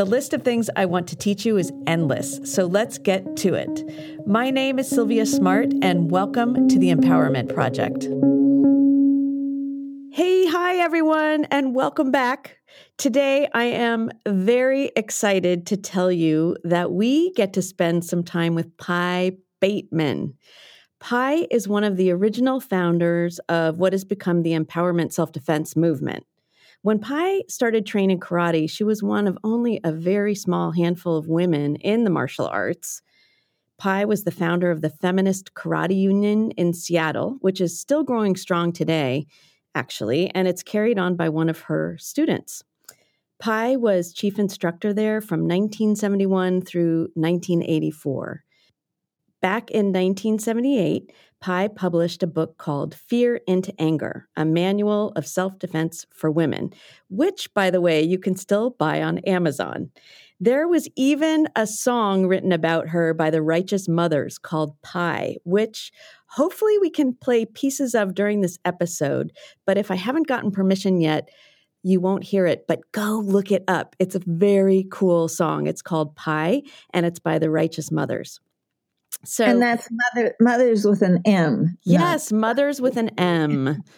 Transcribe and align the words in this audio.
The 0.00 0.06
list 0.06 0.32
of 0.32 0.42
things 0.42 0.70
I 0.76 0.86
want 0.86 1.08
to 1.08 1.14
teach 1.14 1.44
you 1.44 1.58
is 1.58 1.70
endless, 1.86 2.40
so 2.42 2.64
let's 2.64 2.96
get 2.96 3.36
to 3.36 3.52
it. 3.52 4.26
My 4.26 4.48
name 4.48 4.78
is 4.78 4.88
Silvia 4.88 5.26
Smart, 5.26 5.74
and 5.82 6.10
welcome 6.10 6.68
to 6.68 6.78
the 6.78 6.90
Empowerment 6.90 7.52
Project. 7.52 8.04
Hey, 10.10 10.46
hi, 10.46 10.76
everyone, 10.76 11.44
and 11.50 11.74
welcome 11.74 12.10
back. 12.10 12.56
Today, 12.96 13.46
I 13.52 13.64
am 13.64 14.08
very 14.26 14.90
excited 14.96 15.66
to 15.66 15.76
tell 15.76 16.10
you 16.10 16.56
that 16.64 16.92
we 16.92 17.34
get 17.34 17.52
to 17.52 17.60
spend 17.60 18.06
some 18.06 18.24
time 18.24 18.54
with 18.54 18.74
Py 18.78 19.36
Bateman. 19.60 20.32
Py 21.00 21.46
is 21.50 21.68
one 21.68 21.84
of 21.84 21.98
the 21.98 22.10
original 22.10 22.58
founders 22.58 23.38
of 23.50 23.76
what 23.76 23.92
has 23.92 24.06
become 24.06 24.44
the 24.44 24.58
empowerment 24.58 25.12
self 25.12 25.30
defense 25.30 25.76
movement. 25.76 26.24
When 26.82 26.98
Py 26.98 27.44
started 27.46 27.84
training 27.84 28.20
karate, 28.20 28.68
she 28.68 28.84
was 28.84 29.02
one 29.02 29.26
of 29.26 29.36
only 29.44 29.80
a 29.84 29.92
very 29.92 30.34
small 30.34 30.72
handful 30.72 31.18
of 31.18 31.28
women 31.28 31.76
in 31.76 32.04
the 32.04 32.10
martial 32.10 32.46
arts. 32.46 33.02
Py 33.78 34.06
was 34.06 34.24
the 34.24 34.30
founder 34.30 34.70
of 34.70 34.80
the 34.80 34.88
Feminist 34.88 35.52
Karate 35.52 35.94
Union 35.94 36.52
in 36.52 36.72
Seattle, 36.72 37.36
which 37.40 37.60
is 37.60 37.78
still 37.78 38.02
growing 38.02 38.34
strong 38.34 38.72
today, 38.72 39.26
actually, 39.74 40.30
and 40.30 40.48
it's 40.48 40.62
carried 40.62 40.98
on 40.98 41.16
by 41.16 41.28
one 41.28 41.50
of 41.50 41.60
her 41.60 41.98
students. 41.98 42.64
Py 43.42 43.76
was 43.76 44.14
chief 44.14 44.38
instructor 44.38 44.94
there 44.94 45.20
from 45.20 45.40
1971 45.40 46.62
through 46.62 47.08
1984. 47.12 48.42
Back 49.40 49.70
in 49.70 49.86
1978, 49.86 51.12
Py 51.42 51.68
published 51.68 52.22
a 52.22 52.26
book 52.26 52.58
called 52.58 52.94
Fear 52.94 53.40
into 53.46 53.72
Anger, 53.78 54.28
a 54.36 54.44
manual 54.44 55.12
of 55.16 55.26
self 55.26 55.58
defense 55.58 56.04
for 56.12 56.30
women, 56.30 56.74
which, 57.08 57.52
by 57.54 57.70
the 57.70 57.80
way, 57.80 58.02
you 58.02 58.18
can 58.18 58.36
still 58.36 58.70
buy 58.70 59.02
on 59.02 59.18
Amazon. 59.20 59.90
There 60.40 60.68
was 60.68 60.88
even 60.94 61.48
a 61.56 61.66
song 61.66 62.26
written 62.26 62.52
about 62.52 62.88
her 62.88 63.14
by 63.14 63.30
the 63.30 63.40
Righteous 63.40 63.88
Mothers 63.88 64.36
called 64.36 64.74
Py, 64.82 65.38
which 65.44 65.90
hopefully 66.26 66.78
we 66.78 66.90
can 66.90 67.14
play 67.14 67.46
pieces 67.46 67.94
of 67.94 68.14
during 68.14 68.42
this 68.42 68.58
episode. 68.66 69.32
But 69.64 69.78
if 69.78 69.90
I 69.90 69.96
haven't 69.96 70.26
gotten 70.26 70.50
permission 70.50 71.00
yet, 71.00 71.30
you 71.82 71.98
won't 71.98 72.24
hear 72.24 72.46
it, 72.46 72.66
but 72.68 72.80
go 72.92 73.22
look 73.24 73.50
it 73.50 73.64
up. 73.68 73.96
It's 73.98 74.14
a 74.14 74.20
very 74.26 74.86
cool 74.90 75.28
song. 75.28 75.66
It's 75.66 75.80
called 75.80 76.14
Py, 76.14 76.70
and 76.92 77.06
it's 77.06 77.18
by 77.18 77.38
the 77.38 77.48
Righteous 77.48 77.90
Mothers. 77.90 78.38
So 79.24 79.44
And 79.44 79.60
that's 79.60 79.88
mother 79.90 80.34
mothers 80.40 80.86
with 80.86 81.02
an 81.02 81.20
M. 81.24 81.76
Yes, 81.84 82.32
mothers 82.32 82.80
with 82.80 82.96
an 82.96 83.10
M. 83.18 83.82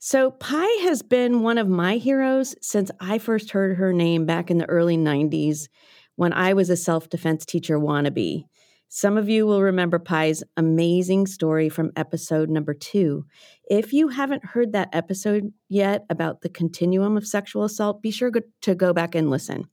So 0.00 0.30
Py 0.30 0.82
has 0.82 1.02
been 1.02 1.42
one 1.42 1.58
of 1.58 1.66
my 1.66 1.96
heroes 1.96 2.54
since 2.62 2.88
I 3.00 3.18
first 3.18 3.50
heard 3.50 3.78
her 3.78 3.92
name 3.92 4.26
back 4.26 4.48
in 4.48 4.58
the 4.58 4.68
early 4.68 4.96
90s 4.96 5.66
when 6.14 6.32
I 6.32 6.52
was 6.52 6.70
a 6.70 6.76
self-defense 6.76 7.44
teacher 7.44 7.80
wannabe. 7.80 8.44
Some 8.88 9.18
of 9.18 9.28
you 9.28 9.44
will 9.44 9.60
remember 9.60 9.98
Py's 9.98 10.44
amazing 10.56 11.26
story 11.26 11.68
from 11.68 11.90
episode 11.96 12.48
number 12.48 12.74
two. 12.74 13.26
If 13.68 13.92
you 13.92 14.08
haven't 14.08 14.44
heard 14.44 14.72
that 14.72 14.88
episode 14.92 15.52
yet 15.68 16.04
about 16.08 16.42
the 16.42 16.48
continuum 16.48 17.16
of 17.16 17.26
sexual 17.26 17.64
assault, 17.64 18.00
be 18.00 18.12
sure 18.12 18.30
to 18.62 18.74
go 18.74 18.92
back 18.94 19.14
and 19.14 19.30
listen. 19.30 19.64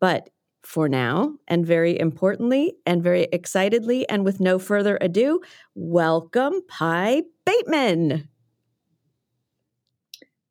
But 0.00 0.30
for 0.66 0.88
now, 0.88 1.32
and 1.46 1.64
very 1.64 1.98
importantly, 1.98 2.74
and 2.84 3.02
very 3.02 3.28
excitedly, 3.32 4.06
and 4.08 4.24
with 4.24 4.40
no 4.40 4.58
further 4.58 4.98
ado, 5.00 5.40
welcome 5.76 6.60
Py 6.62 7.22
Bateman. 7.44 8.28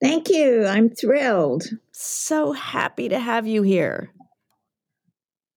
Thank 0.02 0.30
you. 0.30 0.66
I'm 0.66 0.90
thrilled. 0.90 1.66
So 1.92 2.54
happy 2.54 3.10
to 3.10 3.20
have 3.20 3.46
you 3.46 3.62
here. 3.62 4.10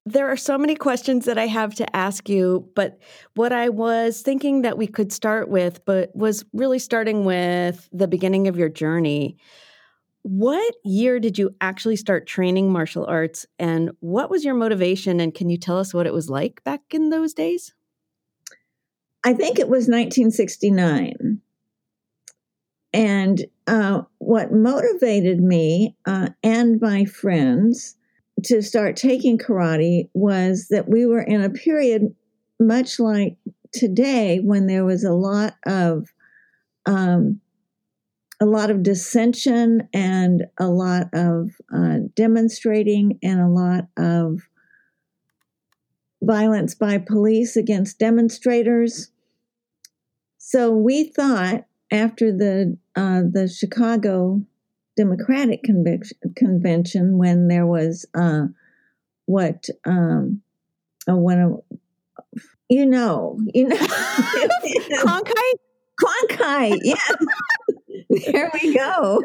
There 0.04 0.28
are 0.28 0.36
so 0.36 0.58
many 0.58 0.74
questions 0.74 1.26
that 1.26 1.38
I 1.38 1.46
have 1.46 1.74
to 1.76 1.96
ask 1.96 2.28
you, 2.28 2.68
but 2.74 2.98
what 3.34 3.52
I 3.52 3.68
was 3.68 4.22
thinking 4.22 4.62
that 4.62 4.76
we 4.76 4.86
could 4.86 5.12
start 5.12 5.48
with, 5.48 5.84
but 5.84 6.10
was 6.16 6.44
really 6.52 6.78
starting 6.78 7.24
with 7.24 7.88
the 7.92 8.08
beginning 8.08 8.48
of 8.48 8.56
your 8.56 8.70
journey. 8.70 9.36
What 10.22 10.74
year 10.84 11.20
did 11.20 11.38
you 11.38 11.54
actually 11.60 11.96
start 11.96 12.26
training 12.26 12.72
martial 12.72 13.06
arts 13.06 13.46
and 13.58 13.90
what 14.00 14.30
was 14.30 14.44
your 14.44 14.54
motivation? 14.54 15.20
And 15.20 15.34
can 15.34 15.48
you 15.48 15.56
tell 15.56 15.78
us 15.78 15.94
what 15.94 16.06
it 16.06 16.12
was 16.12 16.28
like 16.28 16.62
back 16.64 16.82
in 16.90 17.10
those 17.10 17.32
days? 17.32 17.72
I 19.24 19.32
think 19.32 19.58
it 19.58 19.68
was 19.68 19.88
1969. 19.88 21.40
And 22.92 23.44
uh, 23.66 24.02
what 24.18 24.52
motivated 24.52 25.40
me 25.40 25.96
uh, 26.06 26.30
and 26.42 26.80
my 26.80 27.04
friends 27.04 27.96
to 28.44 28.62
start 28.62 28.96
taking 28.96 29.38
karate 29.38 30.08
was 30.14 30.68
that 30.70 30.88
we 30.88 31.04
were 31.06 31.22
in 31.22 31.42
a 31.42 31.50
period 31.50 32.14
much 32.60 32.98
like 32.98 33.36
today 33.72 34.38
when 34.38 34.66
there 34.66 34.84
was 34.84 35.04
a 35.04 35.12
lot 35.12 35.54
of 35.66 36.08
um, 36.86 37.40
a 38.40 38.46
lot 38.46 38.70
of 38.70 38.82
dissension 38.82 39.88
and 39.92 40.44
a 40.58 40.68
lot 40.68 41.08
of 41.12 41.50
uh, 41.74 41.98
demonstrating 42.14 43.18
and 43.22 43.40
a 43.40 43.48
lot 43.48 43.88
of 43.96 44.42
violence 46.22 46.74
by 46.74 46.98
police 46.98 47.56
against 47.56 47.98
demonstrators. 47.98 49.10
So 50.38 50.70
we 50.70 51.04
thought 51.04 51.64
after 51.90 52.32
the 52.32 52.76
uh, 52.96 53.22
the 53.30 53.48
Chicago 53.48 54.42
Democratic 54.96 55.64
Convention, 56.36 57.18
when 57.18 57.48
there 57.48 57.66
was 57.66 58.06
uh, 58.14 58.46
what 59.26 59.68
um, 59.84 60.42
uh, 61.08 61.14
a, 61.14 61.56
you 62.68 62.86
know 62.86 63.38
you 63.54 63.68
know 63.68 63.76
Cronkite 64.96 65.58
Cronkite 66.02 66.78
yeah 66.82 66.94
there 68.26 68.50
we 68.54 68.74
go. 68.74 69.22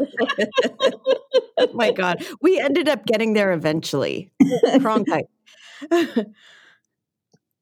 oh 1.57 1.69
my 1.73 1.91
God. 1.91 2.25
We 2.41 2.59
ended 2.59 2.87
up 2.87 3.05
getting 3.05 3.33
there 3.33 3.51
eventually. 3.51 4.31
Cronkite. 4.41 5.27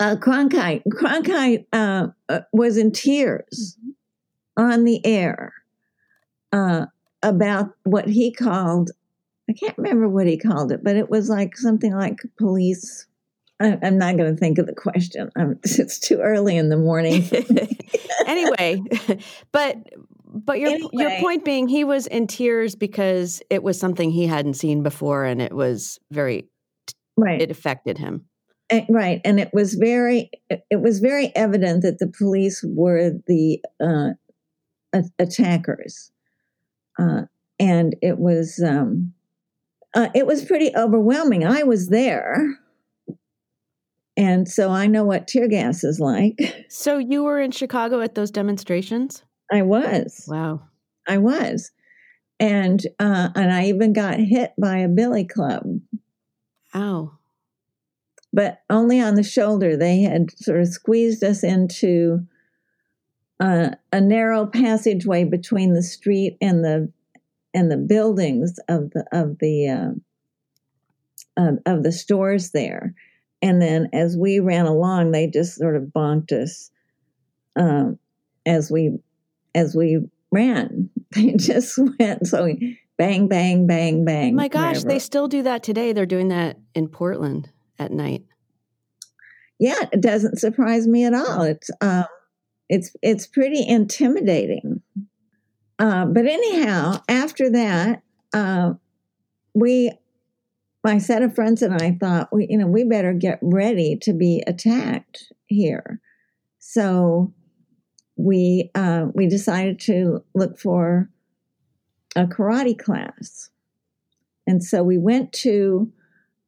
Uh, 0.02 0.16
Cronkite. 0.16 0.82
Cronkite 0.88 1.68
uh, 1.72 2.08
uh, 2.28 2.40
was 2.52 2.76
in 2.76 2.92
tears 2.92 3.78
on 4.58 4.84
the 4.84 5.00
air 5.06 5.54
uh, 6.52 6.88
about 7.22 7.76
what 7.84 8.08
he 8.08 8.32
called, 8.32 8.90
I 9.48 9.54
can't 9.54 9.78
remember 9.78 10.10
what 10.10 10.26
he 10.26 10.40
called 10.40 10.72
it, 10.72 10.84
but 10.84 10.96
it 10.96 11.12
was 11.12 11.30
like 11.30 11.56
something 11.56 11.94
like 11.94 12.18
police. 12.40 13.06
I, 13.60 13.78
I'm 13.84 14.00
not 14.00 14.18
going 14.18 14.34
to 14.34 14.40
think 14.40 14.58
of 14.58 14.66
the 14.66 14.74
question. 14.74 15.30
I'm, 15.36 15.60
it's 15.64 16.00
too 16.00 16.18
early 16.18 16.58
in 16.58 16.70
the 16.70 16.78
morning. 16.78 17.30
anyway, 18.26 18.82
but 19.52 19.78
but 20.32 20.60
your 20.60 20.72
anyway. 20.72 20.90
your 20.94 21.20
point 21.20 21.44
being 21.44 21.68
he 21.68 21.84
was 21.84 22.08
in 22.08 22.28
tears 22.28 22.76
because 22.76 23.42
it 23.50 23.64
was 23.64 23.80
something 23.80 24.12
he 24.12 24.28
hadn't 24.28 24.54
seen 24.54 24.82
before 24.82 25.26
and 25.26 25.42
it 25.42 25.54
was 25.54 26.00
very 26.10 26.48
right. 27.18 27.42
it 27.42 27.52
affected 27.52 27.98
him. 27.98 28.26
And, 28.70 28.86
right 28.90 29.22
and 29.26 29.40
it 29.40 29.50
was 29.54 29.74
very 29.74 30.32
it 30.50 30.82
was 30.82 31.00
very 31.00 31.36
evident 31.36 31.84
that 31.84 32.00
the 32.00 32.08
police 32.08 32.64
were 32.66 33.12
the 33.28 33.62
uh, 33.84 34.12
attackers. 35.20 36.12
Uh, 36.98 37.24
and 37.60 37.96
it 38.02 38.18
was 38.18 38.64
um, 38.66 39.14
uh, 39.94 40.08
it 40.16 40.26
was 40.26 40.46
pretty 40.46 40.72
overwhelming. 40.76 41.46
I 41.46 41.64
was 41.64 41.90
there. 41.90 42.58
And 44.18 44.48
so 44.48 44.70
i 44.70 44.88
know 44.88 45.04
what 45.04 45.28
tear 45.28 45.48
gas 45.48 45.84
is 45.84 46.00
like. 46.00 46.40
So 46.70 46.98
you 46.98 47.24
were 47.24 47.40
in 47.42 47.52
chicago 47.52 48.00
at 48.00 48.16
those 48.16 48.32
demonstrations 48.32 49.24
I 49.52 49.62
was. 49.64 50.26
Wow. 50.28 50.62
I 51.08 51.18
was. 51.18 51.72
And 52.40 52.82
uh, 53.00 53.30
and 53.36 53.52
I 53.52 53.66
even 53.66 53.94
got 53.94 54.20
hit 54.20 54.54
by 54.58 54.78
a 54.78 54.88
billy 54.88 55.26
club. 55.26 55.64
Ow. 56.74 57.12
But 58.34 58.62
only 58.70 59.02
on 59.02 59.16
the 59.16 59.24
shoulder. 59.24 59.76
They 59.76 60.02
had 60.02 60.32
sort 60.38 60.62
of 60.62 60.68
squeezed 60.70 61.24
us 61.24 61.44
into 61.44 62.26
uh, 63.40 63.72
a 63.92 64.02
narrow 64.02 64.46
passageway 64.46 65.26
between 65.26 65.74
the 65.74 65.84
street 65.84 66.38
and 66.42 66.64
the 66.64 66.92
and 67.54 67.70
the 67.70 67.78
buildings 67.78 68.58
of 68.70 68.92
the 68.92 69.06
of 69.12 69.38
the 69.40 69.68
uh, 69.68 69.92
of, 71.38 71.60
of 71.66 71.84
the 71.84 71.92
stores 71.92 72.52
there. 72.52 72.96
And 73.42 73.62
then 73.62 73.90
as 73.94 74.16
we 74.16 74.40
ran 74.40 74.66
along, 74.66 75.12
they 75.12 75.28
just 75.28 75.56
sort 75.56 75.76
of 75.76 75.84
bonked 75.96 76.32
us 76.32 76.70
um, 77.56 77.98
as 78.46 78.72
we 78.72 79.00
as 79.56 79.76
we 79.76 80.00
ran. 80.32 80.90
They 81.14 81.34
just 81.34 81.78
went 82.00 82.26
so 82.26 82.46
we, 82.46 82.80
bang, 82.98 83.28
bang, 83.28 83.68
bang, 83.68 84.06
bang. 84.06 84.34
My 84.34 84.48
gosh, 84.48 84.76
wherever. 84.76 84.88
they 84.88 85.00
still 85.00 85.28
do 85.28 85.44
that 85.44 85.62
today. 85.62 85.92
They're 85.92 86.06
doing 86.06 86.30
that 86.30 86.58
in 86.74 86.88
Portland 86.88 87.50
at 87.78 87.92
night. 87.92 88.24
yeah, 89.60 89.88
it 89.92 90.00
doesn't 90.00 90.40
surprise 90.40 90.88
me 90.88 91.04
at 91.04 91.14
all. 91.14 91.42
It's 91.42 91.70
um, 91.82 92.06
it's 92.70 92.96
it's 93.02 93.28
pretty 93.28 93.68
intimidating. 93.68 94.82
Uh, 95.78 96.06
but 96.06 96.26
anyhow, 96.28 97.02
after 97.10 97.50
that, 97.50 98.04
uh, 98.34 98.74
we, 99.54 99.92
my 100.84 100.98
set 100.98 101.24
of 101.24 101.36
friends 101.36 101.62
and 101.62 101.74
I 101.74 101.98
thought, 102.00 102.30
we, 102.32 102.48
you 102.50 102.58
know, 102.58 102.68
we 102.68 102.84
better 102.84 103.14
get 103.14 103.40
ready 103.42 103.98
to 104.04 104.14
be 104.14 104.44
attacked 104.46 105.34
here. 105.48 106.00
So 106.60 107.34
we 108.22 108.70
uh, 108.76 109.08
we 109.14 109.28
decided 109.28 109.80
to 109.82 110.24
look 110.36 110.60
for 110.60 111.10
a 112.16 112.26
karate 112.26 112.78
class, 112.78 113.50
and 114.46 114.64
so 114.64 114.84
we 114.84 114.98
went 114.98 115.34
to 115.34 115.92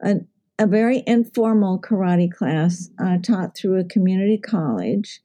a, 0.03 0.15
a 0.59 0.67
very 0.67 1.03
informal 1.07 1.79
karate 1.79 2.31
class 2.31 2.89
uh, 2.99 3.17
taught 3.17 3.55
through 3.55 3.79
a 3.79 3.85
community 3.85 4.37
college, 4.37 5.21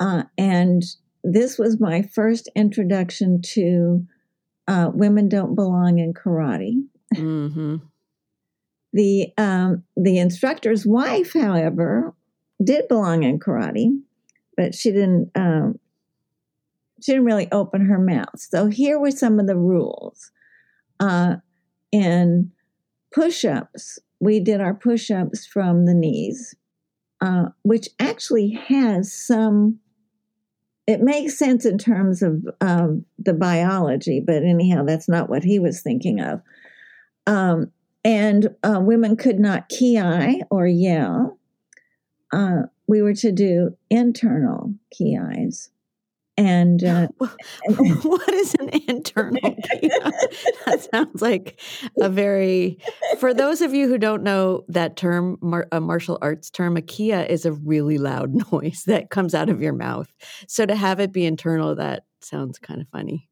uh, 0.00 0.24
and 0.38 0.82
this 1.24 1.58
was 1.58 1.80
my 1.80 2.02
first 2.02 2.48
introduction 2.54 3.40
to 3.42 4.06
uh, 4.68 4.90
women 4.92 5.28
don't 5.28 5.54
belong 5.54 5.98
in 5.98 6.14
karate. 6.14 6.82
Mm-hmm. 7.14 7.76
The 8.92 9.32
um, 9.38 9.84
the 9.96 10.18
instructor's 10.18 10.86
wife, 10.86 11.32
however, 11.32 12.14
did 12.62 12.88
belong 12.88 13.22
in 13.22 13.38
karate, 13.38 13.90
but 14.56 14.74
she 14.74 14.90
didn't 14.90 15.30
um, 15.34 15.78
she 17.02 17.12
didn't 17.12 17.26
really 17.26 17.48
open 17.50 17.86
her 17.86 17.98
mouth. 17.98 18.38
So 18.38 18.66
here 18.66 18.98
were 18.98 19.10
some 19.10 19.40
of 19.40 19.46
the 19.46 19.56
rules. 19.56 20.30
Uh, 21.00 21.36
in 21.90 22.52
push-ups, 23.12 23.98
we 24.20 24.40
did 24.40 24.60
our 24.60 24.74
push-ups 24.74 25.46
from 25.46 25.84
the 25.84 25.94
knees, 25.94 26.54
uh, 27.20 27.46
which 27.62 27.88
actually 27.98 28.50
has 28.68 29.12
some. 29.12 29.78
It 30.86 31.00
makes 31.00 31.38
sense 31.38 31.64
in 31.64 31.78
terms 31.78 32.22
of 32.22 32.42
the 33.18 33.34
biology, 33.34 34.20
but 34.20 34.42
anyhow, 34.42 34.84
that's 34.84 35.08
not 35.08 35.28
what 35.28 35.44
he 35.44 35.58
was 35.58 35.80
thinking 35.80 36.20
of. 36.20 36.40
Um, 37.26 37.70
and 38.04 38.48
uh, 38.64 38.80
women 38.80 39.16
could 39.16 39.38
not 39.38 39.68
ki 39.68 40.42
or 40.50 40.66
yell. 40.66 41.38
We 42.92 43.00
were 43.00 43.14
to 43.14 43.32
do 43.32 43.74
internal 43.88 44.74
ki's. 44.90 45.70
And 46.36 46.84
uh, 46.84 47.08
what 48.02 48.28
is 48.28 48.54
an 48.56 48.68
internal 48.86 49.40
ki? 49.40 49.88
that 50.66 50.88
sounds 50.92 51.22
like 51.22 51.58
a 51.98 52.10
very, 52.10 52.76
for 53.18 53.32
those 53.32 53.62
of 53.62 53.72
you 53.72 53.88
who 53.88 53.96
don't 53.96 54.22
know 54.22 54.66
that 54.68 54.98
term, 54.98 55.38
mar- 55.40 55.68
a 55.72 55.80
martial 55.80 56.18
arts 56.20 56.50
term, 56.50 56.76
a 56.76 56.82
kiai 56.82 57.26
is 57.30 57.46
a 57.46 57.52
really 57.52 57.96
loud 57.96 58.34
noise 58.52 58.82
that 58.86 59.08
comes 59.08 59.34
out 59.34 59.48
of 59.48 59.62
your 59.62 59.72
mouth. 59.72 60.12
So 60.46 60.66
to 60.66 60.74
have 60.74 61.00
it 61.00 61.12
be 61.12 61.24
internal, 61.24 61.74
that 61.76 62.04
sounds 62.20 62.58
kind 62.58 62.82
of 62.82 62.88
funny. 62.88 63.26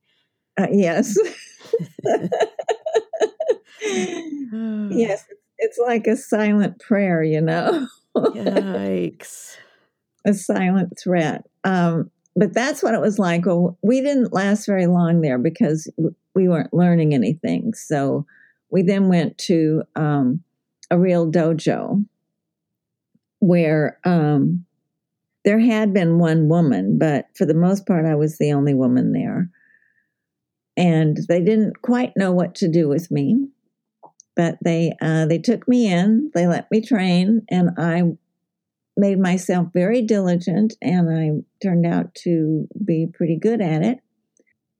uh, 0.59 0.69
yes. 0.71 1.19
yes, 3.83 5.27
it's 5.59 5.79
like 5.79 6.07
a 6.07 6.17
silent 6.17 6.81
prayer, 6.81 7.23
you 7.23 7.43
know, 7.43 7.89
Yikes. 8.17 9.57
a 10.25 10.35
silent 10.35 10.99
threat. 10.99 11.45
Um, 11.65 12.11
but 12.37 12.55
that's 12.55 12.83
what 12.83 12.95
it 12.95 13.01
was 13.01 13.19
like. 13.19 13.47
Well, 13.47 13.79
we 13.83 14.01
didn't 14.01 14.33
last 14.33 14.67
very 14.67 14.87
long 14.87 15.21
there 15.21 15.39
because 15.39 15.91
we 16.35 16.49
weren't 16.49 16.73
learning 16.73 17.15
anything. 17.15 17.75
So 17.75 18.27
we 18.71 18.83
then 18.83 19.09
went 19.09 19.37
to 19.39 19.83
um, 19.97 20.43
a 20.91 20.99
real 20.99 21.31
dojo 21.31 22.05
where 23.41 23.99
um, 24.05 24.65
there 25.45 25.59
had 25.59 25.93
been 25.93 26.19
one 26.19 26.49
woman, 26.49 26.99
but 26.99 27.27
for 27.35 27.47
the 27.47 27.55
most 27.55 27.87
part, 27.87 28.05
I 28.05 28.15
was 28.15 28.39
the 28.39 28.53
only 28.53 28.75
woman 28.75 29.13
there. 29.13 29.49
And 30.77 31.19
they 31.29 31.43
didn't 31.43 31.83
quite 31.83 32.13
know 32.17 32.33
what 32.33 32.55
to 32.57 32.69
do 32.69 32.89
with 32.89 33.11
me, 33.11 33.49
but 34.37 34.59
they 34.63 34.93
uh, 35.01 35.27
they 35.27 35.39
took 35.39 35.67
me 35.69 35.91
in. 35.93 36.31
They 36.35 36.47
let 36.47 36.71
me 36.71 36.81
train, 36.81 37.43
and 37.51 37.71
I 37.79 38.03
made 38.97 39.19
myself 39.19 39.69
very 39.73 40.03
diligent, 40.03 40.75
and 40.83 41.11
I 41.11 41.31
turned 41.63 41.87
out 41.87 42.15
to 42.23 42.69
be 42.85 43.07
pretty 43.13 43.39
good 43.39 43.61
at 43.61 43.83
it. 43.83 43.99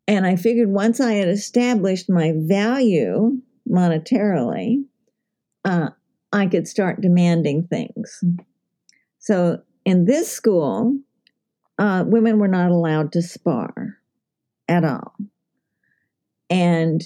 And 0.07 0.27
I 0.27 0.37
figured 0.37 0.69
once 0.69 1.01
I 1.01 1.13
had 1.15 1.29
established 1.29 2.11
my 2.11 2.33
value 2.37 3.39
monetarily, 3.69 4.85
uh, 5.65 5.91
I 6.33 6.47
could 6.47 6.67
start 6.67 7.01
demanding 7.01 7.67
things. 7.69 8.23
So 9.19 9.63
in 9.85 10.07
this 10.07 10.31
school, 10.31 10.99
uh, 11.79 12.05
women 12.07 12.39
were 12.39 12.49
not 12.49 12.71
allowed 12.71 13.13
to 13.13 13.23
spar 13.23 13.99
at 14.69 14.85
all. 14.85 15.15
And 16.49 17.03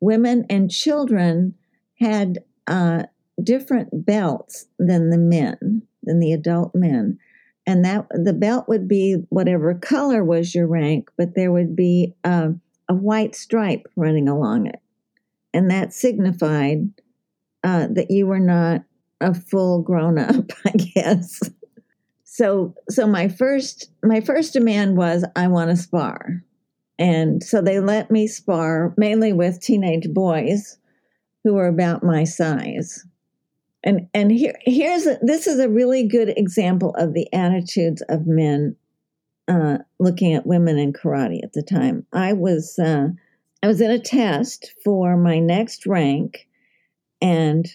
women 0.00 0.44
and 0.50 0.70
children 0.70 1.54
had 1.98 2.38
uh, 2.66 3.04
different 3.42 4.06
belts 4.06 4.66
than 4.78 5.10
the 5.10 5.18
men, 5.18 5.82
than 6.02 6.20
the 6.20 6.32
adult 6.32 6.74
men. 6.74 7.18
And 7.66 7.84
that 7.84 8.06
the 8.10 8.32
belt 8.32 8.68
would 8.68 8.88
be 8.88 9.16
whatever 9.28 9.74
color 9.74 10.24
was 10.24 10.54
your 10.54 10.66
rank, 10.66 11.10
but 11.16 11.34
there 11.34 11.52
would 11.52 11.76
be 11.76 12.14
uh, 12.24 12.50
a 12.88 12.94
white 12.94 13.34
stripe 13.34 13.86
running 13.94 14.28
along 14.28 14.66
it. 14.66 14.80
And 15.52 15.70
that 15.70 15.92
signified 15.92 16.88
uh, 17.62 17.88
that 17.90 18.10
you 18.10 18.26
were 18.26 18.40
not 18.40 18.82
a 19.20 19.34
full 19.34 19.82
grown 19.82 20.18
up, 20.18 20.52
I 20.64 20.70
guess. 20.70 21.42
So, 22.24 22.74
so 22.88 23.06
my 23.06 23.28
first 23.28 23.90
my 24.04 24.20
first 24.20 24.52
demand 24.52 24.96
was 24.96 25.24
I 25.34 25.48
want 25.48 25.70
to 25.70 25.76
spar, 25.76 26.44
and 26.98 27.42
so 27.42 27.60
they 27.60 27.80
let 27.80 28.12
me 28.12 28.28
spar 28.28 28.94
mainly 28.96 29.32
with 29.32 29.60
teenage 29.60 30.08
boys 30.10 30.78
who 31.44 31.54
were 31.54 31.68
about 31.68 32.02
my 32.02 32.24
size. 32.24 33.06
And 33.84 34.08
and 34.12 34.30
here 34.30 34.58
here's 34.62 35.06
a, 35.06 35.18
this 35.22 35.46
is 35.46 35.60
a 35.60 35.68
really 35.68 36.06
good 36.06 36.30
example 36.36 36.94
of 36.96 37.14
the 37.14 37.32
attitudes 37.32 38.02
of 38.08 38.26
men 38.26 38.76
uh, 39.46 39.78
looking 39.98 40.34
at 40.34 40.46
women 40.46 40.78
in 40.78 40.92
karate 40.92 41.42
at 41.42 41.52
the 41.52 41.62
time. 41.62 42.06
I 42.12 42.32
was 42.32 42.78
uh, 42.78 43.08
I 43.62 43.66
was 43.66 43.80
in 43.80 43.90
a 43.90 43.98
test 43.98 44.72
for 44.84 45.16
my 45.16 45.38
next 45.38 45.86
rank, 45.86 46.48
and 47.20 47.66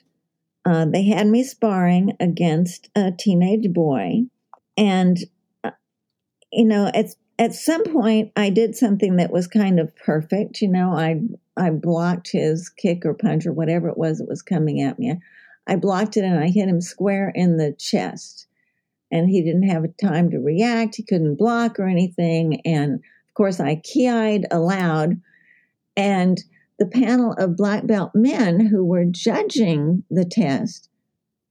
uh, 0.65 0.86
they 0.86 1.05
had 1.05 1.27
me 1.27 1.43
sparring 1.43 2.15
against 2.20 2.89
a 2.96 3.12
teenage 3.17 3.74
boy, 3.74 4.24
and 4.77 5.17
uh, 5.63 5.72
you 6.51 6.65
know 6.65 6.91
at 6.93 7.15
at 7.39 7.53
some 7.53 7.83
point 7.85 8.31
I 8.35 8.49
did 8.49 8.75
something 8.75 9.17
that 9.17 9.31
was 9.31 9.47
kind 9.47 9.79
of 9.79 9.95
perfect. 9.95 10.61
You 10.61 10.69
know, 10.69 10.91
I 10.93 11.21
I 11.57 11.69
blocked 11.69 12.31
his 12.31 12.69
kick 12.69 13.05
or 13.05 13.13
punch 13.13 13.45
or 13.45 13.53
whatever 13.53 13.89
it 13.89 13.97
was 13.97 14.17
that 14.17 14.27
was 14.27 14.41
coming 14.41 14.81
at 14.81 14.99
me. 14.99 15.19
I 15.67 15.75
blocked 15.75 16.17
it 16.17 16.23
and 16.23 16.39
I 16.39 16.47
hit 16.47 16.67
him 16.67 16.81
square 16.81 17.31
in 17.33 17.57
the 17.57 17.73
chest. 17.73 18.47
And 19.11 19.29
he 19.29 19.43
didn't 19.43 19.69
have 19.69 19.85
time 20.01 20.31
to 20.31 20.39
react. 20.39 20.95
He 20.95 21.03
couldn't 21.03 21.35
block 21.35 21.79
or 21.79 21.87
anything. 21.87 22.61
And 22.65 22.95
of 22.95 23.33
course, 23.35 23.59
I 23.59 23.75
keyed 23.75 24.47
aloud. 24.49 25.21
And 25.95 26.43
the 26.79 26.87
panel 26.87 27.33
of 27.33 27.55
black 27.55 27.85
belt 27.85 28.11
men 28.15 28.59
who 28.59 28.83
were 28.83 29.05
judging 29.05 30.03
the 30.09 30.25
test 30.25 30.89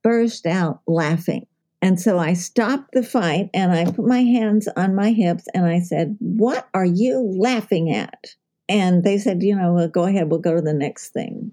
burst 0.03 0.47
out 0.47 0.81
laughing. 0.89 1.47
And 1.83 2.01
so 2.01 2.17
I 2.17 2.35
stopped 2.35 2.93
the 2.93 3.03
fight 3.03 3.51
and 3.53 3.73
I 3.73 3.87
put 3.87 4.07
my 4.07 4.23
hands 4.23 4.69
on 4.77 4.95
my 4.95 5.11
hips 5.11 5.49
and 5.53 5.67
I 5.67 5.81
said, 5.81 6.17
What 6.21 6.69
are 6.73 6.85
you 6.85 7.19
laughing 7.37 7.93
at? 7.93 8.37
And 8.69 9.03
they 9.03 9.19
said, 9.19 9.43
You 9.43 9.57
know, 9.57 9.75
well, 9.75 9.89
go 9.89 10.05
ahead, 10.05 10.31
we'll 10.31 10.39
go 10.39 10.55
to 10.55 10.63
the 10.63 10.73
next 10.73 11.09
thing. 11.09 11.53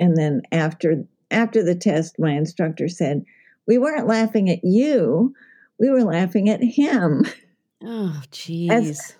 And 0.00 0.16
then 0.16 0.42
after 0.50 1.04
after 1.30 1.62
the 1.62 1.76
test, 1.76 2.16
my 2.18 2.32
instructor 2.32 2.88
said, 2.88 3.24
We 3.68 3.78
weren't 3.78 4.08
laughing 4.08 4.50
at 4.50 4.64
you, 4.64 5.32
we 5.78 5.90
were 5.90 6.02
laughing 6.02 6.48
at 6.48 6.62
him. 6.62 7.24
Oh, 7.80 8.20
jeez. 8.32 9.14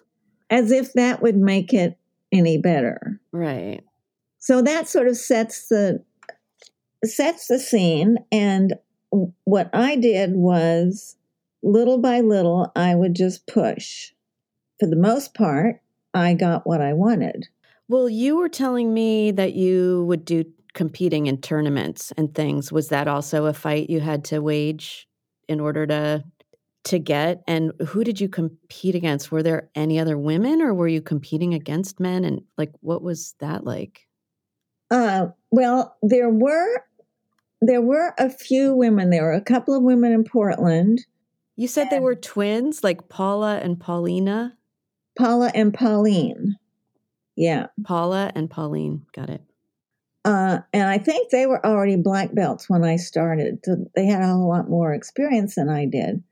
as 0.50 0.72
if 0.72 0.92
that 0.94 1.22
would 1.22 1.36
make 1.36 1.72
it 1.72 1.96
any 2.32 2.58
better. 2.58 3.20
Right. 3.30 3.82
So 4.40 4.62
that 4.62 4.88
sort 4.88 5.06
of 5.06 5.16
sets 5.16 5.68
the 5.68 6.02
sets 7.04 7.46
the 7.46 7.60
scene 7.60 8.16
and 8.32 8.74
what 9.10 9.70
I 9.72 9.96
did 9.96 10.32
was 10.32 11.16
little 11.62 11.98
by 11.98 12.20
little 12.20 12.70
I 12.76 12.94
would 12.94 13.14
just 13.14 13.46
push. 13.46 14.12
For 14.78 14.86
the 14.86 14.96
most 14.96 15.34
part, 15.34 15.80
I 16.14 16.34
got 16.34 16.66
what 16.66 16.80
I 16.80 16.92
wanted. 16.92 17.48
Well, 17.88 18.08
you 18.08 18.36
were 18.36 18.48
telling 18.48 18.92
me 18.92 19.30
that 19.32 19.54
you 19.54 20.04
would 20.06 20.24
do 20.24 20.44
competing 20.74 21.26
in 21.26 21.40
tournaments 21.40 22.12
and 22.16 22.34
things. 22.34 22.70
Was 22.70 22.88
that 22.88 23.08
also 23.08 23.46
a 23.46 23.52
fight 23.52 23.90
you 23.90 24.00
had 24.00 24.24
to 24.26 24.40
wage 24.40 25.08
in 25.48 25.60
order 25.60 25.86
to 25.86 26.24
to 26.84 26.98
get 26.98 27.42
and 27.46 27.72
who 27.88 28.02
did 28.02 28.20
you 28.20 28.28
compete 28.28 28.94
against 28.94 29.30
were 29.30 29.42
there 29.42 29.68
any 29.74 29.98
other 29.98 30.16
women 30.16 30.62
or 30.62 30.72
were 30.72 30.88
you 30.88 31.02
competing 31.02 31.52
against 31.52 32.00
men 32.00 32.24
and 32.24 32.40
like 32.56 32.72
what 32.80 33.02
was 33.02 33.34
that 33.40 33.64
like 33.64 34.06
uh 34.90 35.26
well 35.50 35.96
there 36.02 36.30
were 36.30 36.82
there 37.60 37.82
were 37.82 38.14
a 38.18 38.30
few 38.30 38.74
women 38.74 39.10
there 39.10 39.24
were 39.24 39.32
a 39.32 39.40
couple 39.40 39.74
of 39.74 39.82
women 39.82 40.12
in 40.12 40.24
portland 40.24 41.04
you 41.56 41.66
said 41.66 41.88
they 41.90 42.00
were 42.00 42.14
twins 42.14 42.84
like 42.84 43.08
paula 43.08 43.58
and 43.58 43.80
paulina 43.80 44.56
paula 45.18 45.50
and 45.54 45.74
pauline 45.74 46.56
yeah 47.36 47.66
paula 47.84 48.30
and 48.34 48.50
pauline 48.50 49.04
got 49.12 49.28
it 49.28 49.42
uh, 50.24 50.60
and 50.74 50.88
I 50.88 50.98
think 50.98 51.30
they 51.30 51.46
were 51.46 51.64
already 51.64 51.96
black 51.96 52.34
belts 52.34 52.68
when 52.68 52.84
I 52.84 52.96
started. 52.96 53.60
So 53.64 53.86
they 53.94 54.04
had 54.04 54.20
a 54.20 54.26
whole 54.26 54.48
lot 54.48 54.68
more 54.68 54.92
experience 54.92 55.54
than 55.54 55.70
I 55.70 55.86
did. 55.86 56.22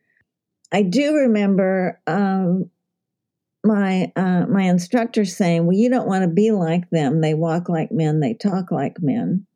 I 0.70 0.82
do 0.82 1.14
remember 1.14 1.98
um, 2.06 2.70
my 3.64 4.12
uh, 4.16 4.46
my 4.46 4.64
instructor 4.64 5.24
saying, 5.24 5.64
"Well, 5.64 5.76
you 5.76 5.88
don't 5.88 6.08
want 6.08 6.22
to 6.22 6.28
be 6.28 6.50
like 6.50 6.90
them. 6.90 7.22
They 7.22 7.32
walk 7.34 7.70
like 7.70 7.90
men. 7.90 8.20
They 8.20 8.34
talk 8.34 8.70
like 8.70 9.00
men." 9.00 9.46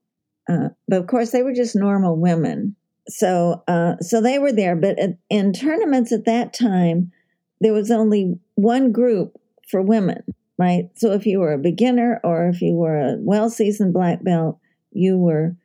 Uh, 0.50 0.70
but 0.88 1.00
of 1.00 1.06
course, 1.06 1.30
they 1.30 1.42
were 1.42 1.52
just 1.52 1.76
normal 1.76 2.16
women. 2.16 2.76
So 3.08 3.62
uh, 3.68 3.96
so 4.00 4.20
they 4.20 4.38
were 4.38 4.52
there. 4.52 4.76
But 4.76 4.98
at, 4.98 5.18
in 5.28 5.52
tournaments 5.52 6.12
at 6.12 6.24
that 6.26 6.52
time, 6.52 7.12
there 7.60 7.72
was 7.72 7.90
only 7.90 8.38
one 8.54 8.92
group 8.92 9.40
for 9.68 9.80
women, 9.80 10.22
right? 10.58 10.90
So 10.96 11.12
if 11.12 11.26
you 11.26 11.40
were 11.40 11.52
a 11.52 11.58
beginner 11.58 12.20
or 12.24 12.48
if 12.48 12.60
you 12.60 12.74
were 12.74 12.98
a 12.98 13.16
well 13.20 13.50
seasoned 13.50 13.92
black 13.92 14.24
belt, 14.24 14.58
you 14.92 15.16
were 15.16 15.56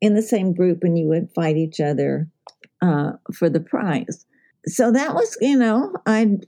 in 0.00 0.14
the 0.14 0.22
same 0.22 0.52
group 0.52 0.82
and 0.82 0.98
you 0.98 1.06
would 1.06 1.32
fight 1.34 1.56
each 1.56 1.80
other 1.80 2.28
uh, 2.82 3.12
for 3.32 3.48
the 3.48 3.60
prize 3.60 4.26
so 4.68 4.90
that 4.92 5.14
was, 5.14 5.36
you 5.40 5.56
know, 5.56 5.94
I 6.06 6.38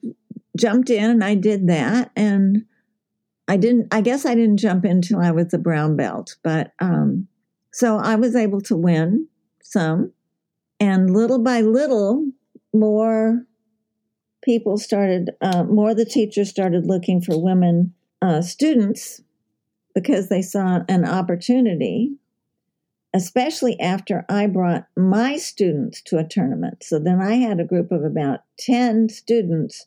jumped 0.57 0.91
in 0.91 1.11
and 1.11 1.25
I 1.25 1.35
did 1.35 1.69
that. 1.69 2.11
And 2.17 2.65
I 3.47 3.57
didn't, 3.57 3.95
I 3.95 4.01
guess 4.01 4.27
I 4.27 4.35
didn't 4.35 4.59
jump 4.59 4.85
in 4.85 4.93
until 4.93 5.21
I 5.21 5.31
was 5.31 5.55
a 5.55 5.59
brown 5.59 5.97
belt. 5.97 6.37
But 6.43 6.73
um, 6.81 7.29
so 7.73 7.99
I 7.99 8.17
was 8.17 8.35
able 8.35 8.61
to 8.63 8.77
win 8.77 9.29
some. 9.63 10.13
And 10.81 11.11
little 11.11 11.41
by 11.41 11.61
little, 11.61 12.31
more 12.73 13.45
people 14.43 14.79
started, 14.79 15.31
uh, 15.41 15.65
more 15.65 15.95
the 15.95 16.05
teachers 16.05 16.49
started 16.49 16.87
looking 16.87 17.21
for 17.21 17.43
women 17.43 17.95
uh, 18.23 18.43
students 18.43 19.21
because 19.95 20.29
they 20.29 20.43
saw 20.43 20.81
an 20.89 21.05
opportunity 21.05 22.19
especially 23.15 23.79
after 23.81 24.25
I 24.29 24.47
brought 24.47 24.87
my 24.97 25.37
students 25.37 26.03
to 26.03 26.19
a 26.19 26.29
tournament. 26.29 26.83
So 26.83 26.99
then 26.99 27.21
I 27.21 27.37
had 27.37 27.59
a 27.59 27.65
group 27.65 27.91
of 27.91 28.05
about 28.05 28.41
10 28.59 29.09
students 29.09 29.87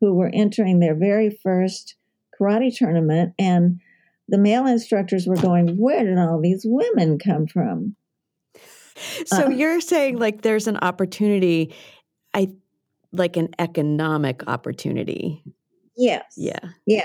who 0.00 0.14
were 0.14 0.30
entering 0.32 0.80
their 0.80 0.94
very 0.94 1.30
first 1.30 1.94
karate 2.38 2.76
tournament. 2.76 3.34
And 3.38 3.80
the 4.28 4.38
male 4.38 4.66
instructors 4.66 5.26
were 5.26 5.36
going, 5.36 5.76
Where 5.76 6.04
did 6.04 6.18
all 6.18 6.40
these 6.40 6.62
women 6.64 7.18
come 7.18 7.46
from? 7.46 7.96
So 9.26 9.46
uh, 9.46 9.48
you're 9.50 9.80
saying 9.80 10.18
like 10.18 10.42
there's 10.42 10.66
an 10.66 10.78
opportunity, 10.78 11.74
I 12.32 12.48
like 13.12 13.36
an 13.36 13.50
economic 13.58 14.42
opportunity. 14.46 15.42
Yes. 15.96 16.24
Yeah. 16.36 16.60
Yeah 16.86 17.04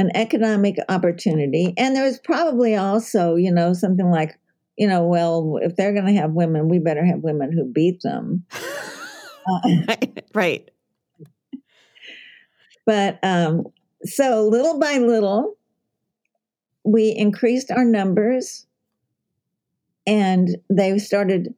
an 0.00 0.10
economic 0.14 0.76
opportunity. 0.88 1.74
And 1.76 1.94
there 1.94 2.04
was 2.04 2.18
probably 2.18 2.74
also, 2.74 3.36
you 3.36 3.52
know, 3.52 3.74
something 3.74 4.10
like, 4.10 4.38
you 4.78 4.86
know, 4.86 5.04
well, 5.04 5.58
if 5.60 5.76
they're 5.76 5.92
going 5.92 6.06
to 6.06 6.18
have 6.18 6.32
women, 6.32 6.70
we 6.70 6.78
better 6.78 7.04
have 7.04 7.20
women 7.20 7.52
who 7.52 7.70
beat 7.70 8.00
them. 8.00 8.44
uh, 9.46 9.86
right. 10.34 10.70
But 12.86 13.20
um, 13.22 13.66
so 14.02 14.48
little 14.48 14.80
by 14.80 14.96
little, 14.98 15.54
we 16.84 17.14
increased 17.16 17.70
our 17.70 17.84
numbers 17.84 18.66
and 20.06 20.56
they 20.68 20.98
started, 20.98 21.54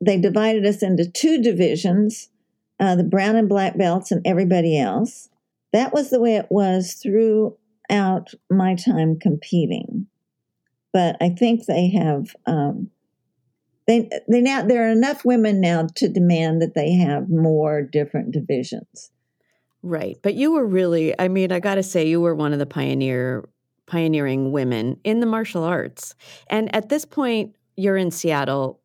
they 0.00 0.18
divided 0.18 0.64
us 0.66 0.82
into 0.82 1.10
two 1.10 1.42
divisions 1.42 2.30
uh, 2.78 2.94
the 2.94 3.04
brown 3.04 3.36
and 3.36 3.48
black 3.48 3.76
belts 3.78 4.10
and 4.10 4.26
everybody 4.26 4.78
else. 4.78 5.28
That 5.72 5.92
was 5.92 6.10
the 6.10 6.20
way 6.20 6.36
it 6.36 6.46
was 6.50 6.94
throughout 6.94 8.32
my 8.50 8.74
time 8.74 9.18
competing. 9.18 10.06
But 10.92 11.16
I 11.20 11.30
think 11.30 11.66
they 11.66 11.90
have 11.90 12.34
um, 12.46 12.90
they 13.86 14.08
they 14.28 14.40
now 14.40 14.64
there 14.64 14.88
are 14.88 14.92
enough 14.92 15.24
women 15.24 15.60
now 15.60 15.86
to 15.96 16.08
demand 16.08 16.62
that 16.62 16.74
they 16.74 16.92
have 16.92 17.28
more 17.28 17.82
different 17.82 18.32
divisions. 18.32 19.10
Right, 19.82 20.16
but 20.22 20.34
you 20.34 20.52
were 20.52 20.66
really 20.66 21.18
I 21.18 21.28
mean 21.28 21.52
I 21.52 21.60
got 21.60 21.74
to 21.76 21.82
say 21.82 22.06
you 22.08 22.20
were 22.20 22.34
one 22.34 22.52
of 22.52 22.58
the 22.58 22.66
pioneer 22.66 23.48
pioneering 23.86 24.52
women 24.52 24.98
in 25.04 25.20
the 25.20 25.26
martial 25.26 25.64
arts. 25.64 26.14
And 26.48 26.74
at 26.74 26.88
this 26.88 27.04
point 27.04 27.56
you're 27.76 27.96
in 27.96 28.10
Seattle. 28.10 28.80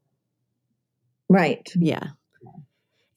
Right. 1.30 1.68
Yeah. 1.76 2.10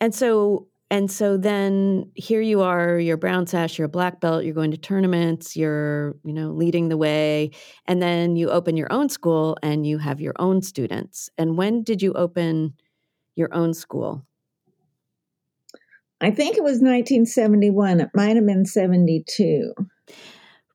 And 0.00 0.14
so 0.14 0.69
and 0.91 1.11
so 1.11 1.37
then 1.37 2.11
here 2.14 2.41
you 2.41 2.61
are, 2.61 2.99
you're 2.99 3.17
brown 3.17 3.47
sash, 3.47 3.79
you're 3.79 3.87
a 3.87 3.88
black 3.88 4.21
belt, 4.21 4.45
you're 4.45 4.55
going 4.55 4.71
to 4.71 4.76
tournaments, 4.76 5.57
you're, 5.57 6.14
you 6.23 6.33
know, 6.33 6.50
leading 6.50 6.88
the 6.88 6.97
way. 6.97 7.50
And 7.87 8.00
then 8.00 8.37
you 8.37 8.50
open 8.50 8.76
your 8.76 8.93
own 8.93 9.09
school 9.09 9.57
and 9.62 9.87
you 9.87 9.99
have 9.99 10.21
your 10.21 10.35
own 10.38 10.62
students. 10.62 11.31
And 11.37 11.57
when 11.57 11.83
did 11.83 12.00
you 12.00 12.12
open 12.12 12.75
your 13.35 13.53
own 13.53 13.75
school? 13.75 14.25
I 16.21 16.31
think 16.31 16.57
it 16.57 16.62
was 16.62 16.75
1971. 16.75 18.00
It 18.00 18.11
might 18.14 18.37
have 18.37 18.47
been 18.47 18.64
72. 18.64 19.75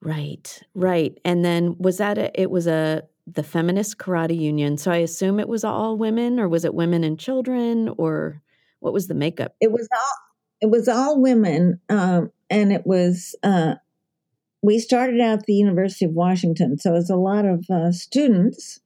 Right, 0.01 0.62
right. 0.75 1.18
And 1.25 1.44
then 1.44 1.75
was 1.77 1.98
that 1.98 2.18
a, 2.18 2.41
it 2.41 2.50
was 2.50 2.68
a 2.68 3.03
the 3.27 3.44
feminist 3.44 3.98
karate 3.98 4.39
union. 4.39 4.77
So 4.77 4.91
I 4.91 4.98
assume 4.98 5.39
it 5.39 5.48
was 5.48 5.63
all 5.63 5.98
women 5.98 6.39
or 6.39 6.48
was 6.48 6.65
it 6.65 6.74
women 6.74 7.03
and 7.03 7.20
children 7.20 7.89
or 7.98 8.41
what 8.79 8.94
was 8.94 9.08
the 9.08 9.13
makeup? 9.13 9.56
It 9.60 9.72
was 9.72 9.88
all 9.91 10.15
it 10.62 10.70
was 10.70 10.88
all 10.88 11.22
women, 11.22 11.79
um, 11.89 12.32
and 12.50 12.72
it 12.72 12.86
was. 12.86 13.36
Uh, 13.44 13.75
we 14.62 14.77
started 14.79 15.22
out 15.22 15.39
at 15.39 15.46
the 15.46 15.53
University 15.53 16.03
of 16.03 16.12
Washington, 16.12 16.77
so 16.77 16.91
it 16.91 16.94
was 16.94 17.10
a 17.10 17.15
lot 17.15 17.46
of 17.46 17.65
uh, 17.70 17.91
students, 17.91 18.82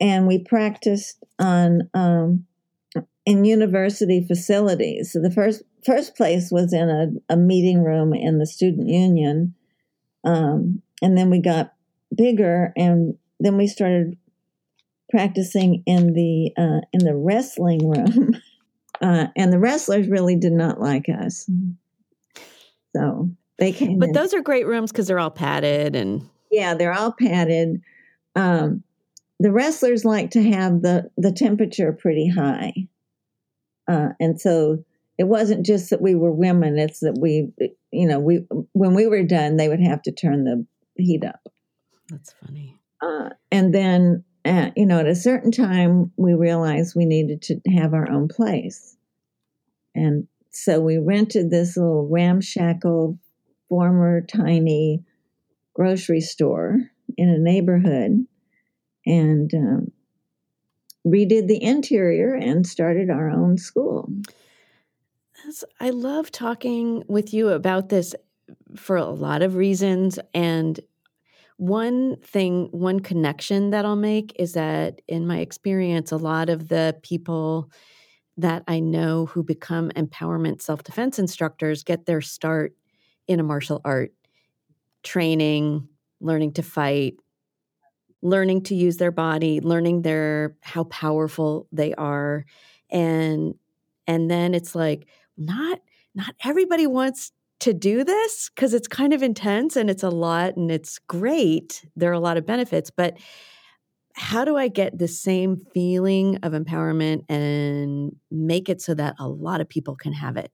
and 0.00 0.26
we 0.26 0.38
practiced 0.38 1.22
on 1.38 1.90
um, 1.92 2.46
in 3.26 3.44
university 3.44 4.24
facilities. 4.26 5.12
So 5.12 5.20
the 5.20 5.30
first 5.30 5.62
first 5.84 6.16
place 6.16 6.50
was 6.50 6.72
in 6.72 6.88
a, 6.88 7.34
a 7.34 7.36
meeting 7.36 7.82
room 7.82 8.14
in 8.14 8.38
the 8.38 8.46
student 8.46 8.88
union, 8.88 9.54
um, 10.24 10.82
and 11.02 11.16
then 11.16 11.30
we 11.30 11.40
got 11.40 11.74
bigger, 12.14 12.72
and 12.76 13.16
then 13.40 13.56
we 13.56 13.66
started 13.66 14.16
practicing 15.10 15.82
in 15.86 16.12
the 16.14 16.52
uh, 16.56 16.80
in 16.92 17.04
the 17.04 17.16
wrestling 17.16 17.88
room. 17.90 18.40
Uh, 19.00 19.26
and 19.36 19.52
the 19.52 19.58
wrestlers 19.58 20.06
really 20.06 20.36
did 20.36 20.52
not 20.52 20.80
like 20.80 21.08
us. 21.08 21.50
So 22.96 23.28
they 23.58 23.72
came. 23.72 23.98
But 23.98 24.10
in. 24.10 24.12
those 24.12 24.32
are 24.32 24.40
great 24.40 24.66
rooms 24.66 24.92
because 24.92 25.08
they're 25.08 25.18
all 25.18 25.30
padded 25.30 25.96
and. 25.96 26.28
Yeah, 26.50 26.74
they're 26.74 26.92
all 26.92 27.12
padded. 27.12 27.82
Um, 28.36 28.84
the 29.40 29.52
wrestlers 29.52 30.04
like 30.04 30.30
to 30.30 30.42
have 30.42 30.82
the 30.82 31.10
the 31.16 31.32
temperature 31.32 31.92
pretty 31.92 32.28
high, 32.28 32.72
uh, 33.90 34.10
and 34.20 34.40
so 34.40 34.84
it 35.18 35.24
wasn't 35.24 35.64
just 35.64 35.90
that 35.90 36.02
we 36.02 36.14
were 36.14 36.32
women; 36.32 36.78
it's 36.78 37.00
that 37.00 37.18
we, 37.20 37.52
you 37.90 38.06
know, 38.06 38.18
we 38.18 38.46
when 38.72 38.94
we 38.94 39.06
were 39.06 39.22
done, 39.22 39.56
they 39.56 39.68
would 39.68 39.80
have 39.80 40.02
to 40.02 40.12
turn 40.12 40.44
the 40.44 40.66
heat 40.96 41.24
up. 41.24 41.40
That's 42.10 42.34
funny. 42.44 42.78
Uh, 43.00 43.30
and 43.50 43.74
then 43.74 44.24
at, 44.44 44.76
you 44.76 44.86
know, 44.86 45.00
at 45.00 45.06
a 45.06 45.14
certain 45.14 45.50
time, 45.50 46.12
we 46.16 46.34
realized 46.34 46.94
we 46.94 47.06
needed 47.06 47.42
to 47.42 47.60
have 47.76 47.94
our 47.94 48.10
own 48.10 48.28
place. 48.28 48.96
And 49.94 50.26
so 50.50 50.80
we 50.80 50.98
rented 50.98 51.50
this 51.50 51.76
little 51.76 52.08
ramshackle, 52.08 53.18
former 53.68 54.20
tiny 54.20 55.02
grocery 55.74 56.20
store 56.20 56.78
in 57.16 57.28
a 57.28 57.38
neighborhood 57.38 58.26
and 59.06 59.54
um, 59.54 59.92
redid 61.06 61.48
the 61.48 61.62
interior 61.62 62.34
and 62.34 62.66
started 62.66 63.10
our 63.10 63.30
own 63.30 63.58
school. 63.58 64.08
Yes, 65.44 65.64
I 65.80 65.90
love 65.90 66.30
talking 66.30 67.04
with 67.08 67.34
you 67.34 67.48
about 67.50 67.88
this 67.88 68.14
for 68.76 68.96
a 68.96 69.06
lot 69.06 69.42
of 69.42 69.56
reasons. 69.56 70.18
And 70.34 70.80
one 71.58 72.16
thing, 72.22 72.68
one 72.72 73.00
connection 73.00 73.70
that 73.70 73.84
I'll 73.84 73.96
make 73.96 74.34
is 74.38 74.54
that 74.54 75.02
in 75.08 75.26
my 75.26 75.38
experience, 75.38 76.12
a 76.12 76.16
lot 76.16 76.50
of 76.50 76.68
the 76.68 76.96
people 77.02 77.70
that 78.38 78.64
I 78.68 78.80
know 78.80 79.26
who 79.26 79.42
become 79.44 79.90
empowerment 79.92 80.62
self 80.62 80.84
defense 80.84 81.18
instructors 81.18 81.84
get 81.84 82.06
their 82.06 82.22
start 82.22 82.74
in 83.28 83.40
a 83.40 83.44
martial 83.44 83.80
art 83.84 84.12
training, 85.04 85.88
learning 86.20 86.54
to 86.54 86.62
fight, 86.62 87.16
learning 88.22 88.62
to 88.62 88.74
use 88.74 88.96
their 88.96 89.10
body, 89.10 89.60
learning 89.60 90.02
their 90.02 90.56
how 90.62 90.84
powerful 90.84 91.66
they 91.72 91.94
are. 91.94 92.44
And 92.90 93.54
and 94.06 94.30
then 94.30 94.54
it's 94.54 94.74
like 94.74 95.06
not 95.36 95.80
not 96.14 96.34
everybody 96.44 96.86
wants 96.86 97.32
to 97.60 97.72
do 97.72 98.04
this 98.04 98.50
because 98.54 98.74
it's 98.74 98.88
kind 98.88 99.12
of 99.12 99.22
intense 99.22 99.76
and 99.76 99.88
it's 99.88 100.02
a 100.02 100.10
lot 100.10 100.56
and 100.56 100.70
it's 100.70 100.98
great. 100.98 101.84
There 101.96 102.10
are 102.10 102.14
a 102.14 102.20
lot 102.20 102.36
of 102.36 102.46
benefits, 102.46 102.90
but 102.90 103.16
how 104.16 104.44
do 104.44 104.56
I 104.56 104.68
get 104.68 104.98
the 104.98 105.08
same 105.08 105.62
feeling 105.72 106.36
of 106.42 106.52
empowerment 106.52 107.24
and 107.28 108.14
make 108.30 108.68
it 108.68 108.80
so 108.80 108.94
that 108.94 109.16
a 109.18 109.28
lot 109.28 109.60
of 109.60 109.68
people 109.68 109.96
can 109.96 110.12
have 110.12 110.36
it? 110.36 110.52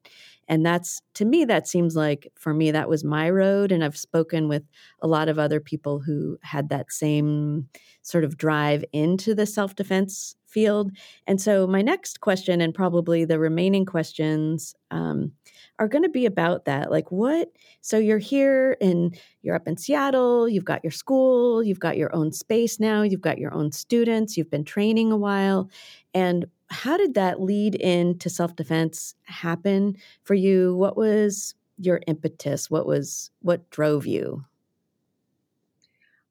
And 0.50 0.66
that's 0.66 1.00
to 1.14 1.24
me, 1.24 1.44
that 1.44 1.68
seems 1.68 1.94
like 1.94 2.30
for 2.34 2.52
me, 2.52 2.72
that 2.72 2.88
was 2.88 3.04
my 3.04 3.30
road. 3.30 3.70
And 3.70 3.84
I've 3.84 3.96
spoken 3.96 4.48
with 4.48 4.64
a 5.00 5.06
lot 5.06 5.28
of 5.28 5.38
other 5.38 5.60
people 5.60 6.00
who 6.00 6.38
had 6.42 6.70
that 6.70 6.90
same 6.90 7.68
sort 8.02 8.24
of 8.24 8.36
drive 8.36 8.84
into 8.92 9.32
the 9.32 9.46
self 9.46 9.76
defense 9.76 10.34
field. 10.48 10.90
And 11.28 11.40
so, 11.40 11.68
my 11.68 11.82
next 11.82 12.20
question, 12.20 12.60
and 12.60 12.74
probably 12.74 13.24
the 13.24 13.38
remaining 13.38 13.86
questions, 13.86 14.74
um, 14.90 15.30
are 15.78 15.86
going 15.86 16.02
to 16.02 16.08
be 16.08 16.26
about 16.26 16.64
that. 16.64 16.90
Like, 16.90 17.12
what? 17.12 17.48
So, 17.80 17.98
you're 17.98 18.18
here 18.18 18.76
and 18.80 19.16
you're 19.42 19.54
up 19.54 19.68
in 19.68 19.76
Seattle, 19.76 20.48
you've 20.48 20.64
got 20.64 20.82
your 20.82 20.90
school, 20.90 21.62
you've 21.62 21.78
got 21.78 21.96
your 21.96 22.12
own 22.12 22.32
space 22.32 22.80
now, 22.80 23.02
you've 23.02 23.20
got 23.20 23.38
your 23.38 23.54
own 23.54 23.70
students, 23.70 24.36
you've 24.36 24.50
been 24.50 24.64
training 24.64 25.12
a 25.12 25.16
while. 25.16 25.70
And 26.12 26.46
how 26.70 26.96
did 26.96 27.14
that 27.14 27.40
lead 27.40 27.74
into 27.74 28.30
self 28.30 28.56
defense 28.56 29.14
happen 29.24 29.96
for 30.22 30.34
you? 30.34 30.74
What 30.76 30.96
was 30.96 31.54
your 31.78 32.00
impetus? 32.06 32.70
What 32.70 32.86
was 32.86 33.30
what 33.40 33.68
drove 33.70 34.06
you? 34.06 34.44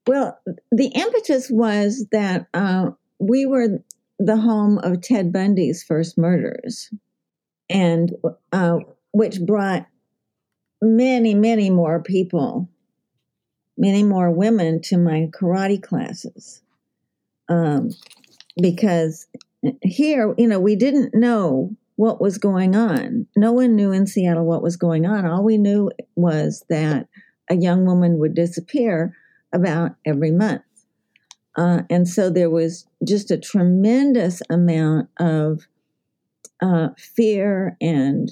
Well, 0.08 0.40
the 0.72 0.88
impetus 0.88 1.50
was 1.52 2.08
that 2.12 2.48
uh, 2.54 2.92
we 3.20 3.46
were 3.46 3.84
the 4.18 4.38
home 4.38 4.80
of 4.80 5.02
Ted 5.02 5.32
Bundy's 5.32 5.84
first 5.84 6.18
murders, 6.18 6.90
and 7.70 8.16
uh, 8.52 8.80
which 9.12 9.42
brought 9.42 9.88
many, 10.82 11.36
many 11.36 11.70
more 11.70 12.02
people, 12.02 12.70
many 13.78 14.04
more 14.04 14.32
women 14.32 14.82
to 14.84 14.98
my 14.98 15.30
karate 15.32 15.82
classes. 15.82 16.62
Um, 17.50 17.92
because 18.62 19.28
here, 19.82 20.34
you 20.38 20.48
know, 20.48 20.60
we 20.60 20.76
didn't 20.76 21.14
know 21.14 21.76
what 21.96 22.22
was 22.22 22.38
going 22.38 22.76
on. 22.76 23.28
No 23.36 23.52
one 23.52 23.76
knew 23.76 23.92
in 23.92 24.08
Seattle 24.08 24.46
what 24.46 24.64
was 24.64 24.78
going 24.78 25.06
on. 25.06 25.26
All 25.26 25.44
we 25.44 25.58
knew 25.58 25.92
was 26.16 26.64
that 26.70 27.08
a 27.50 27.56
young 27.56 27.86
woman 27.86 28.20
would 28.20 28.36
disappear 28.36 29.16
about 29.54 29.96
every 30.06 30.32
month. 30.32 30.62
Uh, 31.58 31.82
and 31.90 32.08
so 32.08 32.30
there 32.30 32.50
was 32.50 32.86
just 33.06 33.32
a 33.32 33.38
tremendous 33.38 34.42
amount 34.50 35.10
of 35.20 35.68
uh, 36.62 36.90
fear 36.98 37.76
and 37.82 38.30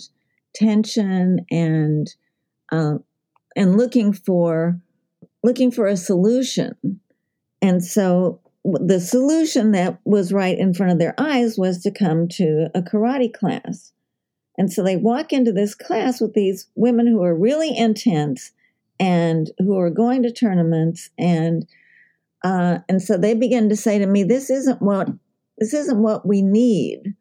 tension 0.55 1.45
and 1.51 2.07
uh, 2.71 2.95
and 3.55 3.77
looking 3.77 4.13
for 4.13 4.79
looking 5.43 5.71
for 5.71 5.87
a 5.87 5.97
solution. 5.97 6.73
And 7.61 7.83
so 7.83 8.39
the 8.67 8.99
solution 8.99 9.71
that 9.71 9.99
was 10.03 10.33
right 10.33 10.57
in 10.57 10.73
front 10.73 10.91
of 10.91 10.99
their 10.99 11.15
eyes 11.17 11.57
was 11.57 11.81
to 11.83 11.91
come 11.91 12.27
to 12.27 12.67
a 12.75 12.81
karate 12.81 13.33
class. 13.33 13.93
And 14.57 14.71
so 14.71 14.83
they 14.83 14.97
walk 14.97 15.31
into 15.31 15.53
this 15.53 15.73
class 15.73 16.19
with 16.19 16.33
these 16.33 16.67
women 16.75 17.07
who 17.07 17.23
are 17.23 17.35
really 17.35 17.77
intense 17.77 18.51
and 18.99 19.49
who 19.59 19.79
are 19.79 19.89
going 19.89 20.23
to 20.23 20.31
tournaments 20.31 21.09
and 21.17 21.67
uh, 22.43 22.79
and 22.87 23.01
so 23.01 23.17
they 23.17 23.33
begin 23.33 23.67
to 23.69 23.75
say 23.75 23.97
to 23.97 24.05
me, 24.05 24.23
"This 24.23 24.51
isn't 24.51 24.79
what 24.81 25.09
this 25.57 25.73
isn't 25.73 26.01
what 26.01 26.25
we 26.25 26.43
need." 26.43 27.15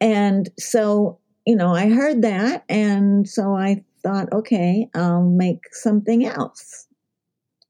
And 0.00 0.48
so, 0.58 1.18
you 1.46 1.54
know, 1.54 1.74
I 1.74 1.90
heard 1.90 2.22
that, 2.22 2.64
and 2.68 3.28
so 3.28 3.54
I 3.54 3.84
thought, 4.02 4.32
okay, 4.32 4.88
I'll 4.94 5.22
make 5.22 5.72
something 5.74 6.24
else. 6.24 6.88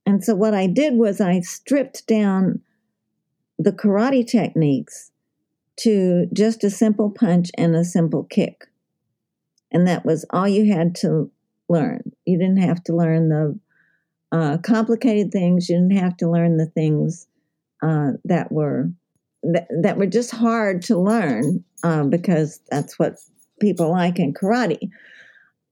And 0.05 0.25
so, 0.25 0.35
what 0.35 0.55
I 0.55 0.67
did 0.67 0.95
was 0.95 1.21
I 1.21 1.41
stripped 1.41 2.07
down 2.07 2.61
the 3.59 3.73
karate 3.73 4.27
techniques 4.27 5.11
to 5.77 6.27
just 6.33 6.65
a 6.65 6.71
simple 6.71 7.11
punch 7.11 7.51
and 7.57 7.75
a 7.75 7.85
simple 7.85 8.25
kick. 8.25 8.67
And 9.71 9.87
that 9.89 10.05
was 10.05 10.25
all 10.31 10.47
you 10.47 10.73
had 10.73 10.95
to 10.97 11.31
learn. 11.69 12.13
You 12.27 12.39
didn't 12.39 12.61
have 12.61 12.83
to 12.85 12.97
learn 12.97 13.29
the 13.29 13.59
uh, 14.33 14.59
complicated 14.59 15.33
things. 15.33 15.69
You 15.69 15.77
didn't 15.77 15.99
have 15.99 16.17
to 16.19 16.31
learn 16.31 16.57
the 16.57 16.67
things 16.67 17.27
uh, 17.83 18.13
that 18.25 18.53
were 18.53 18.91
that, 19.43 19.67
that, 19.83 19.97
were 19.97 20.07
just 20.07 20.31
hard 20.31 20.83
to 20.83 20.99
learn 20.99 21.65
uh, 21.83 22.05
because 22.05 22.61
that's 22.71 22.99
what 22.99 23.17
people 23.61 23.91
like 23.91 24.21
in 24.21 24.33
karate. 24.33 24.91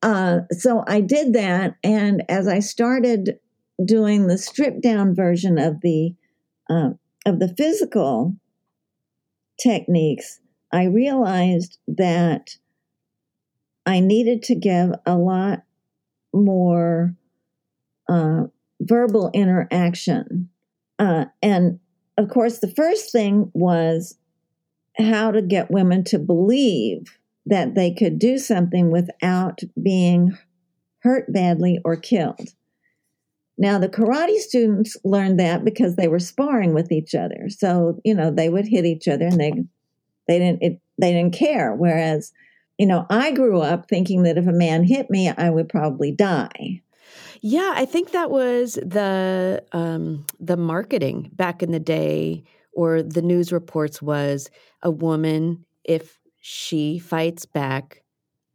Uh, 0.02 0.40
so 0.50 0.82
I 0.88 1.00
did 1.00 1.34
that, 1.34 1.76
and 1.84 2.22
as 2.28 2.48
I 2.48 2.60
started 2.60 3.38
doing 3.84 4.26
the 4.26 4.38
stripped 4.38 4.82
down 4.82 5.14
version 5.14 5.58
of 5.58 5.80
the 5.82 6.14
uh, 6.68 6.90
of 7.26 7.38
the 7.38 7.54
physical 7.56 8.36
techniques, 9.62 10.40
I 10.72 10.84
realized 10.84 11.78
that 11.88 12.56
I 13.84 14.00
needed 14.00 14.42
to 14.44 14.54
give 14.54 14.92
a 15.04 15.16
lot 15.16 15.62
more 16.32 17.14
uh, 18.08 18.44
verbal 18.80 19.30
interaction. 19.34 20.48
Uh, 20.98 21.26
and 21.42 21.80
of 22.16 22.28
course, 22.28 22.58
the 22.58 22.72
first 22.72 23.10
thing 23.10 23.50
was 23.54 24.16
how 24.98 25.30
to 25.30 25.42
get 25.42 25.70
women 25.70 26.04
to 26.04 26.18
believe 26.18 27.18
that 27.46 27.74
they 27.74 27.92
could 27.92 28.18
do 28.18 28.38
something 28.38 28.90
without 28.90 29.60
being 29.82 30.36
hurt 31.02 31.32
badly 31.32 31.80
or 31.84 31.96
killed. 31.96 32.50
Now, 33.60 33.78
the 33.78 33.90
karate 33.90 34.38
students 34.38 34.96
learned 35.04 35.38
that 35.38 35.66
because 35.66 35.94
they 35.94 36.08
were 36.08 36.18
sparring 36.18 36.72
with 36.72 36.90
each 36.90 37.14
other. 37.14 37.50
So, 37.50 38.00
you 38.06 38.14
know, 38.14 38.30
they 38.30 38.48
would 38.48 38.66
hit 38.66 38.86
each 38.86 39.06
other 39.06 39.26
and 39.26 39.38
they 39.38 39.52
they 40.26 40.38
didn't 40.38 40.62
it, 40.62 40.80
they 40.98 41.12
didn't 41.12 41.34
care. 41.34 41.74
Whereas, 41.74 42.32
you 42.78 42.86
know, 42.86 43.04
I 43.10 43.32
grew 43.32 43.60
up 43.60 43.86
thinking 43.86 44.22
that 44.22 44.38
if 44.38 44.46
a 44.46 44.52
man 44.52 44.82
hit 44.82 45.10
me, 45.10 45.28
I 45.28 45.50
would 45.50 45.68
probably 45.68 46.10
die. 46.10 46.80
Yeah, 47.42 47.74
I 47.76 47.84
think 47.84 48.12
that 48.12 48.30
was 48.30 48.74
the 48.74 49.62
um, 49.72 50.24
the 50.40 50.56
marketing 50.56 51.30
back 51.34 51.62
in 51.62 51.70
the 51.70 51.80
day, 51.80 52.44
or 52.72 53.02
the 53.02 53.22
news 53.22 53.52
reports 53.52 54.00
was 54.00 54.48
a 54.82 54.90
woman 54.90 55.66
if 55.84 56.18
she 56.40 56.98
fights 56.98 57.44
back 57.44 58.02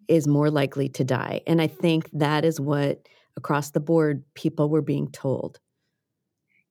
is 0.07 0.27
more 0.27 0.49
likely 0.49 0.89
to 0.89 1.03
die, 1.03 1.41
and 1.45 1.61
I 1.61 1.67
think 1.67 2.09
that 2.13 2.43
is 2.43 2.59
what 2.59 3.07
across 3.37 3.71
the 3.71 3.79
board 3.79 4.23
people 4.33 4.69
were 4.69 4.81
being 4.81 5.09
told. 5.11 5.59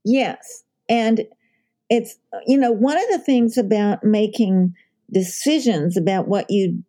Yes, 0.05 0.64
and 0.88 1.24
it's 1.90 2.16
you 2.46 2.59
know 2.59 2.72
one 2.72 2.96
of 2.96 3.09
the 3.11 3.18
things 3.18 3.57
about 3.57 4.05
making 4.05 4.74
decisions 5.12 5.96
about 5.96 6.29
what 6.29 6.50
you 6.50 6.83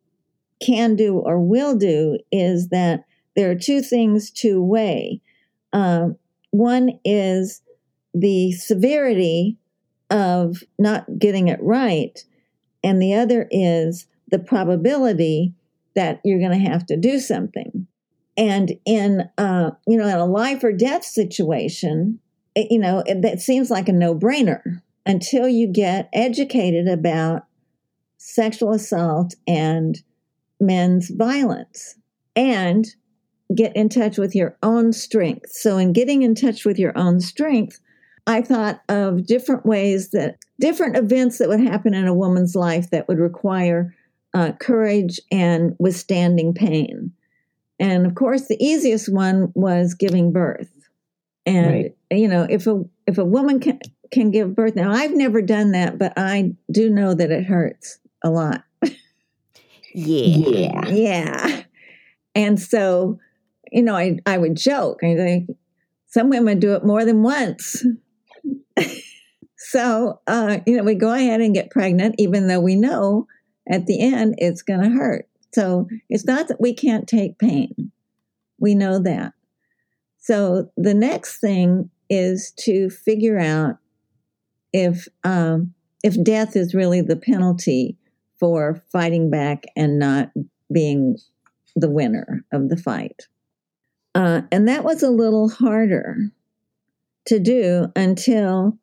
can 0.61 0.95
do 0.95 1.19
or 1.19 1.39
will 1.39 1.75
do 1.75 2.17
is 2.31 2.69
that 2.69 3.05
there 3.35 3.51
are 3.51 3.55
two 3.55 3.81
things 3.81 4.31
to 4.31 4.63
weigh. 4.63 5.21
Um, 5.73 6.15
one 6.51 6.99
is 7.03 7.61
the 8.13 8.53
severity 8.53 9.57
of 10.09 10.63
not 10.79 11.05
getting 11.19 11.49
it 11.49 11.59
right, 11.61 12.23
and 12.83 13.01
the 13.01 13.13
other 13.13 13.47
is 13.51 14.07
the 14.29 14.39
probability 14.39 15.53
that 15.95 16.19
you're 16.23 16.39
going 16.39 16.51
to 16.51 16.69
have 16.69 16.85
to 16.85 16.97
do 16.97 17.19
something. 17.19 17.87
And 18.37 18.73
in 18.85 19.29
uh, 19.37 19.71
you 19.87 19.97
know, 19.97 20.07
in 20.07 20.17
a 20.17 20.25
life 20.25 20.63
or 20.63 20.71
death 20.71 21.03
situation, 21.03 22.19
it, 22.55 22.71
you 22.71 22.79
know, 22.79 23.03
it, 23.05 23.23
it 23.23 23.41
seems 23.41 23.69
like 23.69 23.87
a 23.87 23.93
no-brainer 23.93 24.81
until 25.05 25.47
you 25.47 25.67
get 25.67 26.09
educated 26.13 26.87
about 26.87 27.45
sexual 28.17 28.73
assault 28.73 29.35
and 29.47 30.01
men's 30.59 31.09
violence. 31.09 31.95
And 32.35 32.85
get 33.53 33.75
in 33.75 33.89
touch 33.89 34.17
with 34.17 34.33
your 34.33 34.57
own 34.63 34.93
strength. 34.93 35.51
So, 35.51 35.77
in 35.77 35.93
getting 35.93 36.23
in 36.23 36.33
touch 36.33 36.65
with 36.65 36.79
your 36.79 36.97
own 36.97 37.19
strength, 37.19 37.79
I 38.27 38.41
thought 38.41 38.81
of 38.89 39.27
different 39.27 39.65
ways 39.65 40.09
that 40.11 40.37
different 40.59 40.97
events 40.97 41.37
that 41.37 41.49
would 41.49 41.59
happen 41.59 41.93
in 41.93 42.07
a 42.07 42.13
woman's 42.13 42.55
life 42.55 42.89
that 42.89 43.07
would 43.07 43.19
require 43.19 43.93
uh, 44.33 44.53
courage 44.53 45.19
and 45.31 45.75
withstanding 45.79 46.53
pain. 46.53 47.11
And 47.79 48.05
of 48.05 48.15
course, 48.15 48.47
the 48.47 48.63
easiest 48.63 49.11
one 49.11 49.51
was 49.53 49.93
giving 49.93 50.31
birth. 50.31 50.71
And 51.45 51.67
right. 51.67 51.95
you 52.11 52.27
know, 52.27 52.47
if 52.49 52.67
a 52.67 52.83
if 53.05 53.17
a 53.17 53.25
woman 53.25 53.59
can 53.59 53.79
can 54.11 54.31
give 54.31 54.55
birth, 54.55 54.75
now 54.75 54.91
I've 54.91 55.15
never 55.15 55.41
done 55.41 55.71
that, 55.71 55.97
but 55.97 56.13
I 56.17 56.53
do 56.71 56.89
know 56.89 57.13
that 57.13 57.31
it 57.31 57.45
hurts 57.45 57.99
a 58.23 58.29
lot. 58.29 58.63
yeah, 59.93 60.87
yeah. 60.87 61.63
And 62.33 62.59
so, 62.59 63.19
you 63.71 63.83
know, 63.83 63.95
I 63.95 64.19
I 64.25 64.37
would 64.37 64.55
joke. 64.55 65.03
I 65.03 65.15
think 65.15 65.49
some 66.07 66.29
women 66.29 66.59
do 66.59 66.73
it 66.73 66.85
more 66.85 67.05
than 67.05 67.23
once. 67.23 67.85
so, 69.57 70.21
uh, 70.27 70.59
you 70.65 70.77
know, 70.77 70.83
we 70.83 70.95
go 70.95 71.13
ahead 71.13 71.41
and 71.41 71.53
get 71.53 71.71
pregnant, 71.71 72.15
even 72.17 72.47
though 72.47 72.61
we 72.61 72.75
know 72.75 73.27
at 73.69 73.85
the 73.85 74.01
end 74.01 74.35
it's 74.37 74.61
going 74.61 74.81
to 74.81 74.89
hurt. 74.89 75.27
So 75.55 75.87
it's 76.09 76.25
not 76.25 76.49
that 76.49 76.59
we 76.59 76.73
can't 76.73 77.07
take 77.07 77.39
pain. 77.39 77.89
We 78.59 78.75
know 78.75 78.99
that. 78.99 79.31
So 80.17 80.69
the 80.75 80.93
next 80.93 81.39
thing 81.39 81.89
is 82.09 82.51
to 82.59 82.89
figure 82.89 83.39
out 83.39 83.77
if 84.73 85.07
um, 85.23 85.73
if 86.03 86.21
death 86.21 86.57
is 86.57 86.75
really 86.75 86.99
the 86.99 87.15
penalty 87.15 87.95
for 88.37 88.83
fighting 88.91 89.29
back 89.29 89.63
and 89.77 89.97
not 89.97 90.29
being 90.73 91.17
the 91.73 91.89
winner 91.89 92.43
of 92.51 92.67
the 92.67 92.77
fight. 92.77 93.27
Uh, 94.13 94.41
and 94.51 94.67
that 94.67 94.83
was 94.83 95.03
a 95.03 95.09
little 95.09 95.47
harder 95.47 96.17
to 97.27 97.39
do 97.39 97.93
until 97.95 98.77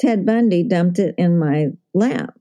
Ted 0.00 0.26
Bundy 0.26 0.64
dumped 0.64 0.98
it 0.98 1.14
in 1.16 1.38
my 1.38 1.68
lap. 1.94 2.34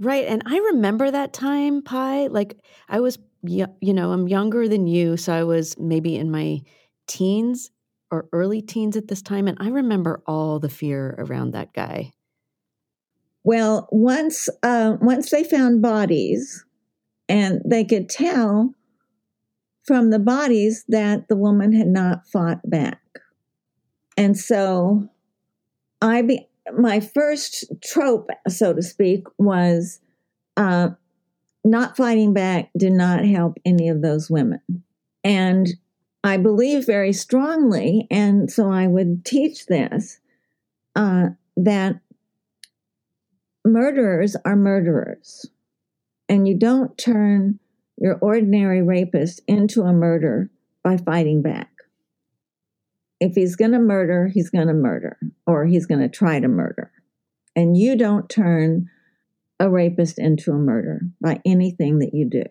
Right. 0.00 0.26
And 0.26 0.42
I 0.46 0.58
remember 0.58 1.10
that 1.10 1.32
time, 1.32 1.82
Py. 1.82 2.28
Like 2.28 2.56
I 2.88 3.00
was, 3.00 3.18
you 3.42 3.66
know, 3.80 4.12
I'm 4.12 4.28
younger 4.28 4.68
than 4.68 4.86
you. 4.86 5.16
So 5.16 5.32
I 5.32 5.44
was 5.44 5.76
maybe 5.78 6.16
in 6.16 6.30
my 6.30 6.60
teens 7.06 7.70
or 8.10 8.28
early 8.32 8.62
teens 8.62 8.96
at 8.96 9.08
this 9.08 9.22
time. 9.22 9.48
And 9.48 9.58
I 9.60 9.68
remember 9.68 10.22
all 10.26 10.60
the 10.60 10.68
fear 10.68 11.16
around 11.18 11.52
that 11.52 11.72
guy. 11.72 12.12
Well, 13.44 13.88
once 13.90 14.48
uh, 14.62 14.96
once 15.00 15.30
they 15.30 15.42
found 15.42 15.80
bodies, 15.80 16.64
and 17.28 17.62
they 17.64 17.84
could 17.84 18.08
tell 18.08 18.74
from 19.84 20.10
the 20.10 20.18
bodies 20.18 20.84
that 20.88 21.28
the 21.28 21.36
woman 21.36 21.72
had 21.72 21.86
not 21.86 22.26
fought 22.26 22.60
back, 22.68 23.00
and 24.16 24.36
so 24.36 25.08
I 26.02 26.22
be, 26.22 26.47
my 26.76 27.00
first 27.00 27.64
trope, 27.82 28.30
so 28.48 28.72
to 28.72 28.82
speak, 28.82 29.24
was 29.38 30.00
uh, 30.56 30.90
not 31.64 31.96
fighting 31.96 32.32
back 32.32 32.70
did 32.76 32.92
not 32.92 33.24
help 33.24 33.58
any 33.64 33.88
of 33.88 34.02
those 34.02 34.30
women. 34.30 34.60
And 35.24 35.68
I 36.24 36.36
believe 36.36 36.86
very 36.86 37.12
strongly, 37.12 38.06
and 38.10 38.50
so 38.50 38.70
I 38.70 38.86
would 38.86 39.24
teach 39.24 39.66
this 39.66 40.18
uh, 40.96 41.28
that 41.56 42.00
murderers 43.64 44.36
are 44.44 44.56
murderers. 44.56 45.46
And 46.28 46.46
you 46.46 46.58
don't 46.58 46.96
turn 46.98 47.58
your 47.96 48.18
ordinary 48.20 48.82
rapist 48.82 49.40
into 49.46 49.82
a 49.82 49.92
murderer 49.92 50.50
by 50.82 50.96
fighting 50.96 51.42
back 51.42 51.77
if 53.20 53.34
he's 53.34 53.56
going 53.56 53.72
to 53.72 53.78
murder, 53.78 54.28
he's 54.28 54.50
going 54.50 54.68
to 54.68 54.74
murder 54.74 55.18
or 55.46 55.66
he's 55.66 55.86
going 55.86 56.00
to 56.00 56.08
try 56.08 56.40
to 56.40 56.48
murder. 56.48 56.90
And 57.56 57.76
you 57.76 57.96
don't 57.96 58.28
turn 58.28 58.88
a 59.58 59.68
rapist 59.68 60.18
into 60.18 60.52
a 60.52 60.58
murderer 60.58 61.00
by 61.20 61.40
anything 61.44 61.98
that 61.98 62.14
you 62.14 62.28
do. 62.28 62.44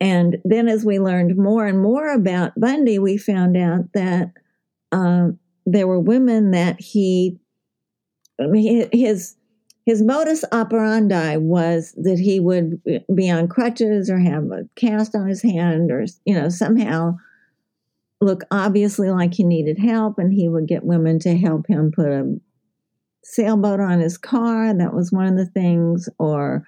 And 0.00 0.38
then, 0.44 0.66
as 0.66 0.84
we 0.84 0.98
learned 0.98 1.36
more 1.36 1.66
and 1.66 1.80
more 1.80 2.12
about 2.12 2.58
Bundy, 2.58 2.98
we 2.98 3.16
found 3.16 3.56
out 3.56 3.92
that 3.94 4.32
uh, 4.90 5.28
there 5.64 5.86
were 5.86 6.00
women 6.00 6.50
that 6.50 6.80
he, 6.80 7.38
his 8.92 9.36
his 9.86 10.02
modus 10.02 10.44
operandi 10.50 11.36
was 11.36 11.92
that 11.96 12.18
he 12.18 12.40
would 12.40 12.80
be 13.14 13.30
on 13.30 13.48
crutches 13.48 14.08
or 14.10 14.18
have 14.18 14.44
a 14.44 14.68
cast 14.76 15.14
on 15.14 15.28
his 15.28 15.42
hand 15.42 15.90
or 15.90 16.06
you 16.24 16.34
know 16.34 16.48
somehow 16.48 17.16
look 18.24 18.42
obviously 18.50 19.10
like 19.10 19.34
he 19.34 19.44
needed 19.44 19.78
help, 19.78 20.18
and 20.18 20.32
he 20.32 20.48
would 20.48 20.66
get 20.66 20.84
women 20.84 21.18
to 21.20 21.36
help 21.36 21.66
him 21.68 21.92
put 21.94 22.08
a 22.08 22.36
sailboat 23.22 23.80
on 23.80 24.00
his 24.00 24.18
car. 24.18 24.74
That 24.74 24.94
was 24.94 25.12
one 25.12 25.26
of 25.26 25.36
the 25.36 25.46
things, 25.46 26.08
or 26.18 26.66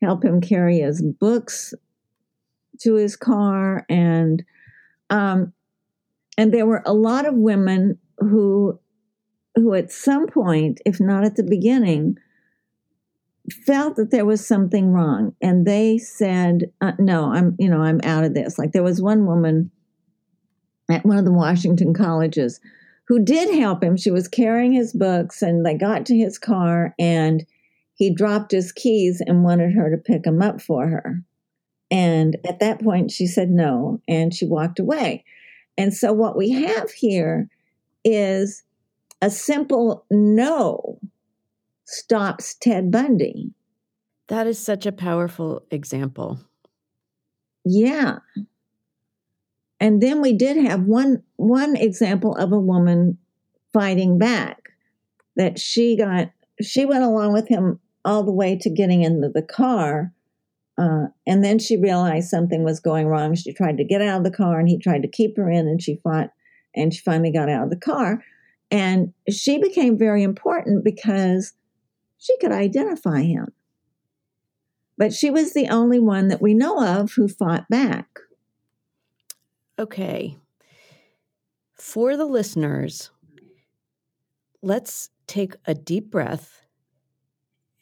help 0.00 0.24
him 0.24 0.40
carry 0.40 0.78
his 0.78 1.02
books 1.02 1.74
to 2.80 2.94
his 2.94 3.16
car, 3.16 3.84
and 3.88 4.42
um, 5.10 5.52
and 6.38 6.54
there 6.54 6.66
were 6.66 6.82
a 6.86 6.94
lot 6.94 7.26
of 7.26 7.34
women 7.34 7.98
who 8.18 8.78
who 9.56 9.74
at 9.74 9.92
some 9.92 10.26
point, 10.26 10.80
if 10.86 11.00
not 11.00 11.24
at 11.24 11.36
the 11.36 11.42
beginning, 11.42 12.16
felt 13.66 13.96
that 13.96 14.10
there 14.10 14.24
was 14.24 14.46
something 14.46 14.92
wrong, 14.92 15.34
and 15.42 15.66
they 15.66 15.98
said, 15.98 16.70
uh, 16.80 16.92
"No, 17.00 17.32
I'm 17.32 17.56
you 17.58 17.68
know 17.68 17.82
I'm 17.82 18.00
out 18.04 18.24
of 18.24 18.34
this." 18.34 18.56
Like 18.58 18.70
there 18.70 18.84
was 18.84 19.02
one 19.02 19.26
woman 19.26 19.71
at 20.90 21.04
one 21.04 21.18
of 21.18 21.24
the 21.24 21.32
Washington 21.32 21.94
colleges 21.94 22.60
who 23.08 23.22
did 23.24 23.54
help 23.54 23.82
him. 23.82 23.96
She 23.96 24.10
was 24.10 24.28
carrying 24.28 24.72
his 24.72 24.92
books 24.92 25.42
and 25.42 25.64
they 25.64 25.74
got 25.74 26.06
to 26.06 26.16
his 26.16 26.38
car 26.38 26.94
and 26.98 27.44
he 27.94 28.12
dropped 28.12 28.52
his 28.52 28.72
keys 28.72 29.22
and 29.24 29.44
wanted 29.44 29.74
her 29.74 29.90
to 29.90 29.96
pick 29.96 30.22
them 30.22 30.42
up 30.42 30.60
for 30.60 30.88
her. 30.88 31.22
And 31.90 32.36
at 32.48 32.60
that 32.60 32.80
point, 32.80 33.10
she 33.10 33.26
said 33.26 33.50
no 33.50 34.00
and 34.08 34.34
she 34.34 34.46
walked 34.46 34.78
away. 34.78 35.24
And 35.76 35.92
so, 35.92 36.12
what 36.12 36.36
we 36.36 36.50
have 36.50 36.90
here 36.90 37.48
is 38.04 38.62
a 39.20 39.30
simple 39.30 40.04
no 40.10 40.98
stops 41.84 42.54
Ted 42.54 42.90
Bundy. 42.90 43.52
That 44.28 44.46
is 44.46 44.58
such 44.58 44.86
a 44.86 44.92
powerful 44.92 45.62
example. 45.70 46.40
Yeah. 47.64 48.18
And 49.82 50.00
then 50.00 50.22
we 50.22 50.32
did 50.32 50.56
have 50.58 50.84
one 50.84 51.24
one 51.34 51.74
example 51.74 52.36
of 52.36 52.52
a 52.52 52.60
woman 52.60 53.18
fighting 53.72 54.16
back 54.16 54.68
that 55.34 55.58
she 55.58 55.96
got 55.96 56.30
she 56.60 56.84
went 56.84 57.02
along 57.02 57.32
with 57.32 57.48
him 57.48 57.80
all 58.04 58.22
the 58.22 58.30
way 58.30 58.56
to 58.58 58.70
getting 58.70 59.02
into 59.02 59.28
the 59.28 59.42
car 59.42 60.12
uh, 60.78 61.06
and 61.26 61.42
then 61.44 61.58
she 61.58 61.76
realized 61.76 62.28
something 62.28 62.62
was 62.62 62.78
going 62.78 63.08
wrong. 63.08 63.34
She 63.34 63.52
tried 63.52 63.76
to 63.78 63.84
get 63.84 64.00
out 64.00 64.18
of 64.18 64.24
the 64.24 64.30
car 64.30 64.60
and 64.60 64.68
he 64.68 64.78
tried 64.78 65.02
to 65.02 65.08
keep 65.08 65.36
her 65.36 65.50
in 65.50 65.66
and 65.66 65.82
she 65.82 65.96
fought 65.96 66.30
and 66.76 66.94
she 66.94 67.00
finally 67.00 67.32
got 67.32 67.48
out 67.48 67.64
of 67.64 67.70
the 67.70 67.76
car. 67.76 68.22
And 68.70 69.12
she 69.28 69.58
became 69.58 69.98
very 69.98 70.22
important 70.22 70.84
because 70.84 71.54
she 72.18 72.38
could 72.38 72.52
identify 72.52 73.22
him. 73.22 73.52
But 74.96 75.12
she 75.12 75.28
was 75.28 75.52
the 75.52 75.68
only 75.68 75.98
one 75.98 76.28
that 76.28 76.40
we 76.40 76.54
know 76.54 76.82
of 76.82 77.12
who 77.12 77.26
fought 77.26 77.68
back 77.68 78.06
Okay. 79.82 80.36
For 81.74 82.16
the 82.16 82.24
listeners, 82.24 83.10
let's 84.62 85.10
take 85.26 85.56
a 85.66 85.74
deep 85.74 86.08
breath 86.08 86.64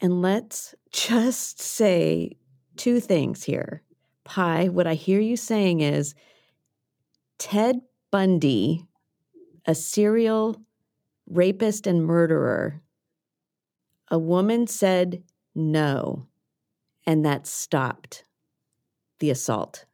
and 0.01 0.23
let's 0.23 0.75
just 0.91 1.61
say 1.61 2.39
two 2.79 3.01
things 3.01 3.45
here. 3.45 3.83
Py, 4.25 4.71
what 4.71 4.87
I 4.87 4.95
hear 4.95 5.21
you 5.21 5.37
saying 5.37 5.81
is 5.81 6.15
Ted 7.39 7.83
Bundy, 8.11 8.87
a 9.67 9.75
serial 9.75 10.63
rapist 11.29 11.87
and 11.87 12.03
murderer, 12.03 12.81
a 14.09 14.19
woman 14.19 14.67
said 14.67 15.23
no, 15.55 16.29
and 17.07 17.27
that 17.27 17.47
stopped 17.47 18.25
the 19.19 19.29
assault 19.29 19.85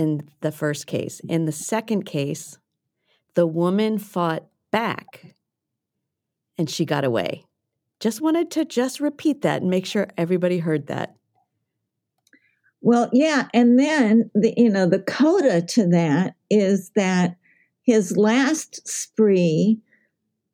in 0.00 0.26
the 0.40 0.50
first 0.50 0.86
case. 0.86 1.20
In 1.28 1.44
the 1.44 1.52
second 1.52 2.04
case, 2.04 2.56
the 3.34 3.46
woman 3.46 3.98
fought 3.98 4.46
back 4.70 5.34
and 6.56 6.70
she 6.70 6.86
got 6.86 7.04
away. 7.04 7.44
Just 8.00 8.22
wanted 8.22 8.50
to 8.52 8.64
just 8.64 8.98
repeat 8.98 9.42
that 9.42 9.60
and 9.60 9.70
make 9.70 9.84
sure 9.84 10.08
everybody 10.16 10.58
heard 10.58 10.86
that. 10.86 11.16
Well, 12.80 13.10
yeah, 13.12 13.48
and 13.52 13.78
then 13.78 14.30
the 14.34 14.54
you 14.56 14.70
know 14.70 14.86
the 14.86 15.00
coda 15.00 15.60
to 15.60 15.86
that 15.88 16.34
is 16.48 16.90
that 16.96 17.36
his 17.82 18.16
last 18.16 18.88
spree, 18.88 19.80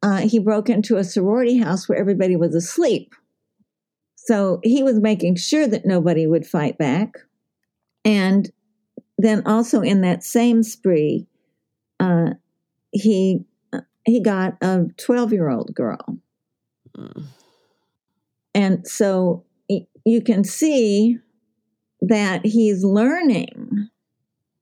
uh, 0.03 0.23
he 0.23 0.41
broke 0.41 0.69
into 0.69 0.97
a 0.97 1.05
sorority 1.05 1.57
house 1.57 1.89
where 1.89 1.99
everybody 1.99 2.35
was 2.35 2.53
asleep. 2.53 3.15
So 4.17 4.59
he 4.65 4.83
was 4.83 4.99
making 4.99 5.37
sure 5.37 5.69
that 5.69 5.87
nobody 5.87 6.27
would 6.27 6.45
fight 6.45 6.79
back, 6.79 7.15
and 8.05 8.51
then 9.19 9.43
also 9.47 9.81
in 9.81 10.03
that 10.03 10.23
same 10.23 10.63
spree, 10.63 11.27
uh, 12.01 12.31
he 12.93 13.45
he 14.05 14.21
got 14.21 14.57
a 14.61 14.87
twelve 14.97 15.33
year 15.33 15.49
old 15.49 15.75
girl, 15.75 16.19
mm. 16.97 17.25
and 18.55 18.87
so 18.87 19.45
you 20.07 20.21
can 20.21 20.45
see 20.45 21.19
that 22.01 22.47
he's 22.47 22.85
learning. 22.85 23.89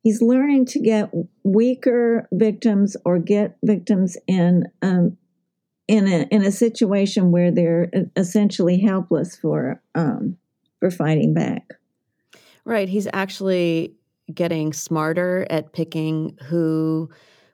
He's 0.03 0.21
learning 0.21 0.67
to 0.67 0.81
get 0.81 1.11
weaker 1.43 2.29
victims 2.33 2.97
or 3.05 3.19
get 3.19 3.57
victims 3.63 4.17
in 4.27 4.65
um, 4.83 5.17
in 5.89 6.09
a 6.09 6.27
in 6.31 6.43
a 6.43 6.51
situation 6.51 7.31
where 7.31 7.51
they're 7.51 7.91
essentially 8.17 8.79
helpless 8.79 9.37
for 9.37 9.81
um, 9.95 10.37
for 10.81 10.91
fighting 10.91 11.35
back. 11.35 11.75
Right. 12.65 12.89
He's 12.89 13.09
actually 13.13 13.95
getting 14.33 14.73
smarter 14.73 15.47
at 15.51 15.73
picking 15.73 16.39
who 16.45 17.11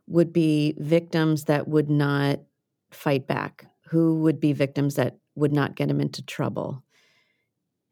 would 0.07 0.33
be 0.33 0.75
victims 0.79 1.45
that 1.45 1.69
would 1.69 1.91
not 1.91 2.41
fight 2.91 3.27
back, 3.27 3.67
who 3.89 4.21
would 4.21 4.41
be 4.41 4.53
victims 4.53 4.97
that 4.97 5.17
would 5.35 5.53
not 5.53 5.77
get 5.77 5.91
him 5.91 6.01
into 6.01 6.23
trouble. 6.23 6.83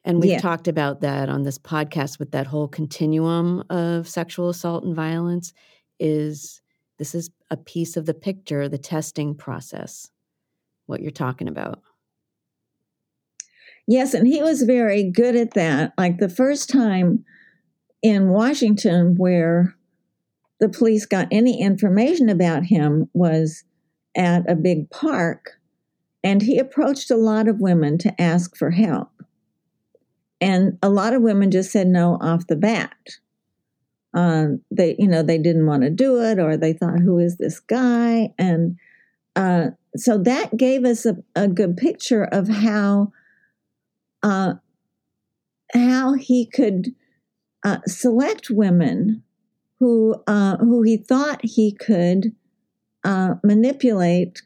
And 0.04 0.20
we've 0.20 0.32
yeah. 0.32 0.40
talked 0.40 0.68
about 0.68 1.00
that 1.00 1.28
on 1.28 1.42
this 1.42 1.58
podcast 1.58 2.18
with 2.18 2.30
that 2.32 2.46
whole 2.46 2.68
continuum 2.68 3.64
of 3.68 4.08
sexual 4.08 4.48
assault 4.48 4.84
and 4.84 4.94
violence 4.94 5.52
is 5.98 6.60
this 6.98 7.14
is 7.14 7.30
a 7.50 7.56
piece 7.56 7.96
of 7.96 8.06
the 8.06 8.14
picture, 8.14 8.68
the 8.68 8.78
testing 8.78 9.34
process, 9.34 10.10
what 10.86 11.00
you're 11.00 11.10
talking 11.10 11.48
about. 11.48 11.82
Yes, 13.86 14.12
and 14.14 14.26
he 14.26 14.42
was 14.42 14.62
very 14.62 15.02
good 15.04 15.34
at 15.34 15.54
that. 15.54 15.94
Like 15.96 16.18
the 16.18 16.28
first 16.28 16.68
time 16.68 17.24
in 18.02 18.28
Washington 18.28 19.16
where 19.16 19.74
the 20.60 20.68
police 20.68 21.06
got 21.06 21.28
any 21.30 21.60
information 21.60 22.28
about 22.28 22.64
him 22.64 23.08
was 23.12 23.64
at 24.16 24.48
a 24.50 24.56
big 24.56 24.90
park 24.90 25.58
and 26.24 26.42
he 26.42 26.58
approached 26.58 27.10
a 27.10 27.16
lot 27.16 27.48
of 27.48 27.60
women 27.60 27.96
to 27.98 28.20
ask 28.20 28.56
for 28.56 28.70
help. 28.70 29.10
And 30.40 30.78
a 30.82 30.88
lot 30.88 31.14
of 31.14 31.22
women 31.22 31.50
just 31.50 31.70
said 31.70 31.86
no 31.86 32.18
off 32.20 32.46
the 32.46 32.56
bat. 32.56 32.96
Um, 34.14 34.62
they 34.70 34.96
you 34.98 35.06
know 35.06 35.22
they 35.22 35.38
didn't 35.38 35.66
want 35.66 35.82
to 35.82 35.90
do 35.90 36.20
it 36.22 36.38
or 36.38 36.56
they 36.56 36.72
thought 36.72 36.98
who 36.98 37.18
is 37.18 37.36
this 37.36 37.60
guy? 37.60 38.32
And 38.38 38.76
uh, 39.36 39.70
so 39.96 40.18
that 40.18 40.56
gave 40.56 40.84
us 40.84 41.06
a, 41.06 41.16
a 41.36 41.46
good 41.46 41.76
picture 41.76 42.24
of 42.24 42.48
how 42.48 43.12
uh, 44.22 44.54
how 45.74 46.14
he 46.14 46.46
could 46.46 46.94
uh, 47.64 47.78
select 47.86 48.48
women 48.50 49.22
who 49.80 50.16
uh, 50.26 50.56
who 50.58 50.82
he 50.82 50.96
thought 50.96 51.40
he 51.42 51.72
could 51.72 52.34
uh, 53.04 53.34
manipulate 53.44 54.42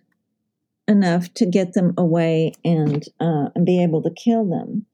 enough 0.88 1.32
to 1.34 1.46
get 1.46 1.74
them 1.74 1.94
away 1.96 2.52
and 2.64 3.04
uh, 3.20 3.48
and 3.54 3.64
be 3.64 3.82
able 3.82 4.02
to 4.02 4.10
kill 4.10 4.48
them. 4.48 4.86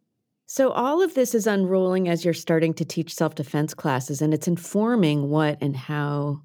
So 0.47 0.71
all 0.71 1.03
of 1.03 1.15
this 1.15 1.35
is 1.35 1.47
unrolling 1.47 2.09
as 2.09 2.25
you're 2.25 2.35
starting 2.35 2.73
to 2.75 2.85
teach 2.85 3.15
self 3.15 3.35
defense 3.35 3.75
classes, 3.75 4.23
and 4.23 4.33
it's 4.33 4.49
informing 4.49 5.29
what 5.29 5.59
and 5.61 5.77
how 5.77 6.43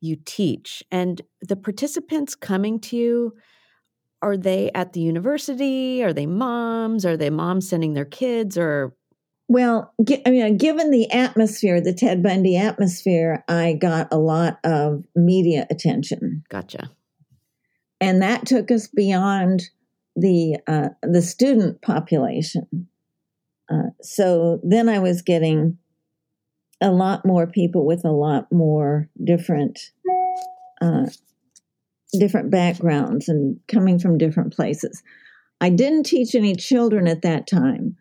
you 0.00 0.16
teach. 0.24 0.82
And 0.90 1.20
the 1.40 1.56
participants 1.56 2.34
coming 2.34 2.80
to 2.80 2.96
you 2.96 3.34
are 4.22 4.36
they 4.36 4.70
at 4.72 4.92
the 4.92 5.00
university? 5.00 6.02
Are 6.02 6.12
they 6.12 6.26
moms? 6.26 7.04
Are 7.04 7.16
they 7.16 7.30
moms 7.30 7.68
sending 7.68 7.94
their 7.94 8.04
kids? 8.04 8.56
Or 8.56 8.94
well, 9.52 9.92
I 10.24 10.30
mean, 10.30 10.56
given 10.56 10.90
the 10.90 11.10
atmosphere, 11.10 11.78
the 11.78 11.92
Ted 11.92 12.22
Bundy 12.22 12.56
atmosphere, 12.56 13.44
I 13.48 13.74
got 13.74 14.08
a 14.10 14.16
lot 14.16 14.58
of 14.64 15.04
media 15.14 15.66
attention. 15.68 16.42
Gotcha. 16.48 16.90
And 18.00 18.22
that 18.22 18.46
took 18.46 18.70
us 18.70 18.86
beyond 18.86 19.64
the 20.16 20.56
uh, 20.66 20.88
the 21.02 21.20
student 21.20 21.82
population. 21.82 22.88
Uh, 23.70 23.90
so 24.00 24.58
then 24.62 24.88
I 24.88 25.00
was 25.00 25.20
getting 25.20 25.76
a 26.80 26.90
lot 26.90 27.26
more 27.26 27.46
people 27.46 27.84
with 27.84 28.06
a 28.06 28.10
lot 28.10 28.50
more 28.50 29.10
different 29.22 29.90
uh, 30.80 31.08
different 32.18 32.50
backgrounds 32.50 33.28
and 33.28 33.60
coming 33.68 33.98
from 33.98 34.16
different 34.16 34.54
places. 34.54 35.02
I 35.60 35.68
didn't 35.68 36.04
teach 36.04 36.34
any 36.34 36.56
children 36.56 37.06
at 37.06 37.20
that 37.20 37.46
time. 37.46 37.96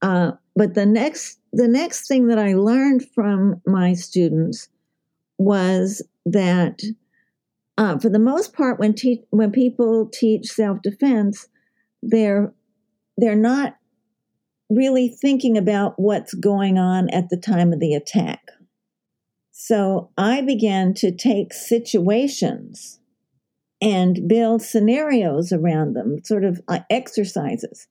Uh, 0.00 0.32
but 0.56 0.74
the 0.74 0.86
next 0.86 1.38
the 1.52 1.68
next 1.68 2.08
thing 2.08 2.26
that 2.28 2.38
I 2.38 2.54
learned 2.54 3.08
from 3.14 3.60
my 3.66 3.92
students 3.92 4.68
was 5.38 6.02
that 6.24 6.82
uh, 7.78 7.98
for 7.98 8.08
the 8.08 8.18
most 8.18 8.54
part, 8.54 8.80
when 8.80 8.94
te- 8.94 9.24
when 9.30 9.52
people 9.52 10.08
teach 10.12 10.46
self 10.46 10.80
defense, 10.82 11.48
they're 12.02 12.52
they're 13.18 13.36
not 13.36 13.76
really 14.70 15.08
thinking 15.08 15.56
about 15.56 15.94
what's 15.96 16.34
going 16.34 16.78
on 16.78 17.08
at 17.10 17.28
the 17.28 17.36
time 17.36 17.72
of 17.72 17.78
the 17.78 17.94
attack. 17.94 18.50
So 19.52 20.10
I 20.18 20.40
began 20.40 20.94
to 20.94 21.12
take 21.12 21.52
situations 21.52 22.98
and 23.80 24.26
build 24.26 24.62
scenarios 24.62 25.52
around 25.52 25.94
them, 25.94 26.24
sort 26.24 26.44
of 26.44 26.60
uh, 26.66 26.80
exercises. 26.90 27.88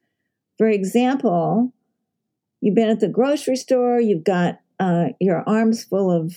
For 0.57 0.67
example, 0.67 1.73
you've 2.61 2.75
been 2.75 2.89
at 2.89 2.99
the 2.99 3.07
grocery 3.07 3.55
store, 3.55 3.99
you've 3.99 4.23
got 4.23 4.59
uh, 4.79 5.09
your 5.19 5.47
arms 5.47 5.83
full 5.83 6.11
of 6.11 6.35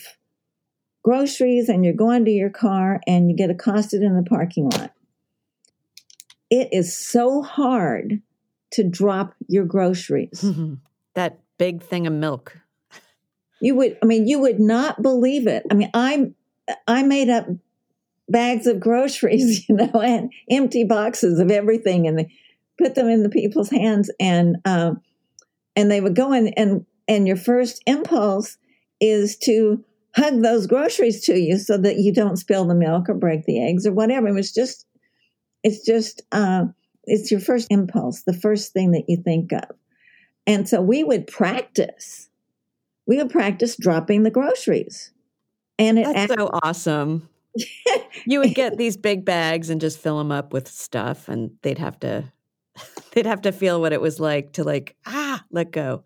groceries, 1.03 1.69
and 1.69 1.85
you're 1.85 1.95
going 1.95 2.25
to 2.25 2.31
your 2.31 2.51
car 2.51 3.01
and 3.07 3.31
you 3.31 3.37
get 3.37 3.51
accosted 3.51 4.03
in 4.03 4.17
the 4.17 4.23
parking 4.23 4.69
lot. 4.71 4.93
It 6.51 6.69
is 6.73 6.97
so 6.97 7.43
hard 7.43 8.23
to 8.73 8.85
drop 8.85 9.35
your 9.49 9.65
groceries. 9.65 10.45
that 11.15 11.39
big 11.59 11.83
thing 11.83 12.07
of 12.07 12.13
milk. 12.13 12.59
You 13.61 13.75
would, 13.75 13.99
I 14.03 14.07
mean, 14.07 14.29
you 14.29 14.39
would 14.39 14.61
not 14.61 15.03
believe 15.03 15.47
it. 15.47 15.65
I 15.71 15.75
mean, 15.75 15.91
I, 15.93 16.31
I 16.87 17.03
made 17.03 17.29
up 17.29 17.47
bags 18.29 18.67
of 18.67 18.81
groceries, 18.81 19.65
you 19.69 19.75
know, 19.75 19.91
and 19.95 20.33
empty 20.51 20.85
boxes 20.85 21.39
of 21.39 21.51
everything, 21.51 22.07
and 22.07 22.19
they 22.19 22.33
put 22.79 22.95
them 22.95 23.09
in 23.09 23.23
the 23.23 23.31
people's 23.31 23.71
hands, 23.71 24.11
and 24.21 24.57
um, 24.65 25.01
and 25.79 25.91
they 25.91 26.01
would 26.01 26.17
go 26.17 26.33
in, 26.33 26.49
and 26.49 26.85
and 27.07 27.27
your 27.27 27.37
first 27.37 27.83
impulse 27.87 28.59
is 29.01 29.37
to 29.39 29.85
hug 30.17 30.43
those 30.43 30.67
groceries 30.67 31.25
to 31.25 31.39
you 31.39 31.57
so 31.57 31.79
that 31.79 31.99
you 31.99 32.13
don't 32.13 32.37
spill 32.37 32.65
the 32.65 32.75
milk 32.75 33.09
or 33.09 33.15
break 33.15 33.45
the 33.45 33.63
eggs 33.63 33.87
or 33.87 33.93
whatever. 33.93 34.27
It 34.27 34.33
was 34.33 34.53
just, 34.53 34.85
it's 35.63 35.87
just, 35.87 36.23
uh, 36.33 36.65
it's 37.05 37.31
your 37.31 37.39
first 37.39 37.69
impulse, 37.71 38.23
the 38.23 38.33
first 38.33 38.73
thing 38.73 38.91
that 38.91 39.05
you 39.07 39.23
think 39.23 39.53
of, 39.53 39.71
and 40.47 40.69
so 40.69 40.83
we 40.83 41.05
would 41.05 41.29
practice. 41.29 42.29
We 43.07 43.19
would 43.19 43.31
practice 43.31 43.77
dropping 43.77 44.25
the 44.25 44.31
groceries. 44.31 45.13
And 45.79 45.99
it 45.99 46.07
That's 46.13 46.35
so 46.35 46.51
awesome 46.63 47.29
you 48.25 48.41
would 48.41 48.55
get 48.55 48.77
these 48.79 48.97
big 48.97 49.25
bags 49.25 49.71
and 49.71 49.81
just 49.81 49.99
fill 49.99 50.19
them 50.19 50.33
up 50.33 50.53
with 50.53 50.69
stuff 50.69 51.29
and 51.29 51.53
they'd 51.63 51.79
have 51.79 51.99
to 52.01 52.25
they'd 53.13 53.27
have 53.27 53.43
to 53.43 53.53
feel 53.53 53.81
what 53.81 53.93
it 53.93 54.01
was 54.01 54.21
like 54.21 54.53
to 54.53 54.65
like 54.65 54.97
ah 55.07 55.28
let 55.51 55.71
go 55.71 56.03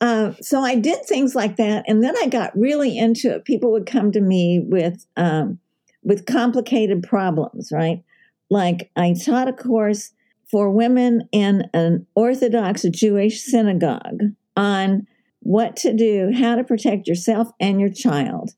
uh, 0.00 0.32
so 0.40 0.60
i 0.60 0.74
did 0.74 1.04
things 1.04 1.34
like 1.34 1.56
that 1.56 1.84
and 1.86 2.02
then 2.02 2.14
i 2.22 2.26
got 2.26 2.56
really 2.56 2.96
into 2.96 3.34
it 3.34 3.44
people 3.44 3.72
would 3.72 3.86
come 3.86 4.12
to 4.12 4.20
me 4.20 4.60
with 4.64 5.06
um, 5.16 5.58
with 6.02 6.26
complicated 6.26 7.02
problems 7.02 7.70
right 7.72 8.02
like 8.50 8.90
i 8.96 9.14
taught 9.24 9.48
a 9.48 9.52
course 9.52 10.12
for 10.50 10.70
women 10.70 11.28
in 11.32 11.68
an 11.74 12.06
orthodox 12.14 12.82
jewish 12.90 13.40
synagogue 13.40 14.20
on 14.56 15.06
what 15.40 15.76
to 15.76 15.94
do 15.94 16.30
how 16.34 16.54
to 16.54 16.64
protect 16.64 17.06
yourself 17.06 17.48
and 17.60 17.80
your 17.80 17.90
child 17.90 18.50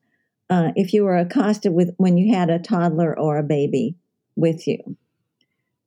uh, 0.49 0.71
if 0.75 0.93
you 0.93 1.03
were 1.03 1.17
accosted 1.17 1.73
with 1.73 1.93
when 1.97 2.17
you 2.17 2.33
had 2.33 2.49
a 2.49 2.59
toddler 2.59 3.17
or 3.17 3.37
a 3.37 3.43
baby 3.43 3.95
with 4.35 4.67
you. 4.67 4.97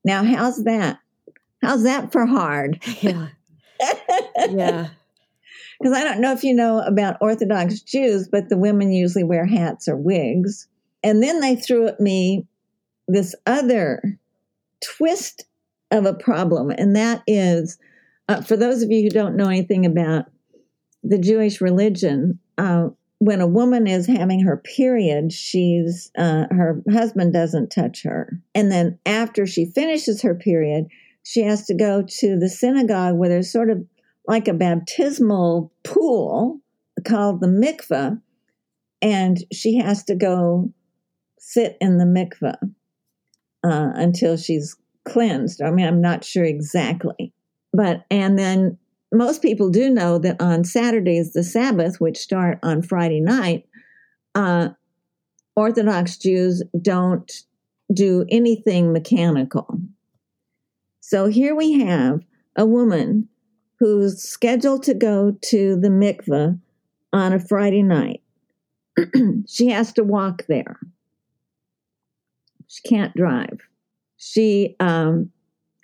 Now, 0.05 0.25
how's 0.25 0.65
that? 0.65 0.99
How's 1.63 1.85
that 1.85 2.13
for 2.13 2.27
hard? 2.27 2.83
Yeah. 3.01 3.29
Yeah. 4.51 4.89
Because 5.81 5.99
I 5.99 6.05
don't 6.05 6.21
know 6.21 6.33
if 6.33 6.45
you 6.45 6.55
know 6.55 6.79
about 6.79 7.17
Orthodox 7.21 7.81
Jews, 7.81 8.29
but 8.31 8.49
the 8.49 8.57
women 8.57 8.93
usually 8.93 9.25
wear 9.25 9.45
hats 9.45 9.89
or 9.89 9.97
wigs. 9.97 10.69
And 11.03 11.21
then 11.21 11.41
they 11.41 11.57
threw 11.57 11.89
at 11.89 11.99
me 11.99 12.47
this 13.09 13.35
other 13.47 14.17
twist 14.81 15.45
of 15.91 16.07
a 16.07 16.15
problem, 16.15 16.71
and 16.71 16.95
that 16.97 17.23
is 17.27 17.79
uh, 18.29 18.41
for 18.41 18.57
those 18.57 18.83
of 18.83 18.91
you 18.91 19.03
who 19.03 19.11
don't 19.11 19.37
know 19.37 19.49
anything 19.49 19.85
about 19.85 20.27
the 21.03 21.19
Jewish 21.19 21.61
religion, 21.61 22.39
uh, 22.59 22.89
when 23.19 23.41
a 23.41 23.47
woman 23.47 23.87
is 23.87 24.07
having 24.07 24.41
her 24.41 24.57
period, 24.57 25.33
she's 25.33 26.11
uh, 26.17 26.47
her 26.51 26.83
husband 26.91 27.33
doesn't 27.33 27.71
touch 27.71 28.03
her, 28.05 28.41
and 28.55 28.71
then 28.71 28.99
after 29.05 29.47
she 29.47 29.67
finishes 29.67 30.23
her 30.23 30.35
period, 30.35 30.87
she 31.23 31.43
has 31.43 31.67
to 31.67 31.75
go 31.75 32.03
to 32.03 32.39
the 32.39 32.49
synagogue 32.49 33.17
where 33.17 33.29
there's 33.29 33.53
sort 33.53 33.71
of 33.71 33.85
like 34.27 34.49
a 34.49 34.55
baptismal 34.55 35.73
pool 35.85 36.61
called 37.07 37.41
the 37.41 37.49
mikveh, 37.49 38.21
and 39.01 39.39
she 39.53 39.79
has 39.79 40.05
to 40.05 40.15
go 40.15 40.73
sit 41.39 41.77
in 41.81 41.99
the 41.99 42.05
mikveh 42.05 42.57
uh, 43.65 43.91
until 43.95 44.37
she's 44.37 44.77
cleansed. 45.05 45.61
I 45.61 45.71
mean, 45.71 45.87
I'm 45.87 46.01
not 46.01 46.25
sure 46.25 46.45
exactly, 46.45 47.33
but 47.73 48.05
and 48.11 48.39
then 48.39 48.79
most 49.13 49.43
people 49.43 49.69
do 49.69 49.91
know 49.91 50.19
that 50.19 50.41
on 50.41 50.65
Saturdays, 50.65 51.33
the 51.33 51.45
Sabbath, 51.45 52.01
which 52.01 52.17
start 52.17 52.59
on 52.63 52.83
Friday 52.83 53.21
night, 53.21 53.67
uh, 54.35 54.71
Orthodox 55.55 56.17
Jews 56.17 56.63
don't 56.81 57.31
do 57.93 58.25
anything 58.31 58.93
mechanical. 58.93 59.79
So 61.13 61.27
here 61.27 61.55
we 61.55 61.79
have 61.81 62.23
a 62.57 62.65
woman 62.65 63.29
who's 63.79 64.23
scheduled 64.23 64.83
to 64.85 64.95
go 64.95 65.37
to 65.43 65.77
the 65.77 65.91
mikveh 65.91 66.59
on 67.13 67.33
a 67.35 67.39
Friday 67.39 67.83
night. 67.83 68.23
she 69.47 69.67
has 69.67 69.93
to 69.93 70.05
walk 70.05 70.47
there. 70.49 70.81
She 72.67 72.81
can't 72.89 73.15
drive. 73.15 73.61
She 74.17 74.75
um, 74.81 75.31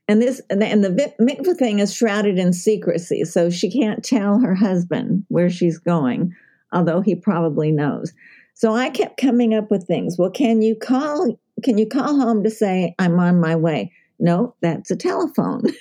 and 0.08 0.22
this 0.22 0.40
and 0.48 0.62
the, 0.62 1.12
mikveh 1.20 1.58
thing 1.58 1.80
is 1.80 1.94
shrouded 1.94 2.38
in 2.38 2.54
secrecy, 2.54 3.24
so 3.24 3.50
she 3.50 3.70
can't 3.70 4.02
tell 4.02 4.38
her 4.38 4.54
husband 4.54 5.26
where 5.28 5.50
she's 5.50 5.76
going, 5.76 6.34
although 6.72 7.02
he 7.02 7.14
probably 7.14 7.70
knows. 7.70 8.14
So 8.54 8.74
I 8.74 8.88
kept 8.88 9.20
coming 9.20 9.52
up 9.52 9.70
with 9.70 9.86
things. 9.86 10.16
Well, 10.16 10.30
can 10.30 10.62
you 10.62 10.74
call? 10.74 11.38
Can 11.62 11.76
you 11.76 11.86
call 11.86 12.18
home 12.18 12.42
to 12.44 12.50
say 12.50 12.94
I'm 12.98 13.20
on 13.20 13.38
my 13.38 13.56
way? 13.56 13.92
No, 14.18 14.54
that's 14.60 14.90
a 14.90 14.96
telephone. 14.96 15.62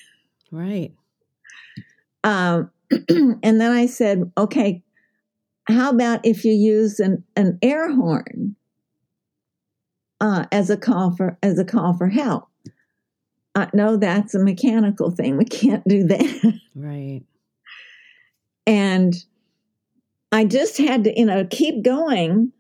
Right. 0.50 0.94
Um, 2.24 2.72
and 3.10 3.60
then 3.60 3.72
I 3.72 3.86
said, 3.86 4.32
okay, 4.38 4.82
how 5.68 5.90
about 5.90 6.22
if 6.26 6.46
you 6.46 6.54
use 6.54 7.00
an, 7.02 7.24
an 7.36 7.60
air 7.62 7.94
horn 7.94 8.56
uh, 10.22 10.46
as 10.52 10.70
a 10.70 10.78
call 10.78 11.12
for 11.16 11.38
as 11.44 11.60
a 11.60 11.66
call 11.66 11.94
for 11.98 12.08
help? 12.08 12.48
Uh, 13.56 13.68
no, 13.74 13.98
that's 13.98 14.36
a 14.36 14.40
mechanical 14.40 15.12
thing. 15.12 15.36
We 15.36 15.46
can't 15.46 15.86
do 15.88 16.06
that. 16.06 16.60
Right. 16.76 17.24
And 18.68 19.16
I 20.32 20.46
just 20.46 20.78
had 20.78 21.06
to, 21.06 21.20
you 21.20 21.26
know, 21.26 21.48
keep 21.50 21.84
going 21.84 22.52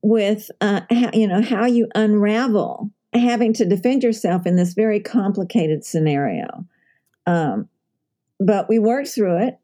with, 0.00 0.50
uh, 0.62 0.80
how, 0.90 1.10
you 1.12 1.28
know, 1.28 1.42
how 1.42 1.66
you 1.66 1.88
unravel 1.94 2.90
having 3.16 3.52
to 3.54 3.64
defend 3.64 4.02
yourself 4.02 4.46
in 4.46 4.56
this 4.56 4.74
very 4.74 5.00
complicated 5.00 5.84
scenario. 5.84 6.66
Um, 7.26 7.68
but 8.38 8.68
we 8.68 8.78
worked 8.78 9.08
through 9.08 9.38
it 9.46 9.58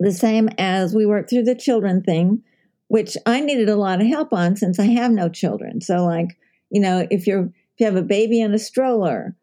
the 0.00 0.12
same 0.12 0.48
as 0.58 0.94
we 0.94 1.06
worked 1.06 1.30
through 1.30 1.42
the 1.42 1.54
children 1.54 2.02
thing, 2.02 2.42
which 2.86 3.16
I 3.26 3.40
needed 3.40 3.68
a 3.68 3.76
lot 3.76 4.00
of 4.00 4.06
help 4.06 4.32
on 4.32 4.56
since 4.56 4.78
I 4.78 4.86
have 4.86 5.10
no 5.10 5.28
children. 5.28 5.80
So, 5.80 6.04
like, 6.04 6.38
you 6.70 6.80
know, 6.80 7.06
if 7.10 7.26
you're 7.26 7.44
if 7.44 7.80
you 7.80 7.86
have 7.86 7.96
a 7.96 8.02
baby 8.02 8.40
in 8.40 8.54
a 8.54 8.58
stroller, 8.58 9.36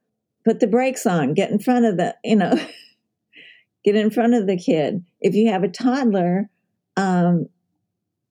put 0.43 0.59
the 0.59 0.67
brakes 0.67 1.05
on, 1.05 1.33
get 1.33 1.51
in 1.51 1.59
front 1.59 1.85
of 1.85 1.97
the, 1.97 2.15
you 2.23 2.35
know, 2.35 2.53
get 3.83 3.95
in 3.95 4.09
front 4.09 4.33
of 4.33 4.47
the 4.47 4.57
kid. 4.57 5.03
If 5.21 5.35
you 5.35 5.49
have 5.51 5.63
a 5.63 5.69
toddler, 5.69 6.49
um, 6.97 7.47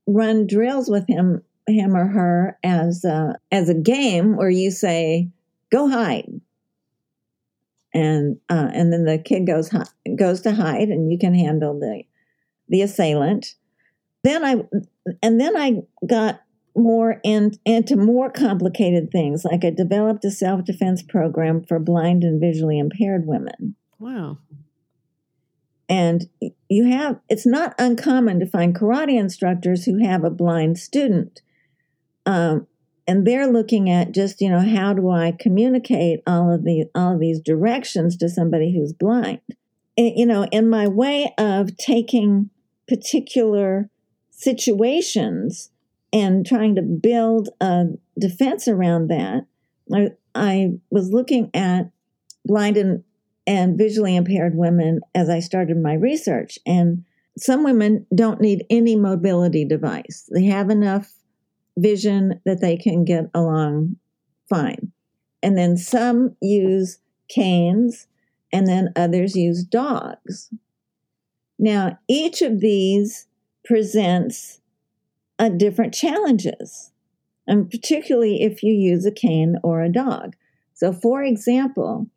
run 0.07 0.47
drills 0.47 0.91
with 0.91 1.07
him, 1.09 1.43
him 1.67 1.97
or 1.97 2.07
her 2.07 2.59
as 2.63 3.05
a, 3.05 3.39
as 3.51 3.69
a 3.69 3.75
game 3.75 4.37
where 4.37 4.51
you 4.51 4.71
say, 4.71 5.31
"Go 5.71 5.89
hide," 5.89 6.41
and 7.93 8.39
uh, 8.49 8.71
and 8.73 8.93
then 8.93 9.05
the 9.05 9.19
kid 9.19 9.47
goes 9.47 9.71
goes 10.17 10.41
to 10.43 10.53
hide, 10.53 10.89
and 10.89 11.11
you 11.11 11.19
can 11.19 11.35
handle 11.35 11.79
the 11.79 12.03
the 12.69 12.83
assailant. 12.83 13.55
Then 14.23 14.45
I 14.45 14.57
and 15.23 15.41
then 15.41 15.57
I 15.57 15.83
got 16.07 16.41
more 16.77 17.21
in, 17.23 17.53
into 17.65 17.97
more 17.97 18.31
complicated 18.31 19.11
things. 19.11 19.45
Like 19.45 19.65
I 19.65 19.71
developed 19.71 20.25
a 20.25 20.31
self 20.31 20.65
defense 20.65 21.03
program 21.03 21.63
for 21.63 21.79
blind 21.79 22.25
and 22.25 22.41
visually 22.41 22.79
impaired 22.79 23.27
women. 23.27 23.77
Wow. 23.99 24.39
And 25.89 26.29
you 26.69 26.87
have, 26.91 27.21
it's 27.29 27.47
not 27.47 27.75
uncommon 27.79 28.41
to 28.41 28.47
find 28.47 28.75
karate 28.75 29.19
instructors 29.19 29.85
who 29.85 30.05
have 30.05 30.25
a 30.25 30.31
blind 30.31 30.79
student. 30.79 31.43
Um, 32.27 32.67
and 33.07 33.27
they're 33.27 33.47
looking 33.47 33.91
at 33.91 34.13
just, 34.13 34.41
you 34.41 34.49
know, 34.49 34.61
how 34.61 34.95
do 34.95 35.11
I 35.11 35.33
communicate 35.39 36.21
all 36.27 36.53
of 36.53 36.65
the 36.65 36.87
all 36.95 37.15
of 37.15 37.21
these 37.21 37.41
directions 37.41 38.17
to 38.19 38.29
somebody 38.29 38.75
who's 38.75 38.93
blind? 38.93 39.41
And, 39.97 40.13
you 40.17 40.27
know, 40.27 40.45
in 40.51 40.69
my 40.69 40.89
way 40.89 41.35
of 41.39 41.77
taking 41.77 42.51
particular 42.89 43.91
situations 44.31 45.71
and 46.13 46.47
trying 46.47 46.75
to 46.77 46.83
build 46.83 47.51
a 47.61 47.87
defense 48.19 48.69
around 48.69 49.09
that, 49.09 49.47
I, 49.93 50.11
I 50.35 50.73
was 50.91 51.11
looking 51.11 51.51
at 51.55 51.91
blind 52.45 52.77
and, 52.77 53.05
and 53.47 53.77
visually 53.79 54.17
impaired 54.17 54.57
women 54.57 55.01
as 55.15 55.29
I 55.29 55.41
started 55.41 55.77
my 55.77 55.95
research. 55.95 56.59
And 56.67 57.05
some 57.39 57.65
women 57.65 58.07
don't 58.15 58.41
need 58.41 58.65
any 58.71 58.97
mobility 58.97 59.65
device, 59.65 60.29
they 60.33 60.47
have 60.47 60.71
enough 60.71 61.13
vision 61.77 62.41
that 62.45 62.61
they 62.61 62.77
can 62.77 63.05
get 63.05 63.31
along 63.35 63.97
fine. 64.49 64.93
And 65.43 65.59
then 65.59 65.77
some 65.77 66.37
use 66.41 66.99
canes, 67.29 68.07
and 68.53 68.67
then 68.67 68.93
others 68.97 69.37
use 69.37 69.65
dogs. 69.65 70.51
Now, 71.59 71.99
each 72.09 72.43
of 72.43 72.61
these 72.61 73.27
presents 73.65 74.61
uh, 75.39 75.49
different 75.49 75.95
challenges, 75.95 76.93
and 77.47 77.71
particularly 77.71 78.43
if 78.43 78.63
you 78.63 78.73
use 78.73 79.05
a 79.05 79.11
cane 79.11 79.57
or 79.63 79.83
a 79.83 79.93
dog. 79.93 80.37
So, 80.75 80.93
for 80.93 81.23
example, 81.23 82.09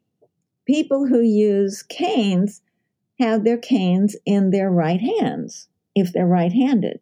people 0.66 1.08
who 1.08 1.22
use 1.22 1.84
canes 1.84 2.62
have 3.20 3.44
their 3.44 3.58
canes 3.58 4.16
in 4.26 4.52
their 4.52 4.70
right 4.70 5.02
hands 5.02 5.68
if 5.96 6.14
they're 6.14 6.28
right 6.28 6.54
handed. 6.54 7.00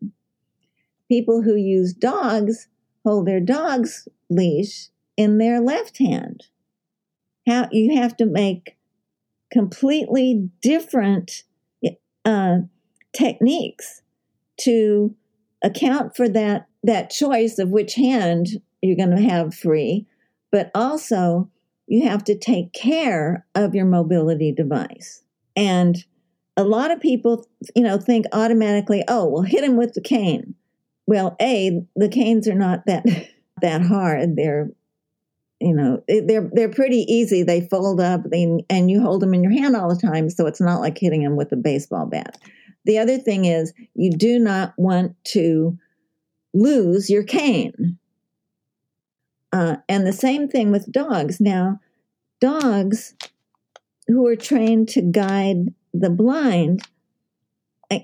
People 1.09 1.41
who 1.43 1.55
use 1.55 1.93
dogs 1.93 2.67
hold 3.03 3.27
their 3.27 3.39
dog's 3.39 4.07
leash 4.29 4.89
in 5.17 5.37
their 5.37 5.59
left 5.61 5.99
hand. 5.99 6.45
How 7.47 7.69
you 7.71 7.95
have 7.95 8.17
to 8.17 8.25
make 8.25 8.77
completely 9.51 10.49
different 10.61 11.43
uh, 12.25 12.57
techniques 13.13 14.01
to 14.61 15.15
account 15.63 16.15
for 16.15 16.27
that 16.29 16.67
that 16.83 17.09
choice 17.09 17.57
of 17.57 17.69
which 17.69 17.95
hand 17.95 18.61
you're 18.81 18.95
going 18.95 19.15
to 19.15 19.21
have 19.21 19.55
free, 19.55 20.05
but 20.51 20.69
also 20.75 21.49
you 21.87 22.07
have 22.07 22.23
to 22.23 22.37
take 22.37 22.73
care 22.73 23.45
of 23.55 23.73
your 23.73 23.85
mobility 23.85 24.51
device. 24.51 25.23
And 25.55 26.03
a 26.57 26.63
lot 26.63 26.91
of 26.91 26.99
people, 26.99 27.47
you 27.75 27.83
know, 27.83 27.97
think 27.97 28.25
automatically, 28.33 29.03
"Oh, 29.07 29.27
well, 29.27 29.41
hit 29.43 29.63
him 29.63 29.77
with 29.77 29.93
the 29.93 30.01
cane." 30.01 30.55
Well, 31.07 31.35
a 31.41 31.85
the 31.95 32.09
canes 32.09 32.47
are 32.47 32.55
not 32.55 32.85
that 32.87 33.05
that 33.61 33.81
hard. 33.81 34.35
They're 34.35 34.69
you 35.59 35.73
know 35.73 36.03
they're 36.07 36.49
they're 36.51 36.69
pretty 36.69 37.05
easy 37.07 37.41
they 37.41 37.61
fold 37.61 38.01
up 38.01 38.21
they, 38.29 38.59
and 38.69 38.91
you 38.91 39.01
hold 39.01 39.21
them 39.21 39.33
in 39.33 39.41
your 39.41 39.53
hand 39.53 39.73
all 39.73 39.87
the 39.87 39.95
time 39.99 40.29
so 40.29 40.47
it's 40.47 40.59
not 40.59 40.81
like 40.81 40.97
hitting 40.97 41.23
them 41.23 41.37
with 41.37 41.49
a 41.53 41.55
baseball 41.55 42.05
bat 42.05 42.37
the 42.85 42.99
other 42.99 43.17
thing 43.17 43.45
is, 43.45 43.73
you 43.95 44.11
do 44.11 44.39
not 44.39 44.73
want 44.77 45.15
to 45.25 45.77
lose 46.53 47.09
your 47.09 47.23
cane. 47.23 47.97
Uh, 49.51 49.77
and 49.89 50.05
the 50.05 50.13
same 50.13 50.47
thing 50.47 50.71
with 50.71 50.91
dogs. 50.91 51.41
Now, 51.41 51.79
dogs 52.39 53.15
who 54.07 54.25
are 54.27 54.35
trained 54.35 54.89
to 54.89 55.01
guide 55.01 55.73
the 55.93 56.11
blind, 56.11 56.83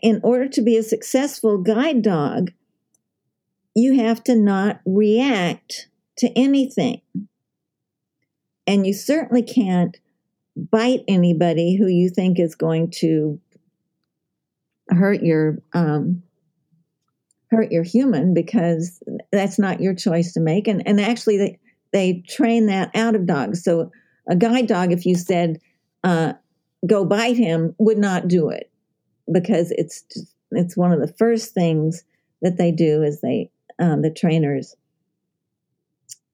in 0.02 0.20
order 0.24 0.48
to 0.48 0.62
be 0.62 0.78
a 0.78 0.84
successful 0.84 1.58
guide 1.58 2.02
dog, 2.02 2.52
you 3.76 4.00
have 4.00 4.24
to 4.26 4.36
not 4.36 4.82
react 4.86 5.88
to 6.18 6.28
anything. 6.38 7.02
And 8.68 8.86
you 8.86 8.94
certainly 8.94 9.44
can't 9.44 9.98
bite 10.56 11.04
anybody 11.08 11.76
who 11.76 11.88
you 11.88 12.10
think 12.10 12.40
is 12.40 12.56
going 12.56 12.92
to 12.92 13.40
hurt 14.90 15.24
your 15.24 15.62
um, 15.74 16.24
hurt 17.50 17.72
your 17.72 17.84
human 17.84 18.34
because 18.34 19.02
that's 19.32 19.58
not 19.58 19.82
your 19.82 19.94
choice 19.94 20.34
to 20.34 20.40
make. 20.40 20.68
And 20.68 20.86
and 20.88 21.00
actually, 21.00 21.38
they 21.38 21.60
they 21.92 22.24
train 22.28 22.68
that 22.68 22.92
out 22.96 23.16
of 23.16 23.26
dogs. 23.26 23.64
So 23.64 23.92
a 24.30 24.36
guide 24.36 24.68
dog, 24.68 24.92
if 24.92 25.06
you 25.06 25.16
said 25.16 25.60
uh, 26.04 26.34
go 26.86 27.06
bite 27.06 27.38
him, 27.38 27.76
would 27.78 27.98
not 27.98 28.28
do 28.28 28.50
it 28.50 28.72
because 29.32 29.72
it's 29.72 30.04
just, 30.14 30.36
it's 30.52 30.78
one 30.78 30.92
of 30.92 31.00
the 31.00 31.14
first 31.14 31.54
things 31.54 32.04
that 32.42 32.58
they 32.58 32.72
do 32.72 33.04
is 33.04 33.22
they 33.22 33.50
um, 33.82 34.02
the 34.02 34.12
trainers 34.12 34.76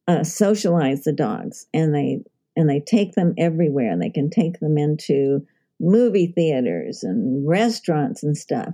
uh, 0.07 0.23
socialize 0.23 1.03
the 1.03 1.13
dogs 1.13 1.65
and 1.73 1.95
they 1.95 2.21
and 2.55 2.69
they 2.69 2.79
take 2.79 3.13
them 3.13 3.33
everywhere. 3.37 3.97
They 3.97 4.09
can 4.09 4.29
take 4.29 4.59
them 4.59 4.77
into 4.77 5.45
movie 5.79 6.27
theaters 6.27 7.03
and 7.03 7.47
restaurants 7.47 8.23
and 8.23 8.35
stuff. 8.35 8.69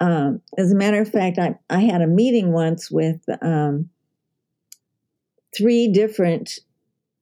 Um, 0.00 0.40
as 0.56 0.72
a 0.72 0.76
matter 0.76 1.00
of 1.00 1.10
fact, 1.10 1.38
I, 1.38 1.56
I 1.68 1.80
had 1.80 2.00
a 2.00 2.06
meeting 2.06 2.52
once 2.52 2.90
with 2.90 3.20
um, 3.42 3.90
three 5.54 5.92
different 5.92 6.58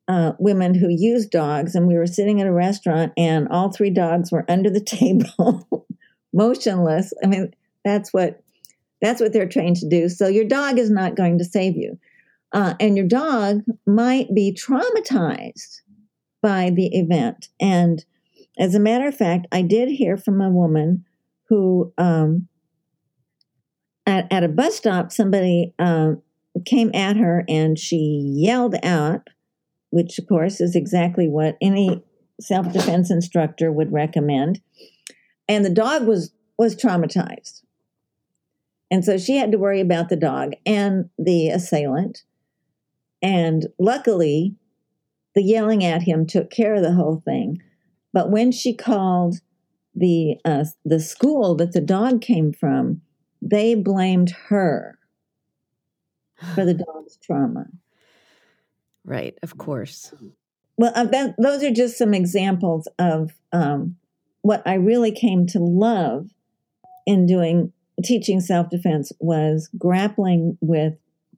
uh, 0.07 0.32
women 0.38 0.74
who 0.74 0.88
use 0.88 1.26
dogs, 1.26 1.74
and 1.74 1.86
we 1.86 1.97
were 1.97 2.07
sitting 2.07 2.41
at 2.41 2.47
a 2.47 2.53
restaurant, 2.53 3.12
and 3.16 3.49
all 3.49 3.70
three 3.70 3.91
dogs 3.91 4.30
were 4.30 4.45
under 4.49 4.70
the 4.70 4.80
table, 4.84 5.86
motionless. 6.32 7.12
I 7.22 7.26
mean, 7.26 7.53
that's 7.84 8.12
what 8.12 8.41
that's 9.01 9.20
what 9.20 9.32
they're 9.32 9.48
trained 9.48 9.76
to 9.76 9.88
do. 9.88 10.09
So 10.09 10.28
your 10.28 10.44
dog 10.44 10.78
is 10.78 10.90
not 10.90 11.16
going 11.16 11.38
to 11.38 11.44
save 11.44 11.76
you, 11.76 11.98
uh, 12.53 12.74
and 12.80 12.96
your 12.96 13.07
dog 13.07 13.62
might 13.86 14.34
be 14.34 14.55
traumatized 14.55 15.80
by 16.42 16.70
the 16.70 16.88
event. 16.98 17.48
And 17.61 18.05
as 18.59 18.74
a 18.74 18.80
matter 18.80 19.07
of 19.07 19.16
fact, 19.16 19.46
I 19.53 19.62
did 19.62 19.88
hear 19.88 20.16
from 20.16 20.40
a 20.40 20.51
woman 20.51 21.05
who, 21.48 21.92
um, 21.98 22.48
at, 24.07 24.26
at 24.32 24.44
a 24.44 24.48
bus 24.48 24.76
stop, 24.76 25.12
somebody 25.12 25.74
uh, 25.78 26.12
came 26.64 26.90
at 26.94 27.16
her 27.16 27.44
and 27.48 27.78
she 27.78 28.22
yelled 28.36 28.76
out 28.82 29.28
which 29.90 30.18
of 30.18 30.26
course 30.26 30.61
is 30.61 30.74
exactly 30.74 31.28
what 31.28 31.57
any 31.61 32.03
self-defense 32.40 33.11
instructor 33.11 33.70
would 33.70 33.92
recommend 33.92 34.61
and 35.48 35.64
the 35.64 35.70
dog 35.70 36.07
was 36.07 36.32
was 36.59 36.74
traumatized 36.74 37.62
and 38.91 39.05
so 39.05 39.18
she 39.18 39.36
had 39.36 39.53
to 39.53 39.59
worry 39.59 39.80
about 39.80 40.09
the 40.09 40.16
dog 40.16 40.53
and 40.66 41.09
the 41.18 41.49
assailant. 41.49 42.24
And 43.22 43.66
luckily 43.78 44.57
the 45.34 45.43
yelling 45.43 45.84
at 45.84 46.03
him 46.03 46.26
took 46.26 46.51
care 46.51 46.74
of 46.74 46.82
the 46.82 46.95
whole 46.95 47.22
thing. 47.24 47.62
But 48.12 48.30
when 48.30 48.51
she 48.51 48.74
called 48.74 49.36
the 49.95 50.36
uh, 50.45 50.64
the 50.84 51.01
school 51.01 51.55
that 51.57 51.72
the 51.72 51.80
dog 51.80 52.20
came 52.20 52.53
from 52.53 53.03
they 53.43 53.74
blamed 53.74 54.30
her 54.49 54.99
for 56.55 56.64
the 56.64 56.74
dog's 56.86 57.16
trauma. 57.16 57.66
Right, 59.05 59.36
of 59.43 59.57
course. 59.57 60.12
Well, 60.76 60.93
uh, 60.95 61.05
that, 61.05 61.34
those 61.38 61.62
are 61.62 61.70
just 61.70 61.99
some 61.99 62.14
examples 62.14 62.88
of 62.99 63.32
um, 63.53 63.97
what 64.43 64.62
I 64.66 64.74
really 64.74 65.12
came 65.12 65.47
to 65.49 65.59
love 65.59 66.28
in 67.07 67.26
doing 67.26 67.72
teaching 68.03 68.40
self 68.40 68.70
defense 68.70 69.12
was 69.20 69.68
grappling 69.78 70.59
with 70.61 70.94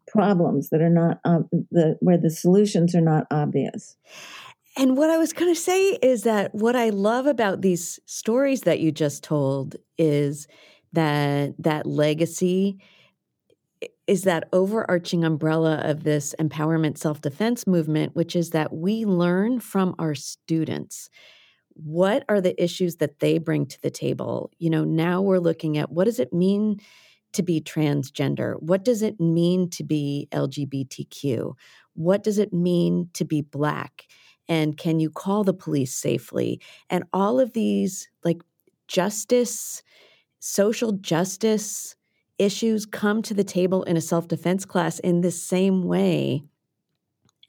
problems 0.06 0.70
that 0.70 0.80
are 0.80 0.90
not 0.90 1.20
the 1.70 1.96
where 2.00 2.18
the 2.18 2.30
solutions 2.30 2.94
are 2.94 3.00
not 3.00 3.26
obvious. 3.30 3.96
And 4.76 4.96
what 4.96 5.10
I 5.10 5.18
was 5.18 5.32
going 5.32 5.52
to 5.52 5.60
say 5.60 5.98
is 6.02 6.22
that 6.22 6.54
what 6.54 6.74
I 6.74 6.88
love 6.88 7.26
about 7.26 7.60
these 7.60 8.00
stories 8.06 8.62
that 8.62 8.80
you 8.80 8.90
just 8.90 9.22
told 9.22 9.76
is 9.98 10.48
that 10.94 11.54
that 11.58 11.86
legacy 11.86 12.78
is 14.06 14.22
that 14.22 14.48
overarching 14.52 15.24
umbrella 15.24 15.76
of 15.76 16.04
this 16.04 16.34
empowerment 16.38 16.98
self 16.98 17.20
defense 17.20 17.66
movement, 17.66 18.16
which 18.16 18.34
is 18.34 18.50
that 18.50 18.72
we 18.72 19.04
learn 19.04 19.60
from 19.60 19.94
our 19.98 20.14
students. 20.14 21.10
What 21.74 22.24
are 22.28 22.40
the 22.40 22.60
issues 22.62 22.96
that 22.96 23.20
they 23.20 23.38
bring 23.38 23.66
to 23.66 23.80
the 23.82 23.90
table? 23.90 24.50
You 24.58 24.70
know, 24.70 24.84
now 24.84 25.22
we're 25.22 25.38
looking 25.38 25.78
at 25.78 25.90
what 25.90 26.04
does 26.04 26.18
it 26.18 26.32
mean 26.32 26.80
to 27.32 27.42
be 27.42 27.60
transgender? 27.60 28.60
What 28.60 28.84
does 28.84 29.02
it 29.02 29.18
mean 29.18 29.70
to 29.70 29.84
be 29.84 30.28
LGBTQ? 30.32 31.54
What 31.94 32.22
does 32.22 32.38
it 32.38 32.52
mean 32.52 33.08
to 33.14 33.24
be 33.24 33.42
Black? 33.42 34.06
And 34.48 34.76
can 34.76 35.00
you 35.00 35.10
call 35.10 35.44
the 35.44 35.54
police 35.54 35.94
safely? 35.94 36.60
And 36.90 37.04
all 37.12 37.40
of 37.40 37.52
these, 37.52 38.08
like 38.24 38.42
justice, 38.88 39.82
social 40.40 40.92
justice, 40.92 41.96
issues 42.38 42.86
come 42.86 43.22
to 43.22 43.34
the 43.34 43.44
table 43.44 43.82
in 43.84 43.96
a 43.96 44.00
self 44.00 44.28
defense 44.28 44.64
class 44.64 44.98
in 44.98 45.20
the 45.20 45.30
same 45.30 45.84
way. 45.84 46.44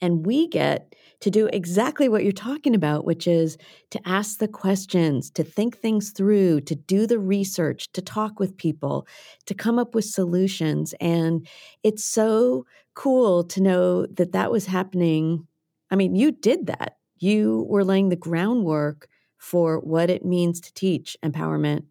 And 0.04 0.26
we 0.26 0.50
get 0.50 0.98
to 1.22 1.32
do 1.32 1.48
exactly 1.54 2.10
what 2.10 2.24
you're 2.24 2.34
talking 2.34 2.76
about, 2.76 3.06
which 3.06 3.26
is 3.26 3.58
to 3.92 4.02
ask 4.06 4.38
the 4.38 4.50
questions, 4.50 5.30
to 5.32 5.46
think 5.46 5.78
things 5.78 6.12
through, 6.12 6.60
to 6.60 6.76
do 6.76 7.08
the 7.08 7.20
research, 7.20 7.90
to 7.94 8.02
talk 8.02 8.38
with 8.38 8.58
people, 8.58 9.08
to 9.46 9.54
come 9.54 9.80
up 9.80 9.96
with 9.96 10.04
solutions. 10.04 10.94
And 11.00 11.48
it's 11.84 12.04
so 12.04 12.66
cool 12.96 13.46
to 13.46 13.62
know 13.62 14.06
that 14.08 14.34
that 14.34 14.52
was 14.52 14.66
happening. 14.66 15.48
I 15.90 15.96
mean, 15.96 16.16
you 16.16 16.34
did 16.34 16.68
that. 16.68 16.98
You 17.20 17.66
were 17.70 17.86
laying 17.86 18.10
the 18.10 18.18
groundwork 18.18 19.08
for 19.38 19.80
what 19.80 20.10
it 20.10 20.26
means 20.26 20.60
to 20.60 20.74
teach 20.74 21.16
empowerment 21.24 21.86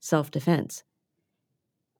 self 0.00 0.30
defense 0.30 0.84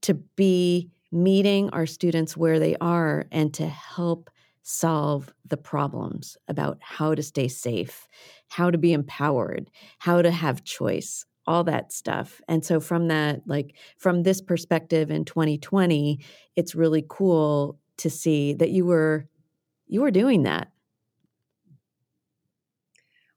to 0.01 0.15
be 0.15 0.89
meeting 1.13 1.69
our 1.71 1.85
students 1.85 2.39
where 2.39 2.59
they 2.59 2.75
are 2.81 3.27
and 3.31 3.53
to 3.53 3.67
help 3.67 4.31
solve 4.71 5.33
the 5.47 5.57
problems 5.57 6.37
about 6.47 6.77
how 6.83 7.15
to 7.15 7.23
stay 7.23 7.49
safe, 7.49 8.07
how 8.49 8.71
to 8.71 8.77
be 8.77 8.93
empowered, 8.93 9.71
how 9.99 10.21
to 10.21 10.31
have 10.31 10.63
choice, 10.63 11.25
all 11.47 11.65
that 11.65 11.91
stuff. 11.91 12.43
And 12.49 12.63
so 12.63 12.79
from 12.79 13.09
that 13.09 13.41
like 13.47 13.75
from 13.97 14.25
this 14.25 14.43
perspective 14.43 15.11
in 15.11 15.25
2020, 15.25 16.21
it's 16.55 16.75
really 16.75 17.03
cool 17.09 17.79
to 17.97 18.11
see 18.11 18.53
that 18.53 18.69
you 18.69 18.85
were 18.85 19.27
you 19.87 20.03
were 20.03 20.11
doing 20.11 20.43
that. 20.43 20.71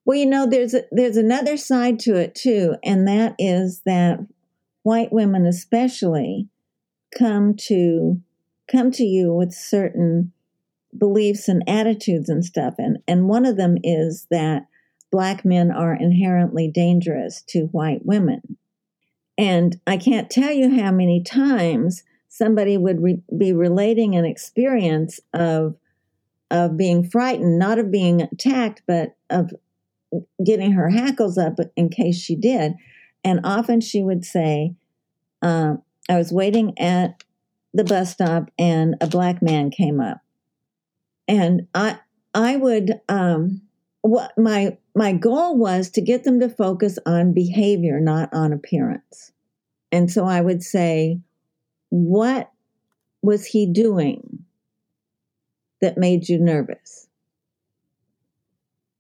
Well, 0.04 0.18
you 0.18 0.26
know, 0.26 0.46
there's 0.46 0.74
a, 0.74 0.82
there's 0.92 1.16
another 1.16 1.56
side 1.56 1.98
to 2.00 2.18
it 2.18 2.36
too, 2.36 2.76
and 2.84 3.08
that 3.08 3.36
is 3.40 3.84
that 3.86 4.20
white 4.84 5.14
women 5.14 5.46
especially 5.46 6.50
come 7.18 7.56
to 7.68 8.20
come 8.70 8.92
to 8.92 9.06
you 9.06 9.34
with 9.34 9.54
certain 9.54 10.34
beliefs 10.98 11.48
and 11.48 11.64
attitudes 11.68 12.30
and 12.30 12.44
stuff. 12.44 12.76
And 12.78 13.00
and 13.08 13.28
one 13.28 13.46
of 13.46 13.58
them 13.58 13.78
is 13.84 14.28
that 14.32 14.68
black 15.12 15.44
men 15.44 15.72
are 15.72 15.94
inherently 15.94 16.70
dangerous 16.70 17.42
to 17.50 17.66
white 17.68 18.06
women. 18.06 18.58
And 19.38 19.80
i 19.88 19.98
can't 19.98 20.30
tell 20.30 20.52
you 20.52 20.80
how 20.80 20.92
many 20.92 21.24
times 21.24 22.04
somebody 22.28 22.78
would 22.78 23.02
re- 23.02 23.24
be 23.38 23.54
relating 23.54 24.16
an 24.16 24.26
experience 24.26 25.20
of 25.34 25.76
of 26.50 26.78
being 26.78 27.10
frightened 27.10 27.58
not 27.58 27.80
of 27.80 27.92
being 27.92 28.22
attacked 28.22 28.84
but 28.86 29.16
of 29.30 29.52
getting 30.44 30.74
her 30.74 30.90
hackles 30.90 31.38
up 31.38 31.58
in 31.76 31.90
case 31.90 32.20
she 32.20 32.36
did. 32.36 32.74
And 33.24 33.40
often 33.44 33.82
she 33.82 34.02
would 34.02 34.26
say 34.26 34.76
uh, 35.42 35.76
I 36.10 36.18
was 36.18 36.32
waiting 36.32 36.78
at 36.78 37.24
the 37.74 37.84
bus 37.84 38.12
stop 38.12 38.52
and 38.58 38.96
a 39.00 39.08
black 39.08 39.42
man 39.42 39.72
came 39.72 40.00
up. 40.00 40.22
And 41.32 41.68
I 41.74 41.98
I 42.34 42.58
would 42.58 43.00
um 43.08 43.62
what 44.02 44.38
my 44.38 44.78
my 44.94 45.14
goal 45.14 45.58
was 45.58 45.90
to 45.92 46.02
get 46.02 46.26
them 46.26 46.42
to 46.42 46.50
focus 46.50 47.00
on 47.06 47.34
behavior, 47.34 48.02
not 48.02 48.34
on 48.34 48.52
appearance. 48.52 49.32
And 49.94 50.12
so 50.12 50.26
I 50.26 50.42
would 50.42 50.62
say, 50.62 51.22
what 51.90 52.52
was 53.22 53.46
he 53.46 53.66
doing 53.66 54.40
that 55.80 55.98
made 55.98 56.28
you 56.28 56.38
nervous? 56.38 57.08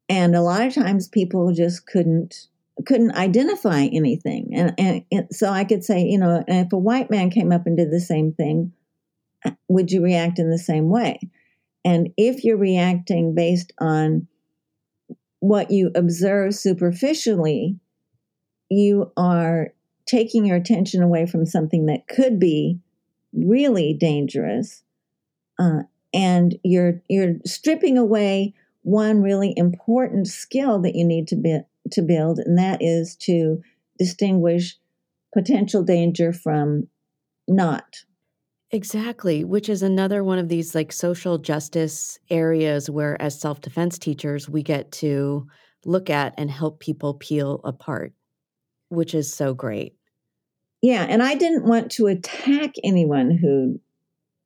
And 0.07 0.33
a 0.33 0.41
lot 0.41 0.65
of 0.65 0.73
times 0.73 1.09
people 1.09 1.51
just 1.51 1.85
couldn't 1.85 2.47
couldn't 2.85 3.11
identify 3.11 3.83
anything. 3.91 4.51
And, 4.53 4.73
and, 4.77 5.03
and, 5.11 5.27
so 5.31 5.49
I 5.49 5.65
could 5.65 5.83
say, 5.83 6.03
you 6.03 6.17
know, 6.17 6.45
if 6.47 6.71
a 6.71 6.77
white 6.77 7.11
man 7.11 7.29
came 7.29 7.51
up 7.51 7.67
and 7.67 7.75
did 7.75 7.91
the 7.91 7.99
same 7.99 8.31
thing, 8.31 8.71
would 9.67 9.91
you 9.91 10.01
react 10.01 10.39
in 10.39 10.49
the 10.49 10.57
same 10.57 10.89
way? 10.89 11.19
And 11.83 12.09
if 12.17 12.43
you're 12.43 12.57
reacting 12.57 13.33
based 13.33 13.73
on 13.79 14.27
what 15.39 15.71
you 15.71 15.91
observe 15.95 16.53
superficially, 16.53 17.79
you 18.69 19.11
are 19.17 19.73
taking 20.05 20.45
your 20.45 20.57
attention 20.57 21.01
away 21.01 21.25
from 21.25 21.45
something 21.45 21.87
that 21.87 22.07
could 22.07 22.39
be 22.39 22.79
really 23.33 23.93
dangerous, 23.93 24.83
uh, 25.59 25.81
and 26.13 26.57
you're 26.63 27.01
you're 27.07 27.35
stripping 27.45 27.97
away 27.97 28.53
one 28.83 29.21
really 29.21 29.53
important 29.55 30.27
skill 30.27 30.79
that 30.79 30.95
you 30.95 31.05
need 31.05 31.27
to 31.29 31.35
be, 31.35 31.59
to 31.91 32.01
build, 32.01 32.39
and 32.39 32.57
that 32.57 32.81
is 32.81 33.15
to 33.15 33.61
distinguish 33.97 34.77
potential 35.33 35.83
danger 35.83 36.33
from 36.33 36.87
not. 37.47 38.03
Exactly, 38.73 39.43
which 39.43 39.67
is 39.67 39.83
another 39.83 40.23
one 40.23 40.39
of 40.39 40.47
these 40.47 40.73
like 40.73 40.93
social 40.93 41.37
justice 41.37 42.19
areas 42.29 42.89
where, 42.89 43.21
as 43.21 43.39
self 43.39 43.59
defense 43.59 43.99
teachers, 43.99 44.47
we 44.47 44.63
get 44.63 44.91
to 44.93 45.47
look 45.85 46.09
at 46.09 46.33
and 46.37 46.49
help 46.49 46.79
people 46.79 47.15
peel 47.15 47.59
apart, 47.65 48.13
which 48.89 49.13
is 49.13 49.33
so 49.33 49.53
great. 49.53 49.95
Yeah, 50.81 51.05
and 51.09 51.21
I 51.21 51.35
didn't 51.35 51.65
want 51.65 51.91
to 51.93 52.07
attack 52.07 52.75
anyone 52.83 53.31
who 53.31 53.79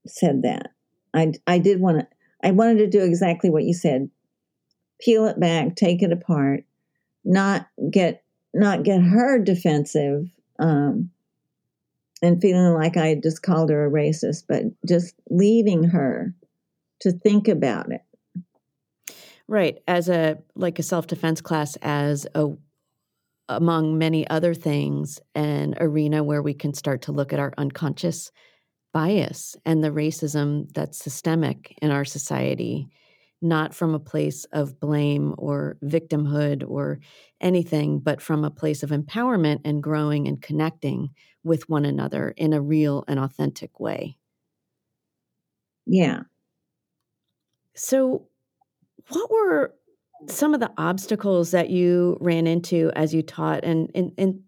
said 0.07 0.41
that. 0.43 0.71
I, 1.13 1.34
I 1.47 1.59
did 1.59 1.80
want 1.80 1.99
to, 1.99 2.07
I 2.43 2.51
wanted 2.51 2.80
to 2.80 2.88
do 2.89 3.03
exactly 3.03 3.49
what 3.49 3.63
you 3.63 3.73
said 3.73 4.09
peel 4.99 5.26
it 5.28 5.39
back, 5.39 5.76
take 5.76 6.01
it 6.01 6.11
apart, 6.11 6.63
not 7.26 7.67
get 7.91 8.23
not 8.53 8.84
get 8.84 9.01
her 9.01 9.39
defensive 9.39 10.30
um, 10.59 11.11
and 12.22 12.41
feeling 12.41 12.74
like 12.74 12.97
I 12.97 13.07
had 13.07 13.24
just 13.24 13.41
called 13.41 13.70
her 13.70 13.86
a 13.86 13.91
racist, 13.91 14.43
but 14.47 14.63
just 14.88 15.16
leaving 15.30 15.84
her 15.84 16.34
to 17.01 17.11
think 17.11 17.47
about 17.47 17.91
it. 17.91 18.01
Right, 19.47 19.78
as 19.88 20.09
a 20.09 20.39
like 20.55 20.80
a 20.80 20.84
self-defense 20.84 21.41
class 21.41 21.76
as 21.82 22.26
a 22.34 22.49
among 23.47 23.97
many 23.97 24.28
other 24.28 24.55
things 24.55 25.20
an 25.36 25.76
arena 25.80 26.24
where 26.24 26.41
we 26.41 26.53
can 26.53 26.74
start 26.74 27.03
to 27.03 27.11
look 27.11 27.32
at 27.32 27.39
our 27.39 27.53
unconscious 27.59 28.32
bias 28.91 29.55
and 29.66 29.84
the 29.84 29.91
racism 29.91 30.72
that's 30.74 30.97
systemic 30.97 31.78
in 31.82 31.91
our 31.91 32.05
society 32.05 32.89
not 33.45 33.73
from 33.73 33.93
a 33.93 33.99
place 33.99 34.43
of 34.45 34.79
blame 34.79 35.35
or 35.37 35.77
victimhood 35.83 36.67
or 36.67 36.99
anything, 37.39 37.99
but 37.99 38.21
from 38.21 38.43
a 38.43 38.51
place 38.51 38.83
of 38.83 38.89
empowerment 38.89 39.61
and 39.63 39.83
growing 39.83 40.27
and 40.27 40.41
connecting 40.41 41.09
with 41.43 41.69
one 41.69 41.85
another 41.85 42.33
in 42.35 42.53
a 42.53 42.61
real 42.61 43.05
and 43.07 43.19
authentic 43.19 43.79
way. 43.79 44.17
Yeah. 45.85 46.21
So, 47.75 48.27
what 49.09 49.29
were 49.29 49.75
some 50.27 50.53
of 50.53 50.59
the 50.59 50.71
obstacles 50.77 51.51
that 51.51 51.69
you 51.69 52.17
ran 52.19 52.47
into 52.47 52.91
as 52.95 53.13
you 53.13 53.21
taught, 53.21 53.63
and 53.63 53.91
in 53.93 54.11
in, 54.17 54.43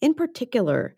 in 0.00 0.14
particular, 0.14 0.96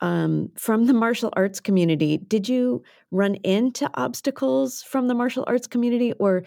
um, 0.00 0.50
from 0.56 0.86
the 0.86 0.94
martial 0.94 1.30
arts 1.36 1.60
community? 1.60 2.16
Did 2.16 2.48
you 2.48 2.82
run 3.10 3.34
into 3.36 3.90
obstacles 3.94 4.82
from 4.82 5.08
the 5.08 5.14
martial 5.14 5.44
arts 5.46 5.66
community, 5.66 6.12
or 6.14 6.44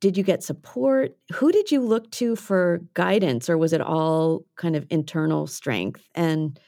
did 0.00 0.16
you 0.16 0.22
get 0.22 0.42
support? 0.42 1.16
Who 1.32 1.50
did 1.50 1.70
you 1.70 1.80
look 1.80 2.10
to 2.12 2.36
for 2.36 2.80
guidance, 2.94 3.48
or 3.48 3.56
was 3.56 3.72
it 3.72 3.80
all 3.80 4.44
kind 4.56 4.76
of 4.76 4.86
internal 4.90 5.46
strength? 5.46 6.06
And 6.14 6.58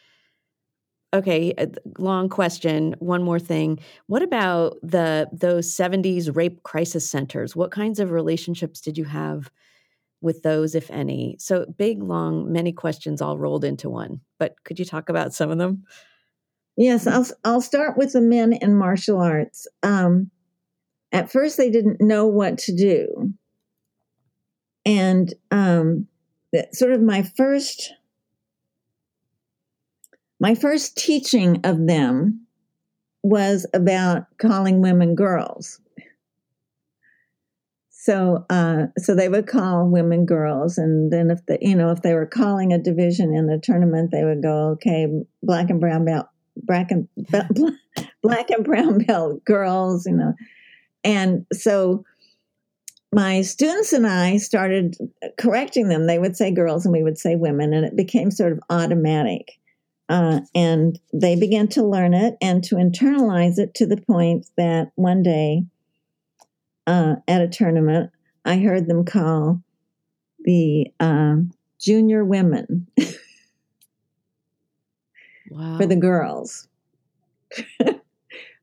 okay, 1.12 1.54
long 1.98 2.28
question. 2.28 2.94
One 2.98 3.22
more 3.22 3.38
thing. 3.38 3.78
What 4.06 4.22
about 4.22 4.78
the 4.82 5.28
those 5.32 5.74
70s 5.74 6.34
rape 6.34 6.62
crisis 6.62 7.10
centers? 7.10 7.54
What 7.54 7.70
kinds 7.70 8.00
of 8.00 8.10
relationships 8.10 8.80
did 8.80 8.96
you 8.96 9.04
have 9.04 9.50
with 10.20 10.42
those, 10.42 10.74
if 10.74 10.90
any? 10.90 11.36
So 11.38 11.66
big, 11.76 12.02
long, 12.02 12.52
many 12.52 12.72
questions 12.72 13.20
all 13.20 13.38
rolled 13.38 13.64
into 13.64 13.90
one. 13.90 14.20
But 14.38 14.54
could 14.64 14.78
you 14.78 14.84
talk 14.84 15.08
about 15.08 15.34
some 15.34 15.50
of 15.50 15.58
them? 15.58 15.84
Yes, 16.76 17.06
I'll 17.06 17.26
I'll 17.44 17.62
start 17.62 17.96
with 17.96 18.12
the 18.12 18.20
men 18.20 18.52
in 18.52 18.76
martial 18.76 19.20
arts. 19.20 19.66
Um, 19.82 20.30
at 21.16 21.32
first 21.32 21.56
they 21.56 21.70
didn't 21.70 22.00
know 22.00 22.26
what 22.26 22.58
to 22.58 22.76
do. 22.76 23.32
And 24.84 25.32
um, 25.50 26.06
sort 26.72 26.92
of 26.92 27.00
my 27.00 27.22
first 27.22 27.92
my 30.38 30.54
first 30.54 30.98
teaching 30.98 31.62
of 31.64 31.86
them 31.86 32.46
was 33.22 33.66
about 33.72 34.26
calling 34.38 34.82
women 34.82 35.14
girls. 35.14 35.80
So, 37.90 38.44
uh, 38.50 38.88
so 38.98 39.14
they 39.14 39.30
would 39.30 39.46
call 39.46 39.88
women 39.88 40.26
girls, 40.26 40.78
and 40.78 41.10
then 41.10 41.30
if 41.30 41.44
the 41.46 41.58
you 41.60 41.74
know 41.74 41.90
if 41.90 42.02
they 42.02 42.12
were 42.12 42.26
calling 42.26 42.72
a 42.72 42.78
division 42.78 43.34
in 43.34 43.46
the 43.46 43.58
tournament, 43.58 44.10
they 44.12 44.22
would 44.22 44.42
go, 44.42 44.72
okay, 44.72 45.08
black 45.42 45.70
and 45.70 45.80
brown 45.80 46.04
belt, 46.04 46.26
black 46.56 46.92
and 46.92 47.08
black 48.22 48.50
and 48.50 48.64
brown 48.64 48.98
belt 48.98 49.44
girls, 49.44 50.06
you 50.06 50.12
know, 50.12 50.34
and 51.06 51.46
so 51.52 52.04
my 53.12 53.42
students 53.42 53.92
and 53.92 54.06
I 54.06 54.38
started 54.38 54.96
correcting 55.38 55.88
them. 55.88 56.06
They 56.06 56.18
would 56.18 56.36
say 56.36 56.50
girls 56.50 56.84
and 56.84 56.92
we 56.92 57.04
would 57.04 57.16
say 57.16 57.36
women, 57.36 57.72
and 57.72 57.86
it 57.86 57.96
became 57.96 58.32
sort 58.32 58.52
of 58.52 58.60
automatic. 58.68 59.52
Uh, 60.08 60.40
and 60.54 60.98
they 61.12 61.36
began 61.36 61.68
to 61.68 61.84
learn 61.84 62.14
it 62.14 62.36
and 62.40 62.62
to 62.64 62.76
internalize 62.76 63.58
it 63.58 63.74
to 63.74 63.86
the 63.86 63.96
point 63.96 64.46
that 64.56 64.90
one 64.96 65.22
day 65.22 65.64
uh, 66.86 67.16
at 67.26 67.40
a 67.40 67.48
tournament, 67.48 68.10
I 68.44 68.58
heard 68.58 68.86
them 68.86 69.04
call 69.04 69.62
the 70.40 70.86
uh, 71.00 71.36
junior 71.80 72.24
women 72.24 72.86
wow. 75.50 75.76
for 75.76 75.86
the 75.86 75.96
girls. 75.96 76.68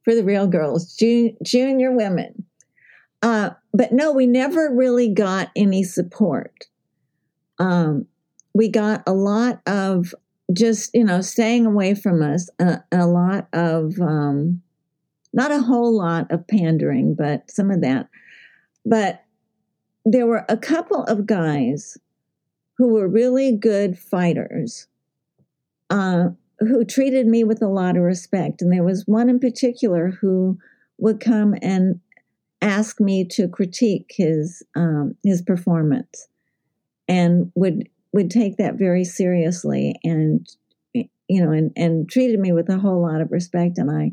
for 0.03 0.15
the 0.15 0.23
real 0.23 0.47
girls, 0.47 0.95
jun- 0.95 1.37
junior 1.43 1.91
women. 1.91 2.45
Uh, 3.21 3.51
but 3.73 3.91
no, 3.93 4.11
we 4.11 4.27
never 4.27 4.69
really 4.73 5.13
got 5.13 5.49
any 5.55 5.83
support. 5.83 6.65
Um, 7.59 8.05
we 8.53 8.69
got 8.69 9.03
a 9.07 9.13
lot 9.13 9.61
of 9.65 10.13
just, 10.51 10.93
you 10.93 11.03
know, 11.03 11.21
staying 11.21 11.65
away 11.65 11.95
from 11.95 12.21
us, 12.21 12.49
uh, 12.59 12.77
a 12.91 13.07
lot 13.07 13.47
of, 13.53 13.99
um, 14.01 14.61
not 15.31 15.51
a 15.51 15.61
whole 15.61 15.97
lot 15.97 16.31
of 16.31 16.47
pandering, 16.47 17.15
but 17.15 17.49
some 17.49 17.71
of 17.71 17.81
that. 17.81 18.09
But 18.85 19.23
there 20.05 20.27
were 20.27 20.45
a 20.49 20.57
couple 20.57 21.03
of 21.05 21.25
guys 21.25 21.97
who 22.77 22.89
were 22.89 23.07
really 23.07 23.55
good 23.55 23.97
fighters 23.97 24.87
uh, 25.89 26.29
who 26.65 26.83
treated 26.83 27.27
me 27.27 27.43
with 27.43 27.61
a 27.61 27.67
lot 27.67 27.97
of 27.97 28.03
respect. 28.03 28.61
And 28.61 28.71
there 28.71 28.83
was 28.83 29.03
one 29.05 29.29
in 29.29 29.39
particular 29.39 30.09
who 30.21 30.57
would 30.97 31.19
come 31.19 31.55
and 31.61 31.99
ask 32.61 32.99
me 32.99 33.25
to 33.25 33.47
critique 33.47 34.13
his 34.15 34.63
um, 34.75 35.15
his 35.23 35.41
performance, 35.41 36.27
and 37.07 37.51
would 37.55 37.89
would 38.13 38.29
take 38.29 38.57
that 38.57 38.75
very 38.75 39.03
seriously, 39.03 39.95
and 40.03 40.47
you 40.93 41.43
know, 41.43 41.51
and 41.51 41.71
and 41.75 42.09
treated 42.09 42.39
me 42.39 42.51
with 42.51 42.69
a 42.69 42.77
whole 42.77 43.01
lot 43.01 43.21
of 43.21 43.31
respect, 43.31 43.77
and 43.77 43.91
I 43.91 44.11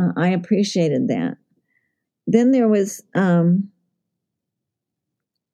uh, 0.00 0.12
I 0.16 0.28
appreciated 0.28 1.08
that. 1.08 1.36
Then 2.26 2.50
there 2.50 2.68
was. 2.68 3.02
Um, 3.14 3.70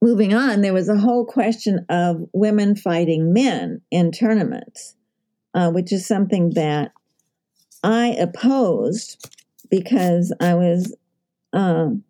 moving 0.05 0.35
on, 0.35 0.62
there 0.62 0.72
was 0.72 0.89
a 0.89 0.99
whole 0.99 1.24
question 1.24 1.87
of 1.89 2.28
women 2.33 2.74
fighting 2.74 3.33
men 3.33 3.80
in 3.93 4.11
tournaments 4.11 4.97
uh, 5.55 5.70
which 5.70 5.92
is 5.92 6.07
something 6.07 6.50
that 6.55 6.92
I 7.82 8.09
opposed 8.09 9.28
because 9.70 10.32
I 10.40 10.55
was 10.55 10.94
um, 11.53 12.05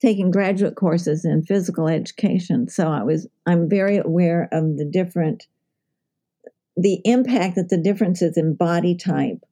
taking 0.00 0.30
graduate 0.30 0.74
courses 0.74 1.24
in 1.24 1.44
physical 1.44 1.88
education. 1.88 2.68
So 2.68 2.88
I 2.88 3.02
was 3.02 3.26
I'm 3.46 3.68
very 3.68 3.98
aware 3.98 4.48
of 4.52 4.76
the 4.76 4.84
different 4.84 5.46
the 6.76 7.00
impact 7.04 7.56
that 7.56 7.68
the 7.68 7.76
differences 7.76 8.36
in 8.36 8.54
body 8.54 8.96
type 8.96 9.44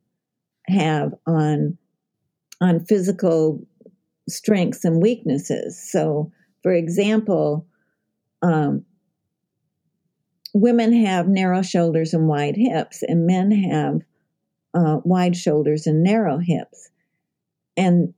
have 0.66 1.14
on 1.26 1.78
on 2.60 2.84
physical 2.84 3.66
strengths 4.28 4.84
and 4.84 5.02
weaknesses. 5.02 5.80
So, 5.90 6.30
for 6.62 6.72
example, 6.72 7.66
um, 8.42 8.84
women 10.54 10.92
have 11.04 11.28
narrow 11.28 11.62
shoulders 11.62 12.14
and 12.14 12.28
wide 12.28 12.56
hips, 12.56 13.02
and 13.02 13.26
men 13.26 13.50
have 13.50 14.00
uh, 14.74 15.00
wide 15.04 15.36
shoulders 15.36 15.86
and 15.86 16.02
narrow 16.02 16.38
hips, 16.38 16.90
and 17.76 18.14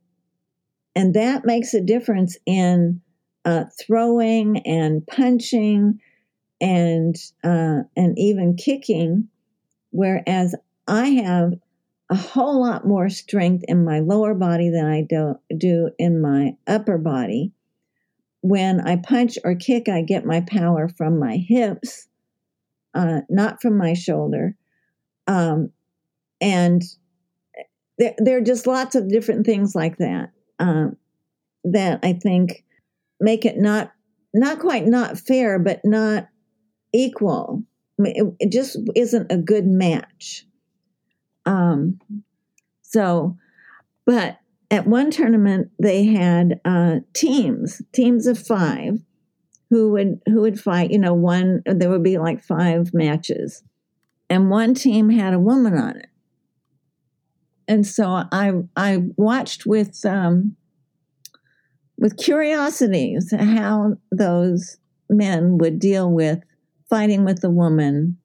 and 0.95 1.15
that 1.15 1.45
makes 1.45 1.75
a 1.75 1.81
difference 1.81 2.37
in 2.47 3.01
uh, 3.45 3.65
throwing 3.81 4.59
and 4.67 5.07
punching 5.07 6.01
and 6.61 7.17
uh, 7.43 7.81
and 7.97 8.19
even 8.19 8.57
kicking. 8.57 9.29
Whereas 9.91 10.55
I 10.87 11.09
have 11.09 11.55
a 12.11 12.15
whole 12.15 12.61
lot 12.61 12.87
more 12.87 13.09
strength 13.09 13.65
in 13.69 13.85
my 13.85 14.01
lower 14.01 14.35
body 14.35 14.71
than 14.71 14.85
I 14.87 15.03
do, 15.03 15.35
do 15.57 15.91
in 15.99 16.21
my 16.21 16.57
upper 16.67 16.99
body. 16.99 17.53
When 18.43 18.81
I 18.81 18.97
punch 18.97 19.39
or 19.45 19.55
kick, 19.55 19.89
I 19.89 20.03
get 20.03 20.27
my 20.27 20.41
power 20.43 20.89
from 20.89 21.19
my 21.19 21.37
hips 21.37 22.09
uh, 22.95 23.21
not 23.29 23.61
from 23.61 23.77
my 23.77 23.95
shoulder. 23.95 24.57
Um, 25.27 25.71
and 26.41 26.83
there, 27.99 28.15
there 28.19 28.39
are 28.39 28.43
just 28.43 28.67
lots 28.67 28.95
of 28.95 29.09
different 29.09 29.47
things 29.47 29.75
like 29.75 29.99
that 29.99 30.31
um, 30.59 30.97
that 31.65 32.01
I 32.03 32.13
think 32.15 32.65
make 33.21 33.45
it 33.45 33.59
not 33.59 33.93
not 34.35 34.59
quite 34.59 34.87
not 34.87 35.19
fair, 35.19 35.59
but 35.59 35.81
not 35.85 36.29
equal. 36.93 37.63
It, 37.99 38.35
it, 38.41 38.51
just 38.51 38.79
isn't 38.97 39.31
a 39.31 39.37
good 39.37 39.67
match. 39.67 40.47
Um, 41.45 42.01
so, 42.83 43.37
but 44.07 44.39
at 44.71 44.87
one 44.87 45.11
tournament 45.11 45.71
they 45.79 46.07
had 46.07 46.61
uh, 46.65 47.01
teams, 47.13 47.83
teams 47.93 48.27
of 48.27 48.39
five, 48.39 48.99
who 49.73 49.91
would 49.91 50.21
who 50.27 50.43
would 50.43 50.61
fight 50.61 50.91
you 50.91 50.99
know 50.99 51.15
one 51.15 51.63
there 51.65 51.89
would 51.89 52.03
be 52.03 52.19
like 52.19 52.45
five 52.45 52.93
matches. 52.93 53.63
And 54.29 54.51
one 54.51 54.75
team 54.75 55.09
had 55.09 55.33
a 55.33 55.39
woman 55.39 55.79
on 55.79 55.97
it. 55.97 56.11
And 57.67 57.87
so 57.87 58.05
i 58.31 58.53
i 58.77 58.99
watched 59.17 59.65
with 59.65 60.05
um 60.05 60.57
with 61.97 62.19
curiosity 62.19 63.17
how 63.31 63.97
those 64.11 64.77
men 65.09 65.57
would 65.57 65.79
deal 65.79 66.13
with 66.13 66.41
fighting 66.91 67.25
with 67.25 67.43
a 67.43 67.51
woman 67.51 68.19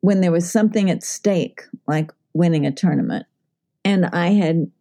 when 0.00 0.22
there 0.22 0.32
was 0.32 0.50
something 0.50 0.90
at 0.90 1.04
stake 1.04 1.62
like 1.86 2.10
winning 2.34 2.66
a 2.66 2.72
tournament. 2.72 3.26
And 3.84 4.06
i 4.06 4.30
had 4.30 4.72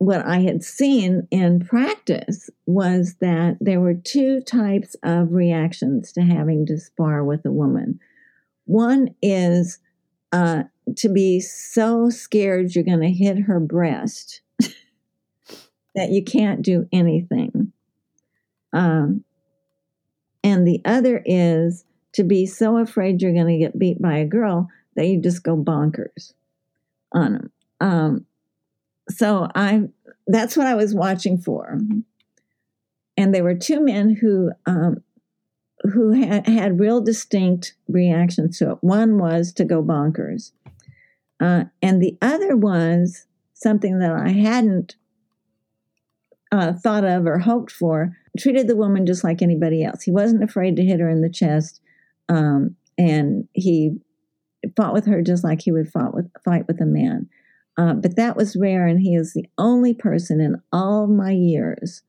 what 0.00 0.24
I 0.24 0.38
had 0.38 0.64
seen 0.64 1.28
in 1.30 1.60
practice 1.60 2.48
was 2.64 3.16
that 3.20 3.58
there 3.60 3.82
were 3.82 3.92
two 3.92 4.40
types 4.40 4.96
of 5.02 5.32
reactions 5.32 6.10
to 6.12 6.22
having 6.22 6.64
to 6.66 6.78
spar 6.78 7.22
with 7.22 7.44
a 7.44 7.52
woman. 7.52 8.00
One 8.64 9.14
is 9.20 9.78
uh, 10.32 10.62
to 10.96 11.08
be 11.10 11.38
so 11.40 12.08
scared 12.08 12.74
you're 12.74 12.82
going 12.82 13.02
to 13.02 13.12
hit 13.12 13.40
her 13.40 13.60
breast 13.60 14.40
that 15.94 16.08
you 16.08 16.24
can't 16.24 16.62
do 16.62 16.88
anything. 16.90 17.70
Um, 18.72 19.22
and 20.42 20.66
the 20.66 20.80
other 20.86 21.22
is 21.26 21.84
to 22.14 22.24
be 22.24 22.46
so 22.46 22.78
afraid 22.78 23.20
you're 23.20 23.34
going 23.34 23.48
to 23.48 23.58
get 23.58 23.78
beat 23.78 24.00
by 24.00 24.16
a 24.16 24.26
girl 24.26 24.70
that 24.96 25.04
you 25.04 25.20
just 25.20 25.42
go 25.42 25.58
bonkers 25.58 26.32
on 27.12 27.34
them. 27.34 27.52
Um, 27.82 28.26
so 29.10 29.48
I 29.54 29.82
that's 30.26 30.56
what 30.56 30.66
I 30.66 30.74
was 30.74 30.94
watching 30.94 31.38
for. 31.38 31.78
And 33.16 33.34
there 33.34 33.44
were 33.44 33.54
two 33.54 33.80
men 33.80 34.16
who 34.16 34.50
um, 34.66 35.02
who 35.82 36.12
had, 36.12 36.46
had 36.46 36.80
real 36.80 37.00
distinct 37.00 37.74
reactions 37.88 38.58
to 38.58 38.72
it. 38.72 38.78
One 38.80 39.18
was 39.18 39.52
to 39.54 39.64
go 39.64 39.82
bonkers, 39.82 40.52
uh, 41.40 41.64
and 41.82 42.00
the 42.00 42.16
other 42.22 42.56
was 42.56 43.26
something 43.54 43.98
that 43.98 44.12
I 44.12 44.30
hadn't 44.30 44.96
uh, 46.52 46.72
thought 46.72 47.04
of 47.04 47.26
or 47.26 47.38
hoped 47.38 47.72
for. 47.72 48.16
Treated 48.38 48.68
the 48.68 48.76
woman 48.76 49.06
just 49.06 49.24
like 49.24 49.42
anybody 49.42 49.82
else. 49.82 50.02
He 50.02 50.12
wasn't 50.12 50.44
afraid 50.44 50.76
to 50.76 50.84
hit 50.84 51.00
her 51.00 51.08
in 51.08 51.20
the 51.20 51.28
chest, 51.30 51.80
um, 52.28 52.76
and 52.96 53.48
he 53.52 53.98
fought 54.76 54.92
with 54.92 55.06
her 55.06 55.20
just 55.22 55.42
like 55.42 55.62
he 55.62 55.72
would 55.72 55.90
fought 55.90 56.14
with 56.14 56.30
fight 56.44 56.68
with 56.68 56.80
a 56.80 56.86
man. 56.86 57.28
Uh, 57.76 57.94
but 57.94 58.16
that 58.16 58.36
was 58.36 58.56
rare, 58.56 58.86
and 58.86 59.00
he 59.00 59.14
is 59.14 59.32
the 59.32 59.46
only 59.56 59.94
person 59.94 60.40
in 60.40 60.60
all 60.72 61.06
my 61.06 61.30
years 61.30 62.02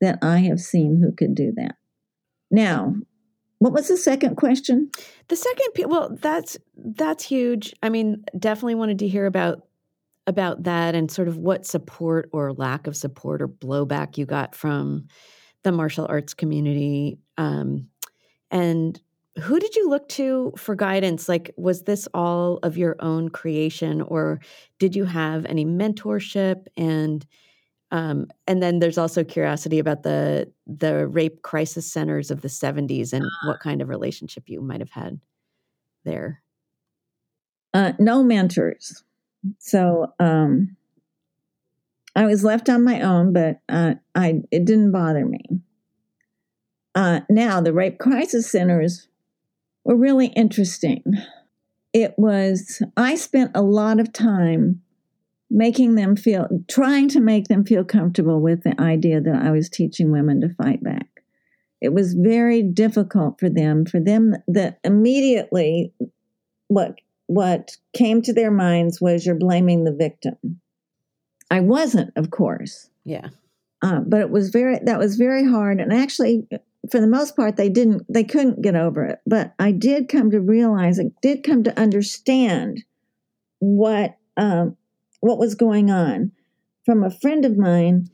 that 0.00 0.18
I 0.22 0.38
have 0.38 0.60
seen 0.60 1.00
who 1.00 1.12
could 1.12 1.34
do 1.34 1.52
that. 1.56 1.76
Now, 2.50 2.96
what 3.58 3.72
was 3.72 3.86
the 3.86 3.96
second 3.96 4.36
question? 4.36 4.90
The 5.28 5.36
second, 5.36 5.88
well, 5.88 6.18
that's 6.20 6.58
that's 6.76 7.22
huge. 7.24 7.72
I 7.82 7.88
mean, 7.88 8.24
definitely 8.36 8.74
wanted 8.74 8.98
to 8.98 9.08
hear 9.08 9.26
about 9.26 9.66
about 10.26 10.64
that 10.64 10.94
and 10.94 11.10
sort 11.10 11.28
of 11.28 11.36
what 11.36 11.66
support 11.66 12.28
or 12.32 12.52
lack 12.52 12.86
of 12.86 12.96
support 12.96 13.40
or 13.40 13.48
blowback 13.48 14.18
you 14.18 14.26
got 14.26 14.54
from 14.54 15.06
the 15.62 15.72
martial 15.72 16.06
arts 16.08 16.34
community, 16.34 17.18
um, 17.38 17.86
and 18.50 19.00
who 19.40 19.58
did 19.58 19.74
you 19.76 19.88
look 19.88 20.08
to 20.10 20.52
for 20.56 20.74
guidance? 20.74 21.28
Like, 21.28 21.52
was 21.56 21.82
this 21.82 22.06
all 22.12 22.58
of 22.62 22.76
your 22.76 22.96
own 23.00 23.30
creation, 23.30 24.02
or 24.02 24.40
did 24.78 24.94
you 24.94 25.04
have 25.04 25.46
any 25.46 25.64
mentorship? 25.64 26.66
And 26.76 27.24
um, 27.90 28.28
and 28.46 28.62
then 28.62 28.78
there's 28.78 28.98
also 28.98 29.24
curiosity 29.24 29.78
about 29.78 30.02
the 30.02 30.52
the 30.66 31.06
rape 31.06 31.42
crisis 31.42 31.90
centers 31.90 32.30
of 32.30 32.42
the 32.42 32.48
70s 32.48 33.12
and 33.12 33.24
what 33.44 33.60
kind 33.60 33.80
of 33.80 33.88
relationship 33.88 34.44
you 34.46 34.60
might 34.60 34.80
have 34.80 34.90
had 34.90 35.20
there. 36.04 36.42
Uh, 37.74 37.92
no 37.98 38.22
mentors, 38.22 39.02
so 39.58 40.12
um, 40.20 40.76
I 42.14 42.26
was 42.26 42.44
left 42.44 42.68
on 42.68 42.84
my 42.84 43.00
own, 43.00 43.32
but 43.32 43.60
uh, 43.68 43.94
I 44.14 44.42
it 44.50 44.66
didn't 44.66 44.92
bother 44.92 45.24
me. 45.24 45.42
Uh, 46.94 47.20
now 47.30 47.62
the 47.62 47.72
rape 47.72 47.98
crisis 47.98 48.50
centers 48.50 49.08
were 49.84 49.96
really 49.96 50.26
interesting. 50.28 51.02
It 51.92 52.14
was, 52.16 52.82
I 52.96 53.16
spent 53.16 53.52
a 53.54 53.62
lot 53.62 54.00
of 54.00 54.12
time 54.12 54.80
making 55.50 55.94
them 55.96 56.16
feel, 56.16 56.48
trying 56.68 57.08
to 57.10 57.20
make 57.20 57.48
them 57.48 57.64
feel 57.64 57.84
comfortable 57.84 58.40
with 58.40 58.62
the 58.62 58.80
idea 58.80 59.20
that 59.20 59.42
I 59.42 59.50
was 59.50 59.68
teaching 59.68 60.10
women 60.10 60.40
to 60.40 60.54
fight 60.54 60.82
back. 60.82 61.08
It 61.80 61.92
was 61.92 62.14
very 62.14 62.62
difficult 62.62 63.40
for 63.40 63.50
them, 63.50 63.84
for 63.84 64.00
them 64.00 64.34
that 64.48 64.78
immediately 64.84 65.92
what 66.68 66.94
what 67.26 67.76
came 67.94 68.20
to 68.22 68.32
their 68.32 68.50
minds 68.50 69.00
was 69.00 69.24
you're 69.24 69.34
blaming 69.34 69.84
the 69.84 69.92
victim. 69.92 70.60
I 71.50 71.60
wasn't, 71.60 72.12
of 72.16 72.30
course. 72.30 72.88
Yeah. 73.04 73.28
Uh, 73.82 74.00
but 74.00 74.20
it 74.20 74.30
was 74.30 74.50
very 74.50 74.78
that 74.84 74.98
was 74.98 75.16
very 75.16 75.44
hard 75.44 75.80
and 75.80 75.92
actually 75.92 76.46
for 76.90 77.00
the 77.00 77.06
most 77.06 77.36
part 77.36 77.56
they 77.56 77.68
didn't 77.68 78.02
they 78.08 78.24
couldn't 78.24 78.62
get 78.62 78.74
over 78.74 79.04
it. 79.04 79.20
But 79.26 79.54
i 79.58 79.70
did 79.70 80.08
come 80.08 80.30
to 80.30 80.40
realize 80.40 80.98
i 80.98 81.10
did 81.20 81.44
come 81.44 81.62
to 81.64 81.80
understand 81.80 82.84
what 83.60 84.16
um, 84.36 84.76
what 85.20 85.38
was 85.38 85.54
going 85.54 85.90
on. 85.90 86.32
From 86.84 87.04
a 87.04 87.10
friend 87.10 87.44
of 87.44 87.56
mine 87.56 88.08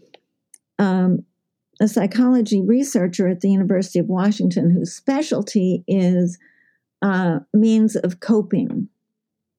um, 0.78 1.24
a 1.80 1.88
psychology 1.88 2.60
researcher 2.60 3.28
at 3.28 3.40
the 3.40 3.50
university 3.50 3.98
of 3.98 4.06
washington 4.06 4.70
whose 4.70 4.94
specialty 4.94 5.84
is 5.86 6.38
uh, 7.02 7.38
means 7.54 7.96
of 7.96 8.20
coping. 8.20 8.88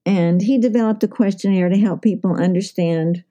And 0.05 0.41
he 0.41 0.57
developed 0.57 1.03
a 1.03 1.07
questionnaire 1.07 1.69
to 1.69 1.77
help 1.77 2.01
people 2.01 2.35
understand 2.35 3.23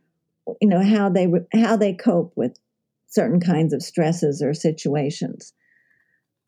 you 0.61 0.69
know 0.69 0.83
how 0.83 1.11
they 1.11 1.29
how 1.53 1.77
they 1.77 1.93
cope 1.93 2.33
with 2.35 2.59
certain 3.07 3.41
kinds 3.41 3.73
of 3.73 3.83
stresses 3.83 4.43
or 4.43 4.55
situations 4.55 5.53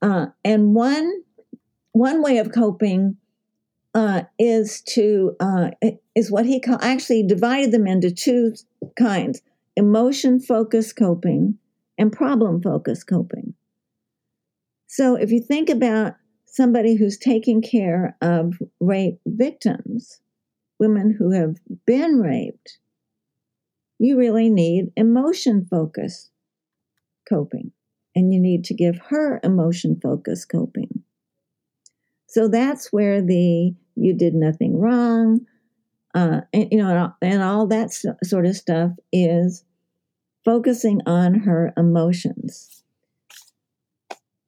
uh, 0.02 0.26
and 0.44 0.74
one 0.74 1.22
one 1.92 2.22
way 2.22 2.38
of 2.38 2.52
coping 2.52 3.16
uh, 3.94 4.22
is 4.38 4.80
to 4.82 5.36
uh, 5.40 5.70
is 6.14 6.30
what 6.30 6.46
he 6.46 6.60
call 6.60 6.78
actually 6.80 7.26
divided 7.26 7.72
them 7.72 7.86
into 7.86 8.10
two 8.10 8.54
kinds: 8.98 9.42
emotion 9.76 10.40
focused 10.40 10.96
coping 10.96 11.58
and 11.98 12.12
problem 12.12 12.62
focused 12.62 13.06
coping. 13.06 13.54
So 14.86 15.14
if 15.16 15.30
you 15.30 15.40
think 15.40 15.68
about 15.68 16.14
somebody 16.46 16.96
who's 16.96 17.16
taking 17.16 17.62
care 17.62 18.16
of 18.20 18.54
rape 18.80 19.20
victims, 19.26 20.20
women 20.78 21.14
who 21.16 21.30
have 21.30 21.56
been 21.86 22.20
raped, 22.20 22.78
you 23.98 24.18
really 24.18 24.50
need 24.50 24.92
emotion 24.96 25.66
focused 25.70 26.30
coping 27.28 27.72
and 28.14 28.32
you 28.32 28.40
need 28.40 28.64
to 28.64 28.74
give 28.74 28.98
her 29.08 29.40
emotion 29.42 29.98
focused 30.02 30.48
coping. 30.48 31.02
So 32.26 32.48
that's 32.48 32.92
where 32.92 33.20
the 33.22 33.74
you 33.96 34.14
did 34.14 34.34
nothing 34.34 34.78
wrong, 34.78 35.40
uh, 36.14 36.42
and 36.52 36.68
you 36.70 36.78
know, 36.78 36.88
and 36.88 36.98
all, 36.98 37.16
and 37.20 37.42
all 37.42 37.66
that 37.68 37.92
sort 38.24 38.46
of 38.46 38.56
stuff 38.56 38.92
is 39.12 39.64
focusing 40.44 41.00
on 41.06 41.34
her 41.34 41.72
emotions. 41.76 42.82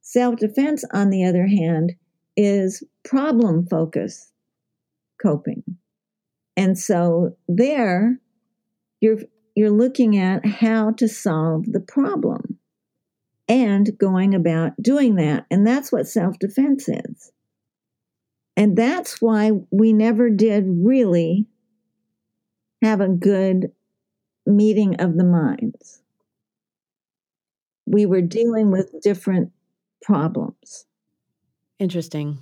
Self 0.01 0.37
defense, 0.37 0.85
on 0.93 1.11
the 1.11 1.25
other 1.25 1.47
hand, 1.47 1.95
is 2.37 2.83
problem 3.05 3.67
focused 3.67 4.33
coping. 5.21 5.63
And 6.57 6.79
so 6.79 7.37
there, 7.49 8.19
you're 9.01 9.19
you're 9.55 9.71
looking 9.71 10.17
at 10.17 10.45
how 10.47 10.93
to 10.93 11.09
solve 11.09 11.65
the 11.73 11.81
problem 11.81 12.52
and 13.53 13.91
going 13.99 14.35
about 14.35 14.73
doing 14.81 15.17
that. 15.17 15.45
And 15.51 15.67
that's 15.67 15.93
what 15.93 16.09
self 16.09 16.39
defense 16.39 16.89
is. 16.89 17.33
And 18.57 18.77
that's 18.79 19.21
why 19.21 19.51
we 19.71 19.93
never 19.93 20.31
did 20.31 20.65
really 20.67 21.47
have 22.81 23.03
a 23.03 23.09
good 23.09 23.73
meeting 24.47 24.97
of 25.01 25.19
the 25.19 25.25
minds. 25.25 26.01
We 27.85 28.07
were 28.07 28.23
dealing 28.23 28.71
with 28.71 29.03
different 29.03 29.53
problems. 30.01 30.87
Interesting. 31.79 32.39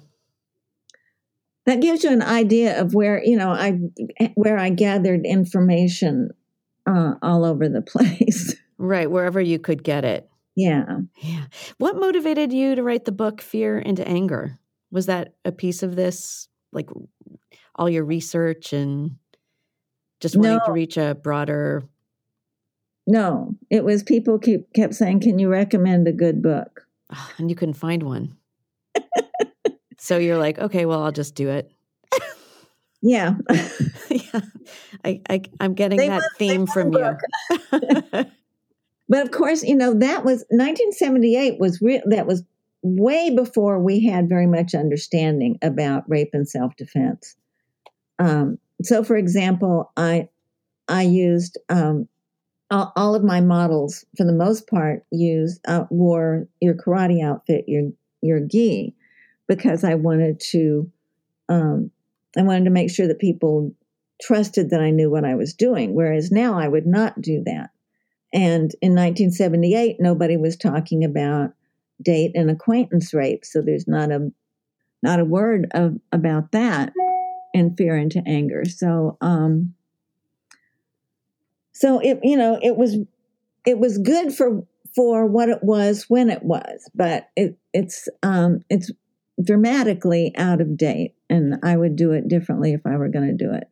That 1.66 1.80
gives 1.80 2.04
you 2.04 2.10
an 2.10 2.22
idea 2.22 2.80
of 2.80 2.94
where 2.94 3.20
you 3.22 3.36
know 3.36 3.50
I 3.50 3.80
where 4.34 4.58
I 4.58 4.70
gathered 4.70 5.26
information 5.26 6.30
uh, 6.86 7.14
all 7.20 7.44
over 7.44 7.68
the 7.68 7.82
place. 7.86 8.54
Right, 8.78 9.10
wherever 9.10 9.40
you 9.40 9.58
could 9.58 9.82
get 9.82 10.04
it. 10.04 10.29
Yeah. 10.60 10.98
Yeah. 11.22 11.44
What 11.78 11.96
motivated 11.96 12.52
you 12.52 12.74
to 12.74 12.82
write 12.82 13.06
the 13.06 13.12
book 13.12 13.40
Fear 13.40 13.78
into 13.78 14.06
Anger? 14.06 14.58
Was 14.90 15.06
that 15.06 15.34
a 15.44 15.52
piece 15.52 15.82
of 15.82 15.96
this, 15.96 16.48
like 16.72 16.90
all 17.74 17.88
your 17.88 18.04
research 18.04 18.72
and 18.72 19.16
just 20.20 20.36
wanting 20.36 20.58
no. 20.58 20.66
to 20.66 20.72
reach 20.72 20.96
a 20.96 21.14
broader? 21.14 21.82
No, 23.06 23.54
it 23.70 23.84
was 23.84 24.02
people 24.02 24.38
keep 24.38 24.72
kept 24.74 24.94
saying, 24.94 25.20
"Can 25.20 25.38
you 25.38 25.48
recommend 25.48 26.06
a 26.06 26.12
good 26.12 26.42
book?" 26.42 26.86
Oh, 27.12 27.30
and 27.38 27.48
you 27.48 27.56
couldn't 27.56 27.74
find 27.74 28.02
one. 28.02 28.36
so 29.98 30.18
you're 30.18 30.38
like, 30.38 30.58
okay, 30.58 30.84
well, 30.84 31.02
I'll 31.02 31.12
just 31.12 31.34
do 31.34 31.48
it. 31.48 31.72
yeah. 33.02 33.34
yeah. 34.10 34.40
I, 35.04 35.20
I 35.28 35.42
am 35.60 35.74
getting 35.74 35.98
they 35.98 36.08
that 36.08 36.22
theme 36.36 36.66
from 36.66 36.92
you. 36.92 38.24
But 39.10 39.22
of 39.22 39.32
course, 39.32 39.64
you 39.64 39.74
know, 39.74 39.92
that 39.94 40.24
was 40.24 40.44
1978 40.50 41.58
was 41.58 41.82
real, 41.82 42.00
that 42.06 42.28
was 42.28 42.44
way 42.82 43.34
before 43.34 43.80
we 43.80 44.06
had 44.06 44.28
very 44.28 44.46
much 44.46 44.72
understanding 44.72 45.58
about 45.62 46.08
rape 46.08 46.30
and 46.32 46.48
self 46.48 46.76
defense. 46.76 47.34
Um, 48.20 48.58
so, 48.82 49.02
for 49.02 49.16
example, 49.16 49.90
I 49.96 50.28
I 50.88 51.02
used 51.02 51.58
um, 51.68 52.06
all, 52.70 52.92
all 52.94 53.14
of 53.16 53.24
my 53.24 53.40
models, 53.40 54.04
for 54.16 54.24
the 54.24 54.32
most 54.32 54.68
part, 54.68 55.04
use 55.10 55.58
uh, 55.66 55.86
wore 55.90 56.46
your 56.60 56.74
karate 56.74 57.20
outfit, 57.20 57.64
your 57.66 57.90
your 58.22 58.38
gi, 58.38 58.94
because 59.48 59.82
I 59.82 59.96
wanted 59.96 60.38
to, 60.50 60.88
um, 61.48 61.90
I 62.38 62.42
wanted 62.42 62.64
to 62.66 62.70
make 62.70 62.90
sure 62.90 63.08
that 63.08 63.18
people 63.18 63.74
trusted 64.22 64.70
that 64.70 64.80
I 64.80 64.90
knew 64.90 65.10
what 65.10 65.24
I 65.24 65.34
was 65.34 65.52
doing. 65.52 65.96
Whereas 65.96 66.30
now 66.30 66.56
I 66.56 66.68
would 66.68 66.86
not 66.86 67.20
do 67.20 67.42
that. 67.46 67.70
And 68.32 68.72
in 68.80 68.92
1978, 68.94 69.96
nobody 69.98 70.36
was 70.36 70.56
talking 70.56 71.04
about 71.04 71.52
date 72.00 72.32
and 72.34 72.50
acquaintance 72.50 73.12
rape, 73.12 73.44
so 73.44 73.60
there's 73.60 73.88
not 73.88 74.10
a 74.10 74.30
not 75.02 75.20
a 75.20 75.24
word 75.24 75.66
of 75.72 75.98
about 76.12 76.52
that 76.52 76.92
in 77.54 77.74
fear 77.74 77.96
into 77.96 78.22
anger. 78.26 78.64
So, 78.64 79.16
um, 79.20 79.74
so 81.72 81.98
it 81.98 82.20
you 82.22 82.36
know 82.36 82.58
it 82.62 82.76
was 82.76 82.96
it 83.66 83.78
was 83.78 83.98
good 83.98 84.34
for 84.34 84.64
for 84.94 85.26
what 85.26 85.48
it 85.48 85.62
was 85.62 86.06
when 86.08 86.30
it 86.30 86.42
was, 86.42 86.88
but 86.94 87.30
it 87.36 87.56
it's 87.72 88.08
um, 88.22 88.64
it's 88.68 88.90
dramatically 89.42 90.32
out 90.36 90.60
of 90.60 90.76
date, 90.76 91.14
and 91.28 91.56
I 91.62 91.76
would 91.76 91.96
do 91.96 92.12
it 92.12 92.28
differently 92.28 92.72
if 92.72 92.82
I 92.86 92.96
were 92.96 93.08
going 93.08 93.36
to 93.36 93.44
do 93.44 93.52
it. 93.52 93.69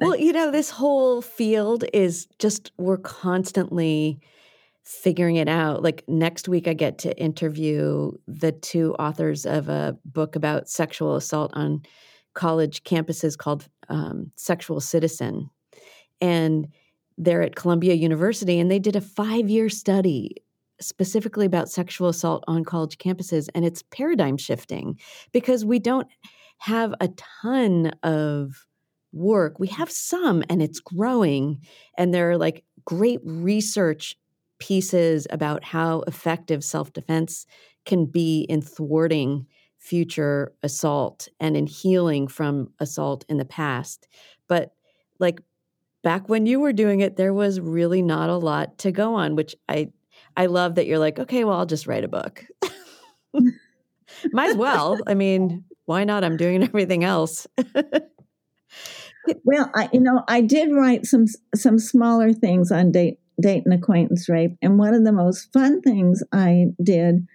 Well, 0.00 0.16
you 0.16 0.32
know, 0.32 0.50
this 0.50 0.70
whole 0.70 1.22
field 1.22 1.84
is 1.92 2.26
just 2.38 2.72
we're 2.78 2.98
constantly 2.98 4.20
figuring 4.84 5.36
it 5.36 5.48
out. 5.48 5.82
Like 5.82 6.04
next 6.06 6.48
week, 6.48 6.68
I 6.68 6.74
get 6.74 6.98
to 6.98 7.18
interview 7.18 8.12
the 8.28 8.52
two 8.52 8.94
authors 8.94 9.46
of 9.46 9.68
a 9.68 9.96
book 10.04 10.36
about 10.36 10.68
sexual 10.68 11.16
assault 11.16 11.50
on 11.54 11.82
college 12.34 12.84
campuses 12.84 13.38
called 13.38 13.66
um, 13.88 14.30
Sexual 14.36 14.80
Citizen. 14.80 15.48
And 16.20 16.68
they're 17.16 17.42
at 17.42 17.56
Columbia 17.56 17.94
University, 17.94 18.58
and 18.58 18.70
they 18.70 18.78
did 18.78 18.96
a 18.96 19.00
five 19.00 19.48
year 19.48 19.68
study 19.68 20.36
specifically 20.80 21.46
about 21.46 21.70
sexual 21.70 22.08
assault 22.08 22.44
on 22.48 22.64
college 22.64 22.98
campuses. 22.98 23.48
And 23.54 23.64
it's 23.64 23.82
paradigm 23.82 24.36
shifting 24.36 24.98
because 25.32 25.64
we 25.64 25.78
don't 25.78 26.08
have 26.58 26.94
a 27.00 27.08
ton 27.42 27.92
of 28.02 28.66
work. 29.14 29.58
We 29.58 29.68
have 29.68 29.90
some, 29.90 30.42
and 30.48 30.62
it's 30.62 30.80
growing. 30.80 31.60
And 31.96 32.12
there 32.12 32.30
are 32.30 32.38
like 32.38 32.64
great 32.84 33.20
research 33.24 34.16
pieces 34.58 35.26
about 35.30 35.64
how 35.64 36.00
effective 36.06 36.64
self 36.64 36.92
defense 36.92 37.46
can 37.84 38.06
be 38.06 38.42
in 38.42 38.62
thwarting 38.62 39.46
future 39.78 40.52
assault 40.62 41.28
and 41.40 41.56
in 41.56 41.66
healing 41.66 42.26
from 42.26 42.72
assault 42.80 43.24
in 43.28 43.36
the 43.36 43.44
past. 43.44 44.08
But 44.48 44.72
like 45.18 45.40
back 46.02 46.28
when 46.28 46.46
you 46.46 46.60
were 46.60 46.72
doing 46.72 47.00
it, 47.00 47.16
there 47.16 47.34
was 47.34 47.60
really 47.60 48.00
not 48.00 48.30
a 48.30 48.36
lot 48.36 48.78
to 48.78 48.92
go 48.92 49.14
on, 49.14 49.36
which 49.36 49.54
I 49.68 49.90
I 50.36 50.46
love 50.46 50.76
that 50.76 50.86
you're 50.86 50.98
like, 50.98 51.18
okay, 51.18 51.44
well, 51.44 51.58
I'll 51.58 51.66
just 51.66 51.86
write 51.86 52.04
a 52.04 52.08
book. 52.08 52.44
Might 54.32 54.50
as 54.50 54.56
well. 54.56 54.98
I 55.06 55.14
mean, 55.14 55.64
why 55.84 56.04
not? 56.04 56.24
I'm 56.24 56.36
doing 56.36 56.62
everything 56.62 57.04
else. 57.04 57.46
well, 59.44 59.70
I 59.74 59.88
you 59.92 60.00
know, 60.00 60.22
I 60.28 60.40
did 60.40 60.72
write 60.72 61.06
some 61.06 61.26
some 61.54 61.78
smaller 61.78 62.32
things 62.32 62.70
on 62.70 62.92
date 62.92 63.18
date 63.40 63.62
and 63.64 63.74
acquaintance 63.74 64.28
rape, 64.28 64.56
and 64.62 64.78
one 64.78 64.94
of 64.94 65.04
the 65.04 65.12
most 65.12 65.52
fun 65.52 65.80
things 65.82 66.22
I 66.32 66.66
did 66.82 67.26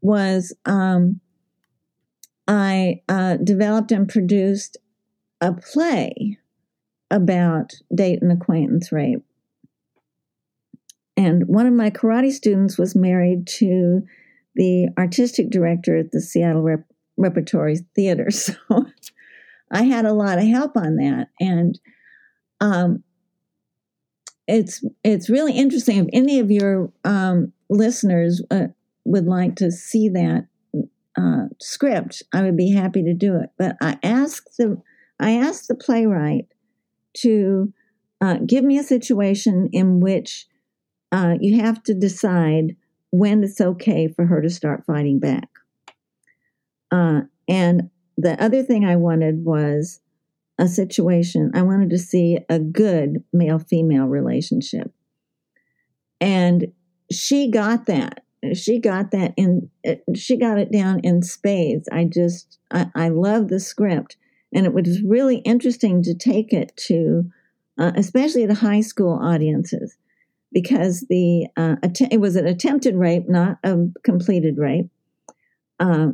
was 0.00 0.54
um, 0.66 1.20
I 2.46 3.02
uh, 3.08 3.36
developed 3.36 3.90
and 3.90 4.08
produced 4.08 4.76
a 5.40 5.52
play 5.52 6.38
about 7.10 7.72
date 7.94 8.20
and 8.22 8.32
acquaintance 8.32 8.92
rape. 8.92 9.22
And 11.16 11.46
one 11.46 11.66
of 11.66 11.72
my 11.72 11.90
karate 11.90 12.32
students 12.32 12.76
was 12.76 12.94
married 12.94 13.46
to 13.58 14.02
the 14.56 14.88
artistic 14.98 15.50
director 15.50 15.96
at 15.96 16.12
the 16.12 16.20
Seattle 16.20 16.62
Rep- 16.62 16.90
Repertory 17.16 17.78
Theater. 17.94 18.28
So 18.30 18.54
I 19.70 19.82
had 19.82 20.04
a 20.04 20.12
lot 20.12 20.38
of 20.38 20.44
help 20.44 20.76
on 20.76 20.96
that. 20.96 21.28
And 21.40 21.78
um, 22.60 23.02
it's 24.46 24.84
it's 25.02 25.30
really 25.30 25.52
interesting. 25.52 25.98
If 25.98 26.08
any 26.12 26.38
of 26.40 26.50
your 26.50 26.92
um, 27.04 27.52
listeners 27.68 28.42
uh, 28.50 28.68
would 29.04 29.26
like 29.26 29.56
to 29.56 29.70
see 29.70 30.08
that 30.10 30.46
uh, 31.16 31.46
script, 31.60 32.22
I 32.32 32.42
would 32.42 32.56
be 32.56 32.72
happy 32.72 33.02
to 33.04 33.14
do 33.14 33.36
it. 33.36 33.50
But 33.58 33.76
I 33.80 33.98
asked 34.02 34.56
the 34.58 34.80
I 35.18 35.32
asked 35.32 35.68
the 35.68 35.74
playwright 35.74 36.46
to 37.18 37.72
uh, 38.20 38.38
give 38.46 38.64
me 38.64 38.78
a 38.78 38.82
situation 38.82 39.68
in 39.72 40.00
which 40.00 40.46
uh, 41.12 41.34
you 41.40 41.60
have 41.60 41.82
to 41.84 41.94
decide 41.94 42.76
when 43.10 43.44
it's 43.44 43.60
okay 43.60 44.08
for 44.08 44.26
her 44.26 44.42
to 44.42 44.50
start 44.50 44.84
fighting 44.86 45.20
back. 45.20 45.48
Uh, 46.90 47.22
and 47.48 47.90
the 48.16 48.42
other 48.42 48.62
thing 48.62 48.84
I 48.84 48.96
wanted 48.96 49.44
was 49.44 50.00
a 50.58 50.68
situation, 50.68 51.50
I 51.54 51.62
wanted 51.62 51.90
to 51.90 51.98
see 51.98 52.38
a 52.48 52.58
good 52.58 53.24
male 53.32 53.58
female 53.58 54.06
relationship. 54.06 54.92
And 56.20 56.72
she 57.10 57.50
got 57.50 57.86
that. 57.86 58.24
She 58.54 58.78
got 58.78 59.10
that 59.10 59.34
in, 59.36 59.70
she 60.14 60.36
got 60.36 60.58
it 60.58 60.70
down 60.70 61.00
in 61.00 61.22
spades. 61.22 61.88
I 61.90 62.04
just, 62.04 62.58
I, 62.70 62.86
I 62.94 63.08
love 63.08 63.48
the 63.48 63.58
script. 63.58 64.16
And 64.52 64.66
it 64.66 64.72
was 64.72 65.02
really 65.02 65.38
interesting 65.38 66.02
to 66.02 66.14
take 66.14 66.52
it 66.52 66.76
to, 66.86 67.24
uh, 67.78 67.92
especially 67.96 68.46
to 68.46 68.54
high 68.54 68.82
school 68.82 69.18
audiences, 69.20 69.96
because 70.52 71.06
the 71.08 71.48
uh, 71.56 71.76
att- 71.82 72.12
it 72.12 72.20
was 72.20 72.36
an 72.36 72.46
attempted 72.46 72.94
rape, 72.94 73.28
not 73.28 73.58
a 73.64 73.76
completed 74.04 74.58
rape. 74.58 74.88
Uh, 75.80 76.08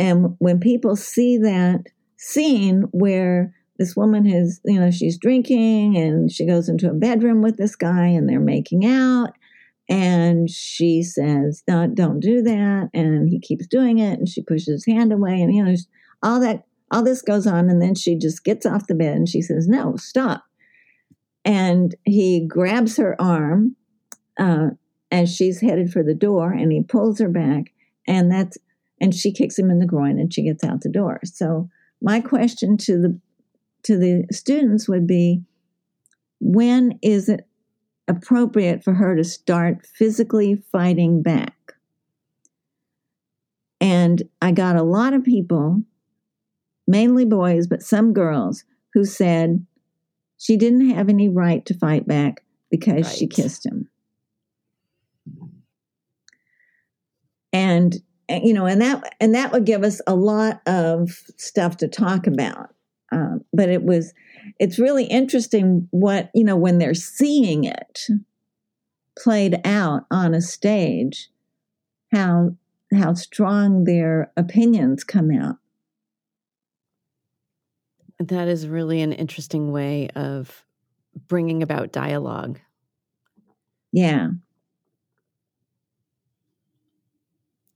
and 0.00 0.34
when 0.38 0.60
people 0.60 0.96
see 0.96 1.36
that 1.36 1.84
scene 2.16 2.84
where 2.90 3.54
this 3.78 3.94
woman 3.94 4.24
has, 4.24 4.58
you 4.64 4.80
know, 4.80 4.90
she's 4.90 5.18
drinking 5.18 5.94
and 5.94 6.32
she 6.32 6.46
goes 6.46 6.70
into 6.70 6.88
a 6.88 6.94
bedroom 6.94 7.42
with 7.42 7.58
this 7.58 7.76
guy 7.76 8.06
and 8.06 8.26
they're 8.26 8.40
making 8.40 8.86
out. 8.86 9.34
And 9.90 10.48
she 10.48 11.02
says, 11.02 11.62
no, 11.68 11.86
don't 11.86 12.20
do 12.20 12.40
that. 12.40 12.88
And 12.94 13.28
he 13.28 13.38
keeps 13.40 13.66
doing 13.66 13.98
it. 13.98 14.18
And 14.18 14.26
she 14.26 14.42
pushes 14.42 14.68
his 14.68 14.86
hand 14.86 15.12
away. 15.12 15.42
And, 15.42 15.54
you 15.54 15.62
know, 15.62 15.74
all 16.22 16.40
that 16.40 16.64
all 16.90 17.02
this 17.04 17.22
goes 17.22 17.46
on, 17.46 17.70
and 17.70 17.80
then 17.80 17.94
she 17.94 18.16
just 18.16 18.42
gets 18.42 18.66
off 18.66 18.88
the 18.88 18.96
bed 18.96 19.16
and 19.16 19.28
she 19.28 19.42
says, 19.42 19.68
No, 19.68 19.96
stop. 19.96 20.42
And 21.44 21.94
he 22.04 22.46
grabs 22.46 22.96
her 22.96 23.20
arm 23.20 23.76
uh, 24.38 24.70
as 25.12 25.32
she's 25.32 25.60
headed 25.60 25.92
for 25.92 26.02
the 26.02 26.14
door 26.14 26.50
and 26.50 26.72
he 26.72 26.82
pulls 26.82 27.20
her 27.20 27.28
back, 27.28 27.72
and 28.08 28.30
that's 28.30 28.58
and 29.00 29.14
she 29.14 29.32
kicks 29.32 29.58
him 29.58 29.70
in 29.70 29.78
the 29.78 29.86
groin 29.86 30.18
and 30.18 30.32
she 30.32 30.42
gets 30.42 30.62
out 30.62 30.82
the 30.82 30.88
door. 30.88 31.20
So 31.24 31.68
my 32.02 32.20
question 32.20 32.76
to 32.78 32.98
the 32.98 33.20
to 33.82 33.96
the 33.96 34.26
students 34.30 34.88
would 34.88 35.06
be 35.06 35.42
when 36.40 36.98
is 37.02 37.28
it 37.28 37.46
appropriate 38.06 38.84
for 38.84 38.94
her 38.94 39.16
to 39.16 39.24
start 39.24 39.86
physically 39.86 40.56
fighting 40.70 41.22
back? 41.22 41.54
And 43.80 44.22
I 44.42 44.52
got 44.52 44.76
a 44.76 44.82
lot 44.82 45.14
of 45.14 45.24
people 45.24 45.82
mainly 46.86 47.24
boys, 47.24 47.66
but 47.66 47.82
some 47.82 48.12
girls, 48.12 48.64
who 48.92 49.04
said 49.04 49.64
she 50.36 50.56
didn't 50.56 50.90
have 50.90 51.08
any 51.08 51.28
right 51.28 51.64
to 51.66 51.78
fight 51.78 52.06
back 52.06 52.42
because 52.70 53.06
right. 53.06 53.16
she 53.16 53.26
kissed 53.26 53.64
him. 53.64 53.88
And 57.52 57.96
you 58.30 58.52
know, 58.52 58.66
and 58.66 58.80
that 58.80 59.14
and 59.20 59.34
that 59.34 59.52
would 59.52 59.64
give 59.64 59.82
us 59.82 60.00
a 60.06 60.14
lot 60.14 60.60
of 60.66 61.10
stuff 61.36 61.76
to 61.78 61.88
talk 61.88 62.26
about. 62.26 62.74
Um, 63.12 63.44
but 63.52 63.68
it 63.68 63.82
was, 63.82 64.14
it's 64.60 64.78
really 64.78 65.04
interesting 65.04 65.88
what 65.90 66.30
you 66.34 66.44
know 66.44 66.56
when 66.56 66.78
they're 66.78 66.94
seeing 66.94 67.64
it 67.64 68.06
played 69.18 69.60
out 69.64 70.04
on 70.10 70.34
a 70.34 70.40
stage, 70.40 71.28
how 72.12 72.56
how 72.92 73.14
strong 73.14 73.84
their 73.84 74.32
opinions 74.36 75.04
come 75.04 75.30
out. 75.30 75.56
That 78.18 78.48
is 78.48 78.68
really 78.68 79.00
an 79.00 79.12
interesting 79.12 79.72
way 79.72 80.08
of 80.14 80.64
bringing 81.28 81.62
about 81.62 81.92
dialogue. 81.92 82.60
Yeah. 83.92 84.30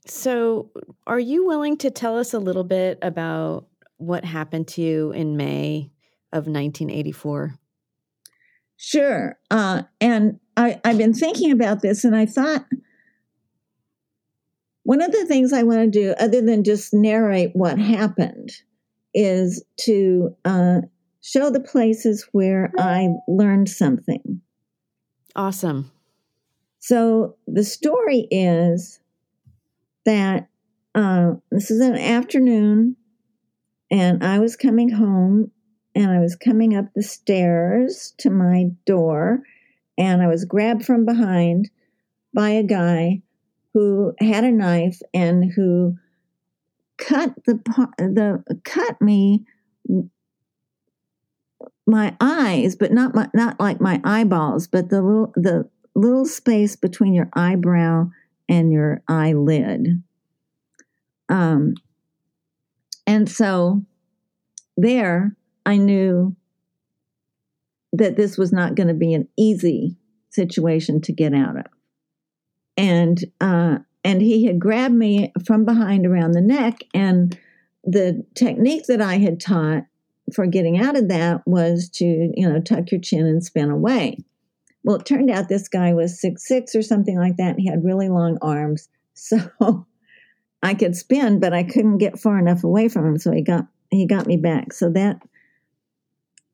So, 0.06 0.70
are 1.06 1.18
you 1.18 1.46
willing 1.46 1.78
to 1.78 1.90
tell 1.90 2.18
us 2.18 2.34
a 2.34 2.38
little 2.38 2.64
bit 2.64 2.98
about 3.00 3.66
what 3.96 4.24
happened 4.24 4.68
to 4.68 4.82
you 4.82 5.12
in 5.12 5.36
May 5.36 5.90
of 6.32 6.46
1984? 6.46 7.58
Sure. 8.76 9.38
Uh, 9.50 9.82
and 10.00 10.38
I, 10.56 10.78
I've 10.84 10.98
been 10.98 11.14
thinking 11.14 11.50
about 11.50 11.80
this, 11.80 12.04
and 12.04 12.14
I 12.14 12.26
thought 12.26 12.66
one 14.82 15.00
of 15.00 15.12
the 15.12 15.24
things 15.24 15.52
I 15.52 15.62
want 15.62 15.80
to 15.80 15.90
do, 15.90 16.14
other 16.20 16.42
than 16.42 16.64
just 16.64 16.92
narrate 16.92 17.50
what 17.54 17.78
happened, 17.78 18.50
is 19.14 19.64
to 19.80 20.36
uh, 20.44 20.82
show 21.22 21.48
the 21.48 21.60
places 21.60 22.28
where 22.32 22.72
I 22.78 23.08
learned 23.26 23.70
something. 23.70 24.42
Awesome. 25.34 25.90
So 26.80 27.36
the 27.46 27.64
story 27.64 28.28
is 28.30 29.00
that 30.04 30.48
uh, 30.94 31.32
this 31.50 31.70
is 31.70 31.80
an 31.80 31.96
afternoon, 31.96 32.96
and 33.90 34.24
I 34.24 34.38
was 34.38 34.56
coming 34.56 34.90
home, 34.90 35.50
and 35.94 36.10
I 36.10 36.20
was 36.20 36.36
coming 36.36 36.76
up 36.76 36.86
the 36.94 37.02
stairs 37.02 38.14
to 38.18 38.30
my 38.30 38.70
door, 38.86 39.42
and 39.98 40.22
I 40.22 40.26
was 40.26 40.44
grabbed 40.44 40.84
from 40.84 41.04
behind 41.04 41.70
by 42.32 42.50
a 42.50 42.62
guy 42.62 43.22
who 43.72 44.12
had 44.20 44.44
a 44.44 44.52
knife 44.52 45.00
and 45.12 45.52
who 45.52 45.96
cut 46.96 47.34
the 47.44 47.54
the 47.98 48.60
cut 48.64 49.00
me 49.00 49.44
my 51.86 52.16
eyes, 52.20 52.76
but 52.76 52.92
not 52.92 53.14
my, 53.14 53.28
not 53.34 53.60
like 53.60 53.80
my 53.80 54.00
eyeballs, 54.04 54.66
but 54.66 54.88
the 54.88 55.02
little 55.02 55.32
the 55.36 55.68
little 55.94 56.26
space 56.26 56.76
between 56.76 57.14
your 57.14 57.28
eyebrow 57.34 58.10
and 58.48 58.72
your 58.72 59.02
eyelid. 59.08 60.02
Um, 61.28 61.74
and 63.06 63.28
so 63.28 63.84
there, 64.76 65.36
I 65.66 65.76
knew 65.76 66.36
that 67.92 68.16
this 68.16 68.36
was 68.36 68.52
not 68.52 68.74
going 68.74 68.88
to 68.88 68.94
be 68.94 69.14
an 69.14 69.28
easy 69.36 69.96
situation 70.30 71.00
to 71.02 71.12
get 71.12 71.32
out 71.32 71.56
of. 71.58 71.66
And 72.76 73.24
uh, 73.40 73.78
and 74.02 74.20
he 74.20 74.46
had 74.46 74.58
grabbed 74.58 74.94
me 74.94 75.32
from 75.46 75.64
behind 75.64 76.06
around 76.06 76.32
the 76.32 76.40
neck, 76.40 76.80
and 76.92 77.38
the 77.84 78.24
technique 78.34 78.86
that 78.88 79.00
I 79.00 79.18
had 79.18 79.40
taught 79.40 79.84
for 80.32 80.46
getting 80.46 80.78
out 80.78 80.96
of 80.96 81.08
that 81.08 81.46
was 81.46 81.88
to 81.90 82.04
you 82.04 82.48
know 82.48 82.60
tuck 82.60 82.90
your 82.90 83.00
chin 83.00 83.26
and 83.26 83.44
spin 83.44 83.70
away. 83.70 84.18
Well, 84.84 84.96
it 84.96 85.06
turned 85.06 85.30
out 85.30 85.48
this 85.48 85.68
guy 85.68 85.94
was 85.94 86.20
six 86.20 86.46
six 86.46 86.74
or 86.74 86.82
something 86.82 87.18
like 87.18 87.36
that, 87.38 87.50
and 87.50 87.60
he 87.60 87.68
had 87.68 87.84
really 87.84 88.08
long 88.08 88.38
arms, 88.42 88.88
so 89.14 89.86
I 90.62 90.74
could 90.74 90.94
spin, 90.94 91.40
but 91.40 91.52
I 91.52 91.64
couldn't 91.64 91.98
get 91.98 92.18
far 92.18 92.38
enough 92.38 92.62
away 92.62 92.88
from 92.88 93.06
him. 93.06 93.18
So 93.18 93.32
he 93.32 93.42
got 93.42 93.66
he 93.90 94.06
got 94.06 94.26
me 94.26 94.36
back. 94.36 94.72
So 94.72 94.90
that 94.90 95.20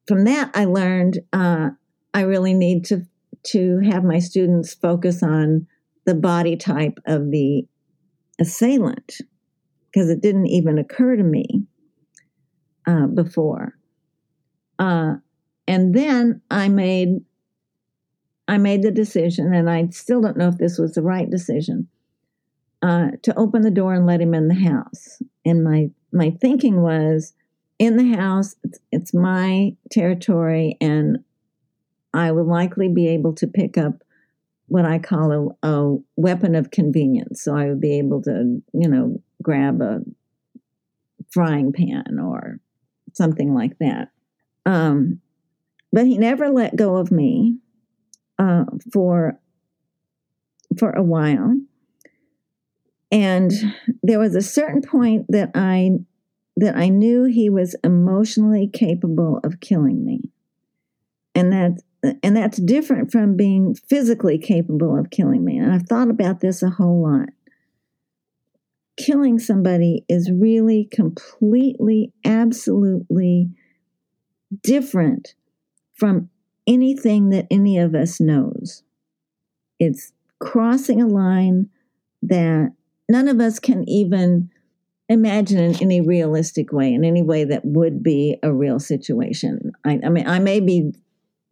from 0.07 0.24
that 0.24 0.51
I 0.55 0.64
learned 0.64 1.18
uh, 1.33 1.70
I 2.14 2.22
really 2.22 2.55
need 2.55 2.85
to 2.87 3.03
to 3.43 3.78
have 3.81 4.05
my 4.05 4.18
students 4.18 4.74
focus 4.74 5.22
on 5.22 5.66
the 6.07 6.14
body 6.14 6.57
type 6.57 6.99
of 7.07 7.31
the 7.31 7.66
assailant 8.41 9.18
because 9.91 10.09
it 10.09 10.20
didn't 10.20 10.47
even 10.47 10.78
occur 10.78 11.16
to 11.16 11.22
me 11.22 11.64
uh, 12.87 13.07
before. 13.07 13.74
Uh, 14.78 15.16
and 15.66 15.95
then 15.95 16.41
I 16.51 16.68
made 16.68 17.20
I 18.51 18.59
made 18.59 18.82
the 18.82 18.90
decision, 18.90 19.55
and 19.55 19.70
I 19.70 19.86
still 19.90 20.20
don't 20.20 20.36
know 20.36 20.48
if 20.48 20.59
this 20.59 20.76
was 20.76 20.94
the 20.94 21.03
right 21.03 21.30
decision, 21.30 21.86
uh, 22.82 23.11
to 23.22 23.38
open 23.38 23.62
the 23.62 23.70
door 23.70 23.94
and 23.94 24.07
let 24.07 24.20
him 24.20 24.34
in 24.34 24.48
the 24.48 24.55
house. 24.55 25.22
And 25.44 25.62
my 25.62 25.90
my 26.12 26.30
thinking 26.40 26.82
was, 26.82 27.32
in 27.78 27.96
the 27.96 28.16
house, 28.16 28.57
it's, 28.64 28.80
it's 28.90 29.14
my 29.14 29.76
territory, 29.92 30.76
and 30.80 31.18
I 32.12 32.32
will 32.32 32.44
likely 32.44 32.88
be 32.88 33.07
able 33.07 33.34
to 33.34 33.46
pick 33.46 33.78
up 33.78 34.03
what 34.66 34.84
I 34.84 34.98
call 34.98 35.57
a, 35.62 35.68
a, 35.68 35.98
weapon 36.16 36.57
of 36.57 36.72
convenience. 36.72 37.42
So 37.42 37.57
I 37.57 37.66
would 37.66 37.80
be 37.80 37.98
able 37.98 38.20
to, 38.22 38.61
you 38.72 38.88
know, 38.88 39.22
grab 39.40 39.80
a 39.80 40.01
frying 41.30 41.72
pan 41.72 42.18
or 42.20 42.59
something 43.12 43.55
like 43.55 43.78
that. 43.78 44.09
Um, 44.66 45.20
but 45.92 46.07
he 46.07 46.18
never 46.18 46.48
let 46.48 46.74
go 46.74 46.96
of 46.96 47.12
me 47.12 47.59
uh, 48.41 48.64
for 48.91 49.38
for 50.78 50.91
a 50.93 51.03
while, 51.03 51.57
and 53.12 53.53
there 54.03 54.18
was 54.18 54.34
a 54.34 54.41
certain 54.41 54.80
point 54.82 55.26
that 55.28 55.51
I 55.55 55.91
that 56.57 56.76
I 56.76 56.88
knew 56.88 57.24
he 57.24 57.51
was 57.51 57.76
emotionally 57.84 58.68
capable 58.72 59.41
of 59.45 59.61
killing 59.61 60.05
me, 60.05 60.30
and 61.34 61.53
that 61.53 61.80
and 62.22 62.34
that's 62.34 62.59
different 62.59 63.12
from 63.12 63.36
being 63.36 63.74
physically 63.74 64.38
capable 64.38 64.99
of 64.99 65.11
killing 65.11 65.45
me. 65.45 65.59
And 65.59 65.70
I've 65.70 65.86
thought 65.86 66.09
about 66.09 66.41
this 66.41 66.62
a 66.62 66.70
whole 66.70 67.03
lot. 67.03 67.28
Killing 68.97 69.38
somebody 69.38 70.05
is 70.09 70.30
really 70.32 70.88
completely, 70.91 72.12
absolutely 72.24 73.51
different 74.62 75.34
from 75.95 76.30
anything 76.71 77.31
that 77.31 77.47
any 77.51 77.79
of 77.79 77.95
us 77.95 78.21
knows. 78.21 78.83
It's 79.79 80.12
crossing 80.39 81.03
a 81.03 81.07
line 81.07 81.68
that 82.23 82.73
none 83.09 83.29
of 83.29 83.41
us 83.41 83.59
can 83.59 83.89
even 83.89 84.51
imagine 85.09 85.59
in 85.59 85.75
any 85.83 86.01
realistic 86.01 86.73
way, 86.73 86.95
in 86.95 87.05
any 87.05 87.23
way 87.23 87.45
that 87.45 87.64
would 87.64 88.03
be 88.03 88.39
a 88.43 88.53
real 88.53 88.79
situation. 88.79 89.73
I, 89.85 89.99
I 90.05 90.09
mean, 90.09 90.29
I 90.29 90.39
may 90.39 90.61
be 90.61 90.93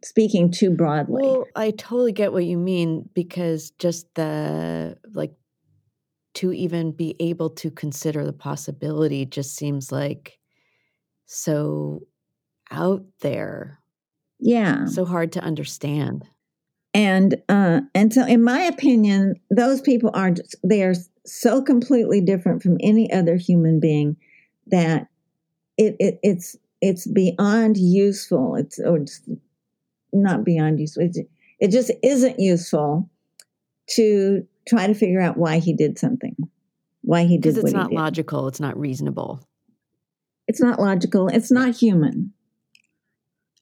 speaking 0.03 0.49
too 0.49 0.71
broadly. 0.71 1.21
Well, 1.23 1.45
I 1.55 1.71
totally 1.71 2.13
get 2.13 2.31
what 2.31 2.45
you 2.45 2.57
mean 2.57 3.09
because 3.13 3.71
just 3.71 4.07
the 4.15 4.97
like 5.13 5.33
to 6.35 6.53
even 6.53 6.93
be 6.93 7.15
able 7.19 7.49
to 7.49 7.69
consider 7.69 8.23
the 8.23 8.31
possibility 8.31 9.25
just 9.25 9.57
seems 9.57 9.91
like 9.91 10.39
so 11.25 12.03
out 12.71 13.03
there. 13.19 13.79
Yeah. 14.39 14.85
So 14.85 15.05
hard 15.05 15.31
to 15.33 15.41
understand. 15.41 16.25
And 16.93 17.41
uh 17.49 17.81
and 17.93 18.13
so 18.13 18.25
in 18.25 18.43
my 18.43 18.61
opinion, 18.61 19.35
those 19.51 19.81
people 19.81 20.11
are 20.13 20.33
they 20.63 20.83
are 20.83 20.95
so 21.25 21.61
completely 21.61 22.21
different 22.21 22.63
from 22.63 22.77
any 22.81 23.11
other 23.11 23.35
human 23.35 23.79
being 23.79 24.17
that 24.67 25.07
it, 25.77 25.95
it 25.99 26.19
it's 26.23 26.55
it's 26.81 27.07
beyond 27.07 27.77
useful. 27.77 28.55
It's 28.55 28.79
or 28.79 28.97
it's 28.97 29.21
not 30.13 30.43
beyond 30.43 30.79
useful. 30.79 31.03
It, 31.03 31.17
it 31.59 31.71
just 31.71 31.91
isn't 32.01 32.39
useful 32.39 33.09
to 33.91 34.47
try 34.67 34.87
to 34.87 34.93
figure 34.93 35.21
out 35.21 35.37
why 35.37 35.59
he 35.59 35.73
did 35.73 35.99
something, 35.99 36.35
why 37.01 37.23
he 37.23 37.37
did. 37.37 37.55
Because 37.55 37.63
it's 37.65 37.73
not 37.73 37.91
logical. 37.91 38.47
It's 38.47 38.59
not 38.59 38.77
reasonable. 38.79 39.41
It's 40.47 40.61
not 40.61 40.79
logical. 40.79 41.27
It's 41.27 41.51
not 41.51 41.75
human. 41.75 42.33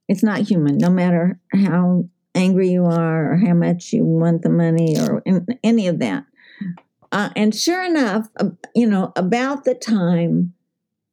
It's 0.08 0.24
not 0.24 0.40
human. 0.40 0.78
No 0.78 0.90
matter 0.90 1.40
how 1.54 2.10
angry 2.34 2.70
you 2.70 2.86
are, 2.86 3.34
or 3.34 3.38
how 3.38 3.54
much 3.54 3.92
you 3.94 4.06
want 4.06 4.44
the 4.44 4.50
money, 4.50 4.96
or 5.00 5.24
any 5.64 5.88
of 5.88 6.00
that. 6.00 6.26
Uh, 7.12 7.30
and 7.36 7.56
sure 7.56 7.84
enough, 7.84 8.28
uh, 8.38 8.50
you 8.76 8.86
know, 8.86 9.12
about 9.16 9.64
the 9.64 9.74
time 9.74 10.54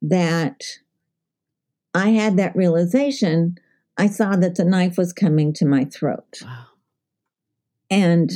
that 0.01 0.63
I 1.93 2.09
had 2.09 2.37
that 2.37 2.55
realization, 2.55 3.57
I 3.97 4.07
saw 4.07 4.35
that 4.35 4.55
the 4.55 4.65
knife 4.65 4.97
was 4.97 5.13
coming 5.13 5.53
to 5.53 5.65
my 5.65 5.85
throat. 5.85 6.41
Wow. 6.43 6.65
And 7.89 8.31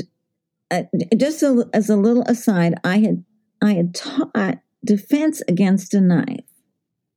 uh, 0.72 0.84
just 1.18 1.44
a, 1.44 1.68
as 1.74 1.90
a 1.90 1.96
little 1.96 2.24
aside, 2.24 2.76
I 2.84 3.00
had 3.00 3.24
I 3.62 3.74
had 3.74 3.94
taught 3.94 4.60
defense 4.86 5.42
against 5.48 5.94
a 5.94 6.00
knife, 6.02 6.46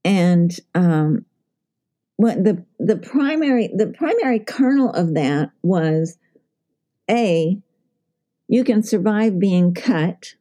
and 0.05 0.51
um, 0.75 1.25
what 2.23 2.45
the 2.45 2.65
the 2.79 2.97
primary 2.97 3.69
the 3.75 3.89
primary 3.89 4.39
kernel 4.39 4.91
of 4.93 5.15
that 5.15 5.51
was 5.63 6.19
a 7.11 7.59
you 8.47 8.63
can 8.63 8.83
survive 8.85 9.41
being 9.41 9.75
cut, 9.75 10.35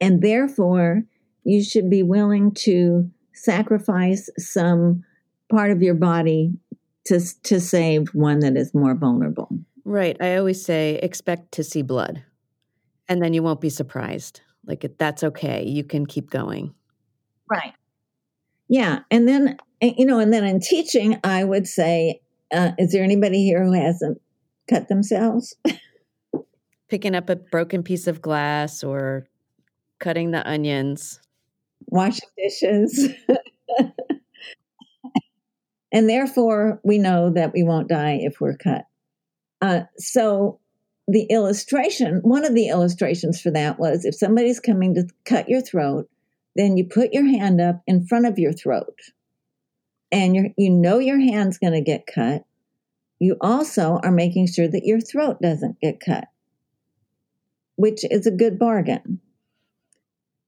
and 0.00 0.22
therefore 0.22 1.02
you 1.44 1.62
should 1.62 1.90
be 1.90 2.02
willing 2.02 2.52
to 2.52 3.10
sacrifice 3.34 4.30
some 4.38 5.04
part 5.50 5.70
of 5.70 5.82
your 5.82 5.94
body 5.94 6.54
to 7.04 7.20
to 7.42 7.60
save 7.60 8.08
one 8.14 8.38
that 8.38 8.56
is 8.56 8.72
more 8.72 8.94
vulnerable. 8.94 9.50
Right. 9.84 10.16
I 10.22 10.36
always 10.36 10.64
say 10.64 10.94
expect 11.02 11.52
to 11.52 11.64
see 11.64 11.82
blood, 11.82 12.24
and 13.06 13.22
then 13.22 13.34
you 13.34 13.42
won't 13.42 13.60
be 13.60 13.70
surprised. 13.70 14.40
Like 14.64 14.90
that's 14.98 15.22
okay. 15.24 15.62
You 15.66 15.84
can 15.84 16.06
keep 16.06 16.30
going. 16.30 16.74
Right. 17.50 17.74
Yeah, 18.68 19.00
and 19.10 19.26
then 19.26 19.56
you 19.80 20.04
know, 20.04 20.18
and 20.18 20.32
then 20.32 20.44
in 20.44 20.60
teaching, 20.60 21.18
I 21.24 21.44
would 21.44 21.66
say, 21.66 22.20
uh, 22.52 22.72
"Is 22.78 22.92
there 22.92 23.04
anybody 23.04 23.44
here 23.44 23.64
who 23.64 23.72
hasn't 23.72 24.20
cut 24.68 24.88
themselves?" 24.88 25.56
Picking 26.88 27.14
up 27.14 27.28
a 27.28 27.36
broken 27.36 27.82
piece 27.82 28.06
of 28.06 28.22
glass 28.22 28.82
or 28.82 29.26
cutting 29.98 30.30
the 30.30 30.48
onions, 30.48 31.20
washing 31.86 32.28
dishes. 32.36 33.08
And 35.92 36.08
therefore, 36.08 36.80
we 36.84 36.98
know 36.98 37.30
that 37.30 37.52
we 37.54 37.62
won't 37.62 37.88
die 37.88 38.18
if 38.20 38.40
we're 38.40 38.56
cut. 38.56 38.84
Uh, 39.60 39.82
so, 39.96 40.60
the 41.06 41.24
illustration, 41.30 42.20
one 42.22 42.44
of 42.44 42.54
the 42.54 42.68
illustrations 42.68 43.40
for 43.40 43.50
that 43.52 43.78
was 43.78 44.04
if 44.04 44.14
somebody's 44.14 44.60
coming 44.60 44.94
to 44.94 45.08
cut 45.24 45.48
your 45.48 45.62
throat, 45.62 46.08
then 46.56 46.76
you 46.76 46.84
put 46.84 47.12
your 47.12 47.26
hand 47.26 47.60
up 47.60 47.82
in 47.86 48.06
front 48.06 48.26
of 48.26 48.38
your 48.38 48.52
throat. 48.52 48.98
And 50.10 50.34
you 50.34 50.54
you 50.56 50.70
know 50.70 50.98
your 50.98 51.20
hand's 51.20 51.58
going 51.58 51.74
to 51.74 51.80
get 51.80 52.06
cut. 52.06 52.44
you 53.20 53.36
also 53.40 53.98
are 54.02 54.12
making 54.12 54.46
sure 54.46 54.68
that 54.68 54.84
your 54.84 55.00
throat 55.00 55.40
doesn't 55.42 55.80
get 55.80 56.00
cut, 56.00 56.28
which 57.76 58.04
is 58.10 58.26
a 58.26 58.30
good 58.30 58.58
bargain. 58.58 59.20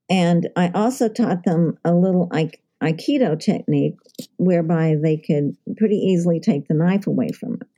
And 0.09 0.49
I 0.57 0.71
also 0.75 1.09
taught 1.09 1.45
them 1.45 1.79
a 1.85 1.95
little 1.95 2.29
Aikido 2.83 3.39
technique 3.39 3.97
whereby 4.39 4.97
they 5.01 5.17
could 5.17 5.57
pretty 5.77 5.97
easily 5.97 6.41
take 6.41 6.67
the 6.67 6.75
knife 6.75 7.07
away 7.07 7.31
from 7.31 7.55
it. 7.55 7.69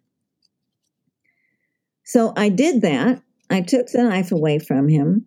So 2.04 2.32
I 2.36 2.48
did 2.48 2.82
that. 2.82 3.22
I 3.50 3.60
took 3.60 3.88
the 3.88 4.02
knife 4.04 4.32
away 4.32 4.58
from 4.58 4.88
him. 4.88 5.26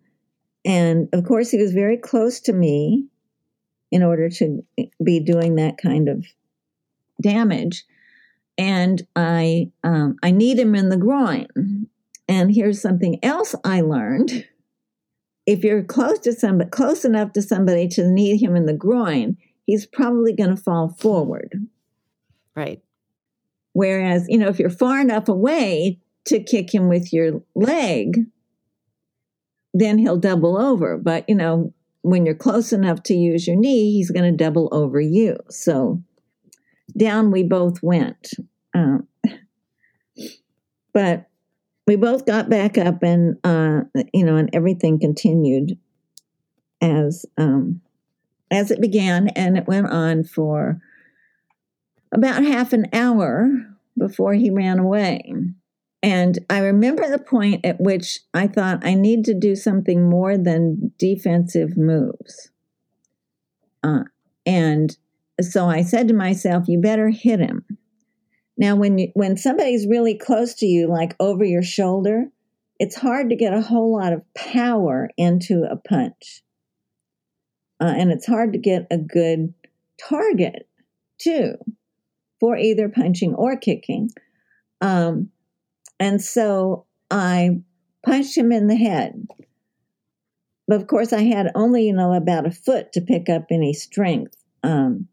And 0.66 1.08
of 1.12 1.24
course, 1.24 1.50
he 1.50 1.58
was 1.58 1.72
very 1.72 1.96
close 1.96 2.40
to 2.40 2.52
me 2.52 3.06
in 3.92 4.02
order 4.02 4.28
to 4.28 4.64
be 5.02 5.20
doing 5.20 5.54
that 5.54 5.78
kind 5.78 6.08
of 6.08 6.26
damage. 7.22 7.84
And 8.58 9.06
I, 9.14 9.70
um, 9.84 10.16
I 10.22 10.32
kneed 10.32 10.58
him 10.58 10.74
in 10.74 10.88
the 10.88 10.96
groin. 10.96 11.46
And 12.28 12.52
here's 12.52 12.82
something 12.82 13.24
else 13.24 13.54
I 13.64 13.80
learned. 13.80 14.44
If 15.46 15.62
you're 15.62 15.84
close 15.84 16.18
to 16.20 16.32
somebody, 16.32 16.70
close 16.70 17.04
enough 17.04 17.32
to 17.34 17.42
somebody 17.42 17.86
to 17.88 18.08
kneed 18.08 18.40
him 18.40 18.56
in 18.56 18.66
the 18.66 18.74
groin, 18.74 19.36
he's 19.66 19.86
probably 19.86 20.32
going 20.32 20.50
to 20.50 20.60
fall 20.60 20.88
forward. 20.88 21.52
Right. 22.56 22.82
Whereas, 23.72 24.26
you 24.28 24.38
know, 24.38 24.48
if 24.48 24.58
you're 24.58 24.70
far 24.70 25.00
enough 25.00 25.28
away 25.28 26.00
to 26.24 26.42
kick 26.42 26.74
him 26.74 26.88
with 26.88 27.12
your 27.12 27.42
leg, 27.54 28.26
then 29.78 29.98
he'll 29.98 30.16
double 30.16 30.56
over. 30.56 30.96
But, 30.96 31.28
you 31.28 31.34
know, 31.34 31.72
when 32.00 32.24
you're 32.24 32.34
close 32.34 32.72
enough 32.72 33.02
to 33.04 33.14
use 33.14 33.46
your 33.46 33.56
knee, 33.56 33.92
he's 33.92 34.10
going 34.10 34.30
to 34.30 34.44
double 34.44 34.68
over 34.72 35.00
you. 35.00 35.36
So 35.50 36.02
down 36.96 37.30
we 37.30 37.42
both 37.42 37.82
went. 37.82 38.30
Um, 38.74 39.06
but 40.94 41.28
we 41.86 41.96
both 41.96 42.24
got 42.24 42.48
back 42.48 42.78
up 42.78 43.02
and, 43.02 43.36
uh, 43.44 43.82
you 44.14 44.24
know, 44.24 44.36
and 44.36 44.48
everything 44.54 44.98
continued 44.98 45.78
as, 46.80 47.26
um, 47.36 47.82
as 48.50 48.70
it 48.70 48.80
began. 48.80 49.28
And 49.28 49.58
it 49.58 49.66
went 49.66 49.88
on 49.88 50.24
for 50.24 50.80
about 52.12 52.44
half 52.44 52.72
an 52.72 52.86
hour 52.94 53.50
before 53.98 54.32
he 54.32 54.50
ran 54.50 54.78
away. 54.78 55.34
And 56.06 56.38
I 56.48 56.60
remember 56.60 57.10
the 57.10 57.18
point 57.18 57.66
at 57.66 57.80
which 57.80 58.20
I 58.32 58.46
thought 58.46 58.86
I 58.86 58.94
need 58.94 59.24
to 59.24 59.34
do 59.34 59.56
something 59.56 60.08
more 60.08 60.38
than 60.38 60.92
defensive 61.00 61.76
moves. 61.76 62.52
Uh, 63.82 64.04
and 64.46 64.96
so 65.40 65.66
I 65.66 65.82
said 65.82 66.06
to 66.06 66.14
myself, 66.14 66.68
you 66.68 66.80
better 66.80 67.08
hit 67.08 67.40
him. 67.40 67.64
Now, 68.56 68.76
when 68.76 68.98
you, 68.98 69.08
when 69.14 69.36
somebody's 69.36 69.88
really 69.88 70.16
close 70.16 70.54
to 70.54 70.66
you, 70.66 70.86
like 70.86 71.16
over 71.18 71.44
your 71.44 71.64
shoulder, 71.64 72.26
it's 72.78 72.94
hard 72.94 73.30
to 73.30 73.36
get 73.36 73.52
a 73.52 73.60
whole 73.60 73.92
lot 73.92 74.12
of 74.12 74.22
power 74.32 75.10
into 75.16 75.64
a 75.68 75.74
punch. 75.74 76.44
Uh, 77.80 77.92
and 77.96 78.12
it's 78.12 78.26
hard 78.26 78.52
to 78.52 78.60
get 78.60 78.86
a 78.92 78.96
good 78.96 79.52
target, 80.08 80.68
too, 81.18 81.56
for 82.38 82.56
either 82.56 82.88
punching 82.88 83.34
or 83.34 83.56
kicking. 83.56 84.10
Um, 84.80 85.30
and 85.98 86.22
so 86.22 86.86
I 87.10 87.60
punched 88.04 88.36
him 88.36 88.52
in 88.52 88.66
the 88.66 88.76
head. 88.76 89.26
But 90.68 90.80
of 90.80 90.86
course, 90.86 91.12
I 91.12 91.22
had 91.22 91.50
only, 91.54 91.86
you 91.86 91.92
know, 91.92 92.12
about 92.12 92.46
a 92.46 92.50
foot 92.50 92.92
to 92.92 93.00
pick 93.00 93.28
up 93.28 93.46
any 93.50 93.72
strength. 93.72 94.36
Um, 94.62 95.08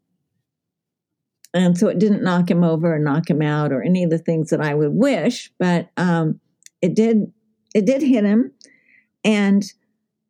and 1.54 1.78
so 1.78 1.86
it 1.86 2.00
didn't 2.00 2.24
knock 2.24 2.50
him 2.50 2.64
over 2.64 2.96
or 2.96 2.98
knock 2.98 3.30
him 3.30 3.40
out 3.40 3.72
or 3.72 3.82
any 3.82 4.02
of 4.02 4.10
the 4.10 4.18
things 4.18 4.50
that 4.50 4.60
I 4.60 4.74
would 4.74 4.92
wish, 4.92 5.52
but 5.58 5.88
um, 5.96 6.40
it 6.82 6.94
did. 6.94 7.32
It 7.74 7.86
did 7.86 8.02
hit 8.02 8.24
him, 8.24 8.52
and 9.24 9.64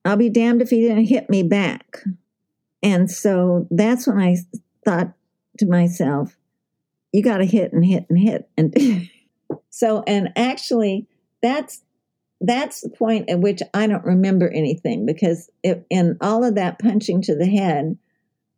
I'll 0.05 0.17
be 0.17 0.31
damned 0.31 0.63
if 0.63 0.71
he 0.71 0.81
didn't 0.83 1.07
hit 1.07 1.29
me 1.29 1.43
back. 1.43 1.99
And 2.83 3.11
so 3.11 3.67
that's 3.71 4.07
when 4.07 4.19
I 4.19 4.37
thought 4.85 5.15
to 5.59 5.67
myself, 5.67 6.37
"You 7.13 7.23
got 7.23 7.39
to 7.39 7.47
hit 7.47 7.73
and 7.73 7.85
hit 7.85 8.05
and 8.11 8.19
hit." 8.19 8.51
And 8.59 8.77
So, 9.75 10.05
and 10.07 10.33
actually, 10.37 11.09
that's 11.43 11.83
that's 12.41 12.83
the 12.83 12.91
point 12.91 13.29
at 13.29 13.41
which 13.41 13.61
I 13.75 13.89
don't 13.89 14.05
remember 14.05 14.49
anything 14.49 15.05
because 15.05 15.51
it, 15.65 15.85
in 15.91 16.17
all 16.21 16.45
of 16.45 16.55
that 16.55 16.79
punching 16.79 17.23
to 17.23 17.35
the 17.35 17.47
head, 17.47 17.99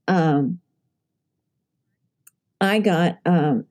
um, 0.08 0.60
I 2.60 2.80
got 2.80 3.18
um, 3.24 3.64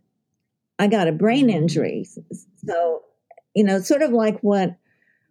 I 0.80 0.88
got 0.88 1.08
a 1.08 1.12
brain 1.12 1.52
injury. 1.52 2.08
So, 2.66 3.04
you 3.54 3.64
know, 3.64 3.80
sort 3.80 4.02
of 4.02 4.10
like 4.10 4.40
what 4.40 4.78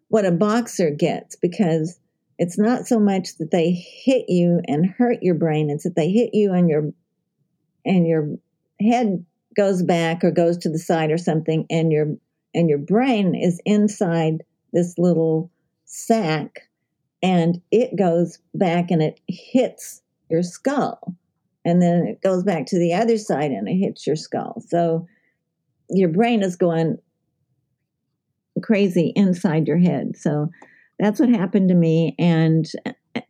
what 0.06 0.24
a 0.24 0.30
boxer 0.30 0.90
gets 0.90 1.34
because 1.34 1.98
it's 2.38 2.56
not 2.56 2.86
so 2.86 3.00
much 3.00 3.38
that 3.38 3.50
they 3.50 3.72
hit 3.72 4.26
you 4.28 4.60
and 4.68 4.86
hurt 4.86 5.18
your 5.20 5.34
brain; 5.34 5.68
it's 5.68 5.82
that 5.82 5.96
they 5.96 6.12
hit 6.12 6.30
you 6.32 6.52
and 6.52 6.68
your 6.68 6.92
and 7.84 8.06
your 8.06 8.36
head 8.80 9.26
goes 9.56 9.82
back 9.82 10.24
or 10.24 10.30
goes 10.30 10.56
to 10.58 10.68
the 10.68 10.78
side 10.78 11.10
or 11.10 11.18
something 11.18 11.66
and 11.70 11.92
your 11.92 12.06
and 12.54 12.68
your 12.68 12.78
brain 12.78 13.34
is 13.34 13.60
inside 13.64 14.44
this 14.72 14.96
little 14.98 15.50
sac 15.84 16.68
and 17.22 17.60
it 17.70 17.96
goes 17.96 18.38
back 18.54 18.90
and 18.90 19.02
it 19.02 19.20
hits 19.28 20.02
your 20.30 20.42
skull 20.42 21.16
and 21.64 21.80
then 21.80 22.06
it 22.06 22.20
goes 22.20 22.42
back 22.42 22.66
to 22.66 22.78
the 22.78 22.92
other 22.92 23.16
side 23.16 23.50
and 23.50 23.68
it 23.68 23.76
hits 23.76 24.06
your 24.06 24.16
skull. 24.16 24.62
So 24.68 25.06
your 25.88 26.10
brain 26.10 26.42
is 26.42 26.56
going 26.56 26.98
crazy 28.62 29.12
inside 29.16 29.66
your 29.66 29.78
head. 29.78 30.16
So 30.16 30.50
that's 30.98 31.18
what 31.18 31.28
happened 31.28 31.68
to 31.70 31.74
me 31.74 32.14
and 32.18 32.70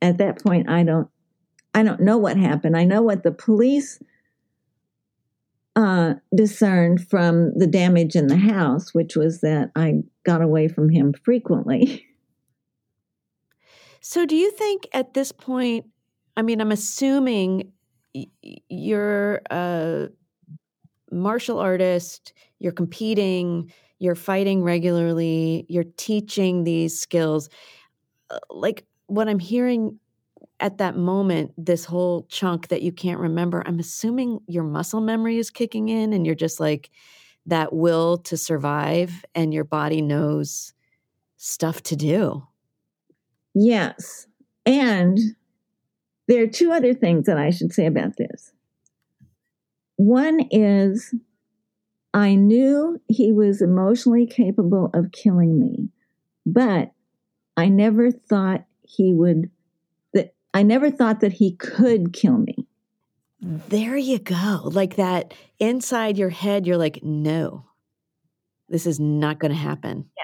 at 0.03 0.19
that 0.19 0.43
point 0.43 0.69
i 0.69 0.83
don't 0.83 1.09
i 1.75 1.83
don't 1.83 2.01
know 2.01 2.19
what 2.19 2.37
happened. 2.37 2.77
I 2.77 2.85
know 2.85 3.01
what 3.01 3.23
the 3.23 3.33
police 3.33 3.99
uh, 5.77 6.15
discerned 6.35 7.07
from 7.09 7.57
the 7.59 7.67
damage 7.67 8.15
in 8.15 8.29
the 8.29 8.37
house, 8.37 8.95
which 8.95 9.17
was 9.17 9.41
that 9.41 9.71
I 9.75 10.03
got 10.25 10.43
away 10.43 10.69
from 10.69 10.89
him 10.89 11.15
frequently. 11.25 12.07
So, 14.07 14.27
do 14.27 14.37
you 14.37 14.51
think 14.51 14.87
at 14.93 15.15
this 15.15 15.33
point, 15.33 15.87
I 16.37 16.43
mean, 16.43 16.61
I'm 16.61 16.73
assuming 16.73 17.73
you're 18.69 19.41
a 19.51 20.09
martial 21.11 21.59
artist, 21.59 22.35
you're 22.59 22.73
competing, 22.73 23.73
you're 24.01 24.15
fighting 24.15 24.63
regularly, 24.63 25.65
you're 25.71 25.87
teaching 25.97 26.65
these 26.65 27.01
skills. 27.01 27.49
Uh, 28.29 28.41
like, 28.51 28.85
what 29.07 29.27
I'm 29.27 29.39
hearing 29.39 29.99
at 30.61 30.79
that 30.79 30.97
moment, 30.97 31.53
this 31.59 31.85
whole 31.85 32.27
chunk 32.29 32.69
that 32.69 32.83
you 32.83 32.93
can't 32.93 33.21
remember, 33.21 33.63
I'm 33.67 33.79
assuming 33.79 34.41
your 34.47 34.65
muscle 34.65 35.01
memory 35.01 35.39
is 35.39 35.51
kicking 35.51 35.89
in 35.89 36.13
and 36.13 36.25
you're 36.25 36.35
just 36.35 36.61
like 36.61 36.91
that 37.47 37.73
will 37.73 38.19
to 38.19 38.37
survive 38.37 39.25
and 39.35 39.53
your 39.53 39.65
body 39.65 40.01
knows 40.01 40.73
stuff 41.37 41.83
to 41.83 41.97
do. 41.97 42.47
Yes. 43.55 44.27
And 44.65 45.19
there 46.27 46.43
are 46.43 46.49
two 46.49 46.73
other 46.73 46.95
things 46.95 47.27
that 47.27 47.37
I 47.37 47.51
should 47.51 47.73
say 47.73 47.87
about 47.87 48.17
this. 48.17 48.53
One 49.97 50.41
is 50.51 51.15
I 52.15 52.35
knew 52.35 53.01
he 53.09 53.33
was 53.33 53.61
emotionally 53.61 54.27
capable 54.27 54.91
of 54.95 55.13
killing 55.13 55.59
me, 55.61 55.91
but 56.47 56.93
I 57.57 57.69
never 57.69 58.11
thought 58.11 58.65
he 58.83 59.13
would 59.13 59.51
I 60.55 60.63
never 60.63 60.91
thought 60.91 61.21
that 61.21 61.35
he 61.35 61.57
could 61.57 62.13
kill 62.13 62.39
me. 62.39 62.69
There 63.41 63.97
you 63.97 64.21
go. 64.21 64.61
Like 64.65 64.97
that 64.97 65.35
inside 65.59 66.17
your 66.17 66.31
head, 66.31 66.67
you're 66.67 66.79
like, 66.79 67.01
no, 67.03 67.67
this 68.69 68.87
is 68.87 68.99
not 68.99 69.39
going 69.39 69.51
to 69.51 69.59
happen. 69.59 70.09
Yeah. 70.17 70.23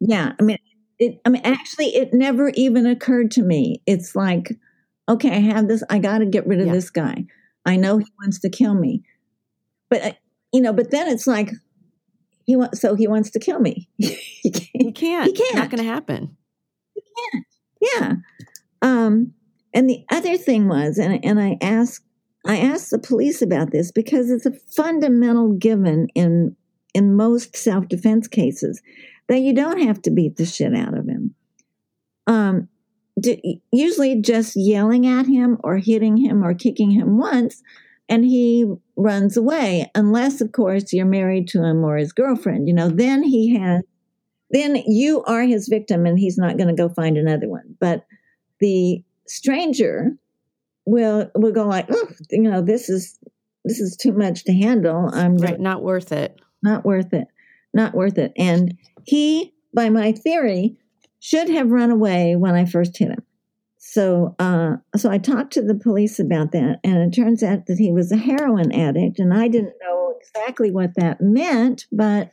Yeah. 0.00 0.32
I 0.40 0.42
mean, 0.42 0.58
it, 0.98 1.20
I 1.24 1.28
mean, 1.28 1.42
actually, 1.44 1.94
it 1.94 2.12
never 2.12 2.48
even 2.54 2.86
occurred 2.86 3.30
to 3.32 3.42
me. 3.42 3.82
It's 3.86 4.16
like, 4.16 4.58
okay, 5.08 5.30
I 5.30 5.40
have 5.40 5.68
this. 5.68 5.84
I 5.90 5.98
got 5.98 6.18
to 6.18 6.26
get 6.26 6.46
rid 6.46 6.60
of 6.60 6.66
yeah. 6.66 6.72
this 6.72 6.90
guy. 6.90 7.26
I 7.64 7.76
know 7.76 7.98
he 7.98 8.06
wants 8.20 8.40
to 8.40 8.48
kill 8.48 8.74
me, 8.74 9.04
but 9.90 10.02
uh, 10.02 10.12
you 10.52 10.60
know, 10.60 10.72
but 10.72 10.90
then 10.90 11.08
it's 11.08 11.26
like 11.26 11.50
he 12.46 12.56
wants. 12.56 12.80
So 12.80 12.94
he 12.94 13.06
wants 13.06 13.30
to 13.30 13.38
kill 13.38 13.60
me. 13.60 13.88
he 13.98 14.50
can't. 14.50 14.68
He 14.72 14.92
can't. 14.92 15.26
He 15.26 15.32
can't. 15.34 15.54
Not 15.54 15.70
going 15.70 15.82
to 15.82 15.88
happen. 15.88 16.36
He 16.94 17.02
can't. 17.02 17.46
Yeah. 17.80 18.14
Um, 18.82 19.32
and 19.74 19.88
the 19.88 20.04
other 20.10 20.36
thing 20.36 20.68
was, 20.68 20.98
and, 20.98 21.24
and 21.24 21.40
I 21.40 21.58
asked, 21.60 22.04
I 22.46 22.58
asked 22.58 22.90
the 22.90 22.98
police 22.98 23.42
about 23.42 23.70
this 23.70 23.90
because 23.90 24.30
it's 24.30 24.46
a 24.46 24.52
fundamental 24.52 25.52
given 25.52 26.08
in 26.14 26.56
in 26.94 27.14
most 27.14 27.56
self 27.56 27.86
defense 27.88 28.26
cases 28.26 28.80
that 29.28 29.40
you 29.40 29.54
don't 29.54 29.82
have 29.82 30.00
to 30.02 30.10
beat 30.10 30.36
the 30.36 30.46
shit 30.46 30.74
out 30.74 30.96
of 30.96 31.06
him. 31.06 31.34
Um, 32.26 32.68
usually 33.72 34.20
just 34.22 34.54
yelling 34.56 35.06
at 35.06 35.26
him 35.26 35.58
or 35.62 35.76
hitting 35.76 36.16
him 36.16 36.44
or 36.44 36.54
kicking 36.54 36.90
him 36.90 37.18
once 37.18 37.62
and 38.08 38.24
he 38.24 38.66
runs 38.96 39.36
away, 39.36 39.90
unless, 39.94 40.40
of 40.40 40.52
course, 40.52 40.92
you're 40.92 41.06
married 41.06 41.46
to 41.48 41.62
him 41.62 41.84
or 41.84 41.96
his 41.96 42.12
girlfriend. 42.12 42.66
You 42.66 42.74
know, 42.74 42.88
then 42.88 43.22
he 43.22 43.56
has, 43.56 43.82
then 44.50 44.76
you 44.86 45.22
are 45.24 45.42
his 45.42 45.68
victim 45.68 46.06
and 46.06 46.18
he's 46.18 46.38
not 46.38 46.56
going 46.56 46.68
to 46.68 46.74
go 46.74 46.88
find 46.88 47.16
another 47.16 47.48
one. 47.48 47.76
But 47.80 48.06
the 48.60 49.02
stranger 49.26 50.16
will 50.86 51.30
will 51.34 51.52
go 51.52 51.66
like, 51.66 51.86
oh, 51.90 52.08
you 52.30 52.42
know, 52.42 52.62
this 52.62 52.88
is 52.88 53.18
this 53.64 53.80
is 53.80 53.96
too 53.96 54.12
much 54.12 54.44
to 54.44 54.52
handle. 54.52 55.10
I'm 55.12 55.36
right, 55.36 55.60
not 55.60 55.82
worth 55.82 56.12
it. 56.12 56.40
Not 56.62 56.84
worth 56.84 57.12
it. 57.12 57.28
Not 57.74 57.94
worth 57.94 58.18
it. 58.18 58.32
And 58.36 58.78
he, 59.04 59.52
by 59.74 59.90
my 59.90 60.12
theory, 60.12 60.76
should 61.20 61.48
have 61.50 61.70
run 61.70 61.90
away 61.90 62.36
when 62.36 62.54
I 62.54 62.64
first 62.64 62.96
hit 62.96 63.10
him. 63.10 63.22
So, 63.76 64.34
uh, 64.38 64.76
so 64.96 65.10
I 65.10 65.18
talked 65.18 65.52
to 65.54 65.62
the 65.62 65.74
police 65.74 66.18
about 66.18 66.52
that, 66.52 66.80
and 66.82 66.96
it 66.96 67.14
turns 67.14 67.42
out 67.42 67.66
that 67.66 67.78
he 67.78 67.92
was 67.92 68.10
a 68.10 68.16
heroin 68.16 68.72
addict, 68.72 69.18
and 69.18 69.32
I 69.32 69.48
didn't 69.48 69.74
know 69.82 70.14
exactly 70.20 70.70
what 70.70 70.94
that 70.96 71.20
meant, 71.20 71.86
but 71.92 72.30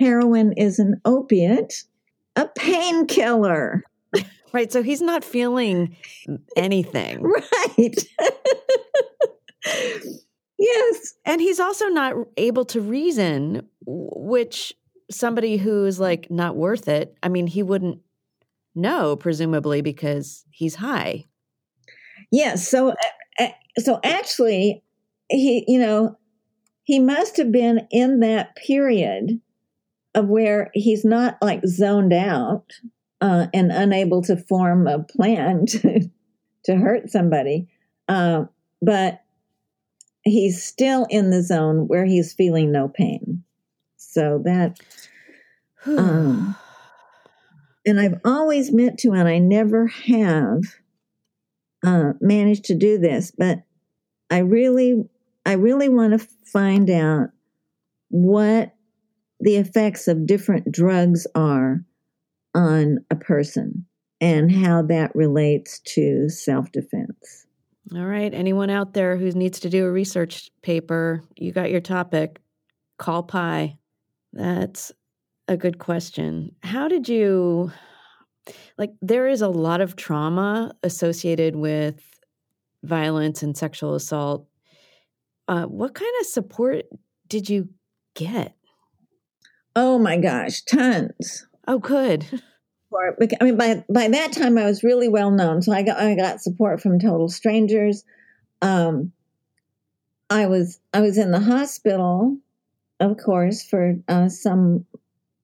heroin 0.00 0.52
is 0.54 0.78
an 0.78 1.00
opiate, 1.04 1.84
a 2.34 2.48
painkiller. 2.48 3.84
Right. 4.52 4.72
So 4.72 4.82
he's 4.82 5.00
not 5.00 5.22
feeling 5.22 5.94
anything. 6.56 7.22
right. 7.22 8.04
yes. 10.58 11.14
And 11.24 11.40
he's 11.40 11.60
also 11.60 11.86
not 11.86 12.16
able 12.36 12.64
to 12.64 12.80
reason, 12.80 13.68
which 13.86 14.74
somebody 15.08 15.56
who's 15.56 16.00
like 16.00 16.32
not 16.32 16.56
worth 16.56 16.88
it, 16.88 17.16
I 17.22 17.28
mean, 17.28 17.46
he 17.46 17.62
wouldn't 17.62 18.00
know, 18.74 19.14
presumably, 19.14 19.82
because 19.82 20.44
he's 20.50 20.74
high. 20.74 21.26
Yes. 22.32 22.66
So, 22.66 22.94
so 23.78 24.00
actually, 24.02 24.82
he, 25.28 25.64
you 25.68 25.78
know, 25.78 26.18
he 26.82 26.98
must 26.98 27.36
have 27.36 27.52
been 27.52 27.86
in 27.92 28.18
that 28.18 28.56
period 28.56 29.40
of 30.14 30.28
where 30.28 30.70
he's 30.74 31.04
not 31.04 31.38
like 31.40 31.64
zoned 31.66 32.12
out 32.12 32.64
uh, 33.20 33.46
and 33.52 33.70
unable 33.70 34.22
to 34.22 34.36
form 34.36 34.86
a 34.86 35.00
plan 35.00 35.66
to, 35.66 36.10
to 36.64 36.76
hurt 36.76 37.10
somebody. 37.10 37.68
Uh, 38.08 38.44
but 38.82 39.22
he's 40.24 40.62
still 40.62 41.06
in 41.10 41.30
the 41.30 41.42
zone 41.42 41.86
where 41.86 42.04
he's 42.04 42.32
feeling 42.32 42.72
no 42.72 42.88
pain. 42.88 43.44
So 43.96 44.42
that, 44.44 44.80
um, 45.86 46.56
and 47.86 48.00
I've 48.00 48.20
always 48.24 48.72
meant 48.72 48.98
to, 49.00 49.12
and 49.12 49.28
I 49.28 49.38
never 49.38 49.86
have 49.86 50.62
uh, 51.84 52.12
managed 52.20 52.64
to 52.66 52.74
do 52.74 52.98
this, 52.98 53.32
but 53.36 53.62
I 54.30 54.38
really, 54.38 55.04
I 55.46 55.54
really 55.54 55.88
want 55.88 56.18
to 56.18 56.26
find 56.44 56.90
out 56.90 57.30
what 58.08 58.74
the 59.40 59.56
effects 59.56 60.08
of 60.08 60.26
different 60.26 60.70
drugs 60.70 61.26
are 61.34 61.84
on 62.54 62.98
a 63.10 63.16
person 63.16 63.86
and 64.20 64.52
how 64.52 64.82
that 64.82 65.14
relates 65.14 65.80
to 65.80 66.28
self 66.28 66.70
defense. 66.72 67.46
All 67.94 68.04
right. 68.04 68.32
Anyone 68.32 68.70
out 68.70 68.94
there 68.94 69.16
who 69.16 69.30
needs 69.32 69.60
to 69.60 69.70
do 69.70 69.84
a 69.86 69.90
research 69.90 70.50
paper, 70.62 71.22
you 71.36 71.52
got 71.52 71.70
your 71.70 71.80
topic. 71.80 72.40
Call 72.98 73.22
Py. 73.22 73.78
That's 74.32 74.92
a 75.48 75.56
good 75.56 75.78
question. 75.78 76.54
How 76.62 76.86
did 76.86 77.08
you, 77.08 77.72
like, 78.78 78.92
there 79.02 79.26
is 79.26 79.42
a 79.42 79.48
lot 79.48 79.80
of 79.80 79.96
trauma 79.96 80.72
associated 80.84 81.56
with 81.56 82.20
violence 82.82 83.42
and 83.42 83.56
sexual 83.56 83.94
assault. 83.94 84.46
Uh, 85.48 85.64
what 85.64 85.94
kind 85.94 86.12
of 86.20 86.26
support 86.26 86.84
did 87.28 87.48
you 87.50 87.68
get? 88.14 88.54
Oh 89.76 89.98
my 89.98 90.16
gosh, 90.16 90.62
tons. 90.62 91.46
Oh, 91.66 91.78
good. 91.78 92.26
I 93.40 93.44
mean, 93.44 93.56
by 93.56 93.84
by 93.88 94.08
that 94.08 94.32
time, 94.32 94.58
I 94.58 94.64
was 94.64 94.82
really 94.82 95.08
well 95.08 95.30
known, 95.30 95.62
so 95.62 95.72
I 95.72 95.82
got 95.82 95.98
I 95.98 96.14
got 96.16 96.42
support 96.42 96.80
from 96.80 96.98
total 96.98 97.28
strangers. 97.28 98.04
Um, 98.62 99.12
I 100.28 100.46
was 100.46 100.80
I 100.92 101.00
was 101.00 101.16
in 101.16 101.30
the 101.30 101.40
hospital, 101.40 102.36
of 102.98 103.16
course, 103.16 103.62
for 103.62 103.94
uh, 104.08 104.28
some 104.28 104.86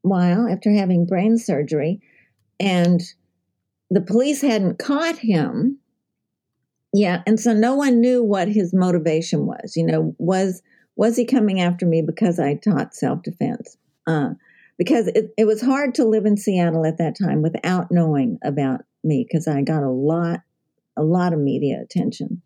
while 0.03 0.49
after 0.49 0.73
having 0.73 1.07
brain 1.07 1.39
surgery, 1.39 2.01
and 2.59 3.01
the 3.91 4.01
police 4.01 4.41
hadn't 4.41 4.81
caught 4.81 5.19
him 5.19 5.79
yet, 6.93 7.23
and 7.27 7.39
so 7.39 7.53
no 7.53 7.77
one 7.77 8.01
knew 8.01 8.25
what 8.25 8.49
his 8.49 8.75
motivation 8.75 9.47
was. 9.47 9.75
You 9.77 9.87
know, 9.87 10.17
was 10.19 10.63
was 10.97 11.17
he 11.17 11.25
coming 11.25 11.61
after 11.61 11.87
me 11.87 12.03
because 12.03 12.41
I 12.41 12.55
taught 12.55 12.95
self 12.95 13.23
defense? 13.23 13.77
Uh, 14.07 14.31
because 14.79 15.09
it, 15.09 15.33
it 15.39 15.47
was 15.47 15.63
hard 15.63 15.95
to 15.95 16.05
live 16.05 16.27
in 16.27 16.37
Seattle 16.37 16.85
at 16.85 16.99
that 16.99 17.17
time 17.19 17.43
without 17.43 17.91
knowing 17.91 18.39
about 18.45 18.83
me 19.03 19.27
because 19.27 19.49
I 19.49 19.63
got 19.63 19.83
a 19.83 19.91
lot, 19.91 20.41
a 20.97 21.03
lot 21.03 21.33
of 21.33 21.39
media 21.39 21.81
attention. 21.81 22.43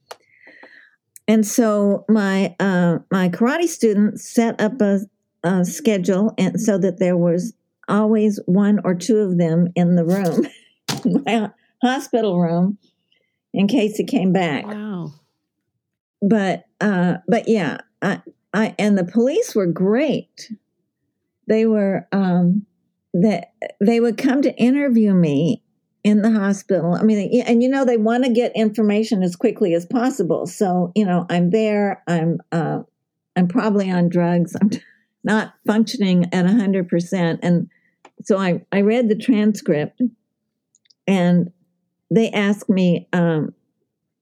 And 1.27 1.47
so 1.47 2.05
my 2.09 2.57
uh, 2.59 2.99
my 3.11 3.29
karate 3.29 3.69
students 3.69 4.29
set 4.29 4.61
up 4.61 4.81
a, 4.81 5.01
a 5.45 5.65
schedule, 5.65 6.35
and 6.39 6.61
so 6.61 6.77
that 6.79 6.99
there 6.99 7.17
was 7.17 7.53
always 7.89 8.41
one 8.47 8.81
or 8.85 8.95
two 8.95 9.19
of 9.19 9.39
them 9.39 9.69
in 9.77 9.95
the 9.95 10.05
room, 10.05 10.47
my 11.27 11.51
hospital 11.83 12.41
room, 12.41 12.79
in 13.53 13.69
case 13.69 13.97
he 13.97 14.05
came 14.05 14.33
back. 14.33 14.67
Wow. 14.67 15.13
But 16.21 16.65
uh, 16.81 17.19
but 17.29 17.49
yeah, 17.49 17.79
I, 18.03 18.23
I 18.53 18.75
and 18.79 18.99
the 18.99 19.05
police 19.05 19.55
were 19.55 19.67
great 19.67 20.51
they 21.51 21.66
were 21.66 22.07
um, 22.12 22.64
that 23.12 23.53
they 23.80 23.98
would 23.98 24.16
come 24.16 24.40
to 24.40 24.57
interview 24.57 25.12
me 25.12 25.62
in 26.05 26.22
the 26.22 26.30
hospital. 26.30 26.94
I 26.94 27.03
mean, 27.03 27.42
and 27.44 27.61
you 27.61 27.68
know, 27.68 27.84
they 27.84 27.96
want 27.96 28.24
to 28.24 28.32
get 28.32 28.53
information 28.55 29.24
as 29.24 29.34
quickly 29.34 29.74
as 29.74 29.84
possible. 29.84 30.46
So, 30.46 30.92
you 30.94 31.05
know, 31.05 31.26
I'm 31.28 31.51
there. 31.51 32.05
I'm 32.07 32.38
uh, 32.53 32.82
I'm 33.34 33.48
probably 33.48 33.90
on 33.90 34.09
drugs. 34.09 34.57
I'm 34.62 34.70
not 35.24 35.55
functioning 35.66 36.32
at 36.32 36.46
hundred 36.46 36.88
percent. 36.88 37.40
And 37.42 37.68
so 38.22 38.38
I 38.38 38.62
I 38.70 38.82
read 38.82 39.09
the 39.09 39.18
transcript, 39.18 40.01
and 41.09 41.53
they 42.12 42.30
asked 42.30 42.70
me 42.70 43.09
um, 43.12 43.55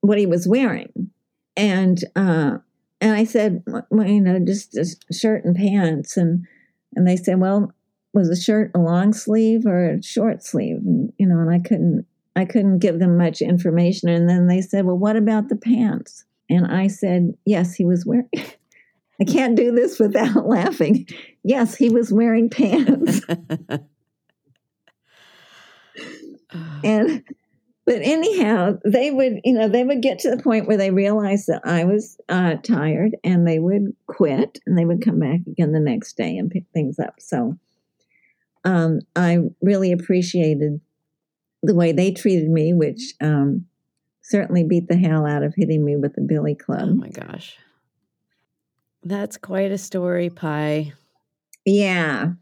what 0.01 0.17
he 0.17 0.25
was 0.25 0.49
wearing, 0.49 1.11
and 1.59 2.03
uh, 2.17 2.57
and 3.03 3.15
I 3.15 3.25
said, 3.25 3.63
well, 3.67 4.07
you 4.07 4.23
know, 4.23 4.39
just 4.39 4.79
a 4.79 5.13
shirt 5.13 5.45
and 5.45 5.55
pants, 5.55 6.17
and 6.17 6.47
and 6.95 7.07
they 7.07 7.17
said, 7.17 7.41
well, 7.41 7.73
was 8.15 8.29
the 8.29 8.37
shirt 8.37 8.71
a 8.75 8.79
long 8.79 9.13
sleeve 9.13 9.67
or 9.67 9.91
a 9.91 10.03
short 10.03 10.43
sleeve? 10.43 10.79
And, 10.79 11.13
you 11.19 11.27
know, 11.27 11.39
and 11.39 11.51
I 11.51 11.59
couldn't, 11.59 12.07
I 12.37 12.45
couldn't 12.45 12.79
give 12.79 12.99
them 12.99 13.17
much 13.17 13.43
information. 13.43 14.09
And 14.09 14.29
then 14.29 14.47
they 14.47 14.61
said, 14.61 14.85
well, 14.85 14.99
what 14.99 15.17
about 15.17 15.49
the 15.49 15.57
pants? 15.57 16.25
And 16.51 16.67
I 16.67 16.89
said, 16.89 17.35
yes, 17.45 17.75
he 17.75 17.85
was 17.85 18.07
wearing, 18.07 18.29
I 19.21 19.25
can't 19.25 19.57
do 19.57 19.73
this 19.73 19.99
without 19.99 20.47
laughing. 20.49 21.09
Yes, 21.43 21.75
he 21.75 21.91
was 21.91 22.13
wearing 22.13 22.49
pants. 22.49 23.21
and 26.85 27.25
but 27.89 28.03
anyhow, 28.03 28.79
they 28.85 29.11
would, 29.11 29.41
you 29.45 29.55
know, 29.55 29.67
they 29.67 29.83
would 29.83 30.03
get 30.03 30.19
to 30.19 30.31
the 30.31 30.43
point 30.43 30.69
where 30.69 30.77
they 30.77 30.91
realized 30.91 31.47
that 31.47 31.63
I 31.65 31.85
was 31.85 32.19
uh, 32.29 32.57
tired 32.57 33.17
and 33.25 33.49
they 33.49 33.59
would 33.59 33.97
quit 34.07 34.59
and 34.67 34.77
they 34.77 34.85
would 34.85 35.03
come 35.03 35.19
back 35.19 35.41
again 35.47 35.73
the 35.73 35.81
next 35.81 36.15
day 36.15 36.37
and 36.37 36.51
pick 36.51 36.65
things 36.75 36.99
up. 36.99 37.15
So 37.19 37.57
um, 38.63 39.01
I 39.17 39.39
really 39.63 39.93
appreciated 39.93 40.83
the 41.63 41.75
way 41.75 41.93
they 41.93 42.13
treated 42.13 42.51
me, 42.51 42.75
which 42.75 43.15
um, 43.23 43.65
certainly 44.21 44.65
beat 44.65 44.89
the 44.89 44.99
hell 44.99 45.25
out 45.25 45.43
of 45.43 45.55
hitting 45.57 45.83
me 45.83 45.97
with 45.97 46.13
the 46.13 46.21
billy 46.21 46.55
club. 46.55 46.91
Oh 46.91 46.95
my 46.95 47.09
gosh. 47.09 47.57
That's 49.03 49.39
quite 49.39 49.73
a 49.73 49.79
story, 49.79 50.29
Py. 50.29 50.93
Yeah. 51.65 52.33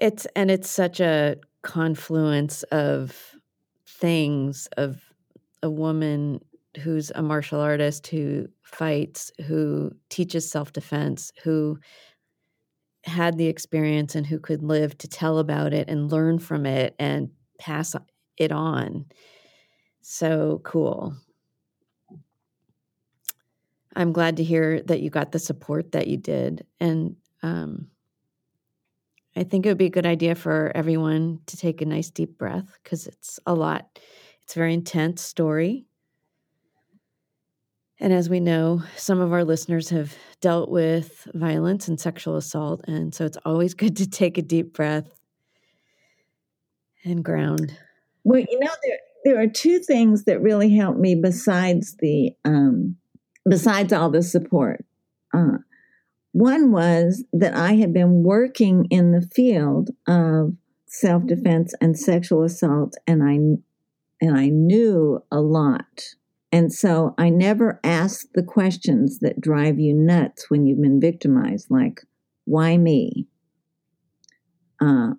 It's, 0.00 0.26
and 0.34 0.50
it's 0.50 0.68
such 0.68 0.98
a 0.98 1.36
confluence 1.62 2.64
of, 2.64 3.36
things 4.02 4.68
of 4.76 5.00
a 5.62 5.70
woman 5.70 6.40
who's 6.82 7.12
a 7.14 7.22
martial 7.22 7.60
artist 7.60 8.08
who 8.08 8.48
fights, 8.62 9.30
who 9.46 9.92
teaches 10.10 10.50
self 10.50 10.72
defense, 10.72 11.30
who 11.44 11.78
had 13.04 13.38
the 13.38 13.46
experience 13.46 14.16
and 14.16 14.26
who 14.26 14.40
could 14.40 14.62
live 14.62 14.98
to 14.98 15.08
tell 15.08 15.38
about 15.38 15.72
it 15.72 15.88
and 15.88 16.10
learn 16.10 16.40
from 16.40 16.66
it 16.66 16.96
and 16.98 17.30
pass 17.60 17.94
it 18.36 18.50
on. 18.50 19.06
So 20.00 20.60
cool. 20.64 21.14
I'm 23.94 24.12
glad 24.12 24.36
to 24.38 24.42
hear 24.42 24.82
that 24.82 25.00
you 25.00 25.10
got 25.10 25.30
the 25.30 25.38
support 25.38 25.92
that 25.92 26.08
you 26.08 26.16
did. 26.16 26.66
And 26.80 27.14
um, 27.44 27.88
I 29.34 29.44
think 29.44 29.64
it 29.64 29.70
would 29.70 29.78
be 29.78 29.86
a 29.86 29.90
good 29.90 30.06
idea 30.06 30.34
for 30.34 30.72
everyone 30.74 31.40
to 31.46 31.56
take 31.56 31.80
a 31.80 31.86
nice 31.86 32.10
deep 32.10 32.36
breath 32.36 32.78
because 32.82 33.06
it's 33.06 33.40
a 33.46 33.54
lot. 33.54 33.98
It's 34.42 34.54
a 34.54 34.58
very 34.58 34.74
intense 34.74 35.22
story. 35.22 35.86
And 37.98 38.12
as 38.12 38.28
we 38.28 38.40
know, 38.40 38.82
some 38.96 39.20
of 39.20 39.32
our 39.32 39.44
listeners 39.44 39.88
have 39.90 40.14
dealt 40.40 40.68
with 40.68 41.28
violence 41.34 41.88
and 41.88 42.00
sexual 42.00 42.36
assault. 42.36 42.82
And 42.88 43.14
so 43.14 43.24
it's 43.24 43.38
always 43.44 43.74
good 43.74 43.96
to 43.98 44.10
take 44.10 44.36
a 44.36 44.42
deep 44.42 44.74
breath 44.74 45.20
and 47.04 47.24
ground. 47.24 47.78
Well, 48.24 48.40
you 48.40 48.58
know, 48.58 48.70
there, 48.84 48.98
there 49.24 49.40
are 49.40 49.46
two 49.46 49.78
things 49.78 50.24
that 50.24 50.42
really 50.42 50.74
helped 50.74 50.98
me 50.98 51.14
besides 51.14 51.96
the 52.00 52.32
um, 52.44 52.96
besides 53.48 53.92
all 53.92 54.10
the 54.10 54.22
support. 54.22 54.84
Uh, 55.32 55.58
one 56.32 56.72
was 56.72 57.24
that 57.32 57.54
I 57.54 57.74
had 57.74 57.92
been 57.92 58.22
working 58.22 58.86
in 58.90 59.12
the 59.12 59.20
field 59.34 59.90
of 60.06 60.54
self 60.86 61.26
defense 61.26 61.74
and 61.80 61.98
sexual 61.98 62.42
assault, 62.42 62.96
and 63.06 63.22
I 63.22 63.34
and 64.24 64.36
I 64.36 64.48
knew 64.48 65.22
a 65.30 65.40
lot. 65.40 66.02
And 66.50 66.72
so 66.72 67.14
I 67.16 67.30
never 67.30 67.80
asked 67.82 68.34
the 68.34 68.42
questions 68.42 69.20
that 69.20 69.40
drive 69.40 69.80
you 69.80 69.94
nuts 69.94 70.50
when 70.50 70.66
you've 70.66 70.82
been 70.82 71.00
victimized, 71.00 71.70
like, 71.70 72.02
why 72.44 72.76
me? 72.76 73.26
Uh, 74.80 75.12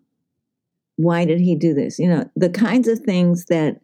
why 0.96 1.26
did 1.26 1.40
he 1.40 1.56
do 1.56 1.74
this? 1.74 1.98
You 1.98 2.08
know, 2.08 2.30
the 2.36 2.50
kinds 2.50 2.88
of 2.88 3.00
things 3.00 3.46
that 3.46 3.82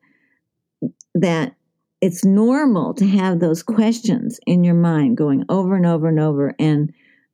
that 1.16 1.56
it's 2.02 2.24
normal 2.24 2.94
to 2.94 3.06
have 3.06 3.40
those 3.40 3.62
questions 3.62 4.40
in 4.46 4.64
your 4.64 4.76
mind 4.76 5.18
going 5.18 5.44
over 5.50 5.76
and 5.76 5.86
over 5.86 6.08
and 6.08 6.20
over 6.20 6.56
and 6.58 6.94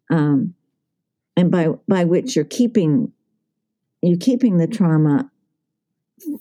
um, 0.09 0.53
and 1.35 1.51
by 1.51 1.69
by 1.87 2.03
which 2.03 2.35
you're 2.35 2.45
keeping 2.45 3.11
you're 4.01 4.17
keeping 4.17 4.57
the 4.57 4.67
trauma 4.67 5.29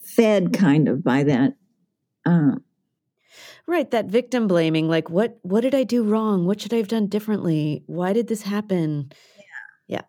fed 0.03 0.53
kind 0.53 0.89
of 0.89 1.03
by 1.03 1.23
that 1.25 1.57
uh, 2.27 2.53
right 3.67 3.91
that 3.91 4.07
victim 4.07 4.47
blaming 4.47 4.89
like 4.89 5.11
what 5.11 5.39
what 5.43 5.63
did 5.63 5.75
i 5.75 5.85
do 5.85 6.05
wrong? 6.05 6.47
What 6.47 6.61
should 6.61 6.73
i 6.75 6.79
have 6.79 6.89
done 6.89 7.07
differently? 7.07 7.83
Why 7.87 8.13
did 8.13 8.29
this 8.29 8.43
happen? 8.43 9.11
Yeah. 9.89 9.97
Yeah. 9.99 10.03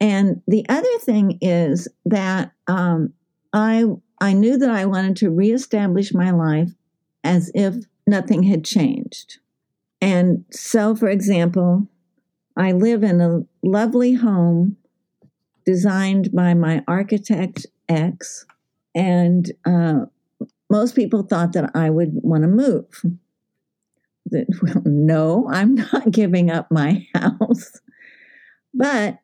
And 0.00 0.42
the 0.46 0.66
other 0.68 0.98
thing 1.00 1.38
is 1.40 1.88
that 2.04 2.52
um, 2.66 3.12
i 3.52 3.84
i 4.20 4.32
knew 4.32 4.58
that 4.58 4.70
i 4.70 4.86
wanted 4.86 5.16
to 5.16 5.30
reestablish 5.30 6.12
my 6.12 6.30
life 6.30 6.70
as 7.24 7.50
if 7.54 7.74
nothing 8.06 8.42
had 8.42 8.64
changed. 8.64 9.38
And 10.00 10.44
so 10.50 10.96
for 10.96 11.08
example 11.08 11.88
i 12.56 12.72
live 12.72 13.02
in 13.02 13.20
a 13.20 13.40
lovely 13.62 14.14
home 14.14 14.76
designed 15.64 16.32
by 16.32 16.54
my 16.54 16.82
architect 16.88 17.66
ex 17.88 18.46
and 18.94 19.50
uh, 19.64 20.00
most 20.70 20.96
people 20.96 21.22
thought 21.22 21.52
that 21.52 21.70
I 21.74 21.90
would 21.90 22.12
want 22.14 22.42
to 22.42 22.48
move. 22.48 22.86
That, 24.26 24.46
well, 24.62 24.82
no, 24.84 25.48
I'm 25.50 25.74
not 25.92 26.10
giving 26.10 26.50
up 26.50 26.70
my 26.70 27.06
house. 27.14 27.80
But 28.74 29.18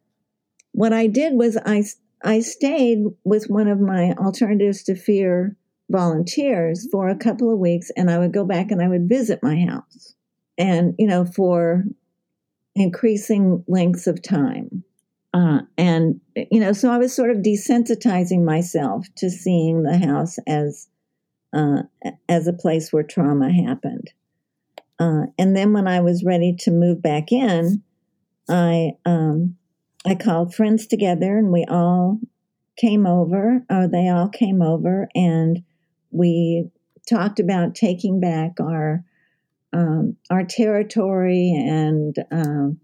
what 0.72 0.92
I 0.92 1.06
did 1.06 1.34
was 1.34 1.56
I, 1.64 1.84
I 2.22 2.40
stayed 2.40 3.05
with 3.24 3.48
one 3.48 3.68
of 3.68 3.80
my 3.80 4.12
alternatives 4.12 4.82
to 4.84 4.94
fear 4.94 5.56
volunteers 5.90 6.86
for 6.92 7.09
a 7.09 7.16
couple 7.16 7.50
of 7.50 7.59
weeks 7.59 7.90
and 7.96 8.10
I 8.10 8.18
would 8.18 8.32
go 8.32 8.44
back 8.44 8.70
and 8.70 8.82
I 8.82 8.88
would 8.88 9.09
visit 9.09 9.42
my 9.42 9.64
house 9.64 10.14
and, 10.59 10.94
you 10.98 11.06
know, 11.06 11.24
for 11.24 11.84
increasing 12.74 13.65
lengths 13.66 14.07
of 14.07 14.23
time. 14.23 14.85
Uh, 15.35 15.61
and, 15.77 16.20
you 16.51 16.59
know, 16.59 16.73
so 16.73 16.90
I 16.90 16.99
was 16.99 17.15
sort 17.15 17.31
of 17.31 17.39
desensitizing 17.39 18.45
myself 18.45 19.07
to 19.19 19.31
seeing 19.31 19.82
the 19.82 19.99
house 19.99 20.39
as 20.47 20.89
uh, 21.53 21.82
as 22.28 22.47
a 22.47 22.53
place 22.53 22.93
where 22.93 23.03
trauma 23.03 23.51
happened. 23.51 24.12
Uh, 24.99 25.27
and 25.39 25.57
then 25.57 25.73
when 25.73 25.86
I 25.86 26.01
was 26.01 26.24
ready 26.24 26.55
to 26.61 26.70
move 26.70 27.01
back 27.01 27.31
in, 27.32 27.82
I 28.49 28.93
um, 29.05 29.57
I 30.07 30.15
called 30.15 30.55
friends 30.55 30.86
together 30.86 31.36
and 31.36 31.53
we 31.53 31.65
all 31.69 32.19
came 32.77 33.07
over, 33.07 33.65
or 33.70 33.89
they 33.89 34.09
all 34.09 34.28
came 34.28 34.62
over, 34.62 35.09
and 35.15 35.62
we 36.11 36.70
talked 37.09 37.40
about 37.40 37.74
taking 37.74 38.20
back 38.20 38.61
our 38.61 39.05
um, 39.73 40.16
our 40.31 40.45
territory 40.45 41.53
and 41.55 42.16
um, 42.31 42.81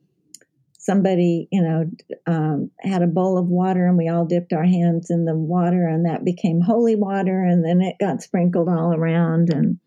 somebody, 0.78 1.48
you 1.50 1.62
know, 1.62 1.90
um, 2.26 2.70
had 2.80 3.02
a 3.02 3.06
bowl 3.06 3.38
of 3.38 3.46
water 3.46 3.86
and 3.86 3.96
we 3.96 4.08
all 4.08 4.26
dipped 4.26 4.52
our 4.52 4.64
hands 4.64 5.10
in 5.10 5.24
the 5.24 5.34
water 5.34 5.88
and 5.88 6.06
that 6.06 6.24
became 6.24 6.60
holy 6.60 6.94
water 6.94 7.42
and 7.42 7.64
then 7.64 7.80
it 7.80 7.96
got 7.98 8.22
sprinkled 8.22 8.68
all 8.68 8.92
around 8.94 9.50
and 9.50 9.78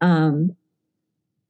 um, 0.00 0.54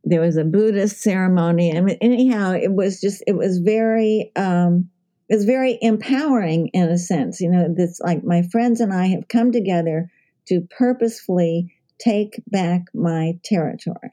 there 0.04 0.20
was 0.20 0.36
a 0.36 0.44
Buddhist 0.44 1.00
ceremony. 1.00 1.78
Mean, 1.80 1.98
anyhow, 2.00 2.52
it 2.52 2.72
was 2.72 3.00
just, 3.00 3.22
it 3.26 3.36
was 3.36 3.58
very, 3.58 4.30
um, 4.36 4.90
it 5.28 5.36
was 5.36 5.44
very 5.44 5.78
empowering 5.80 6.68
in 6.72 6.88
a 6.88 6.98
sense. 6.98 7.40
You 7.40 7.50
know, 7.50 7.74
this 7.74 8.00
like 8.00 8.22
my 8.22 8.42
friends 8.42 8.80
and 8.80 8.92
I 8.92 9.06
have 9.06 9.28
come 9.28 9.52
together 9.52 10.10
to 10.48 10.60
purposefully 10.76 11.74
take 11.98 12.42
back 12.46 12.82
my 12.94 13.38
territory. 13.42 14.10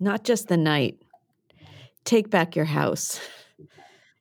Not 0.00 0.24
just 0.24 0.48
the 0.48 0.56
night, 0.56 0.98
take 2.04 2.30
back 2.30 2.56
your 2.56 2.64
house. 2.64 3.20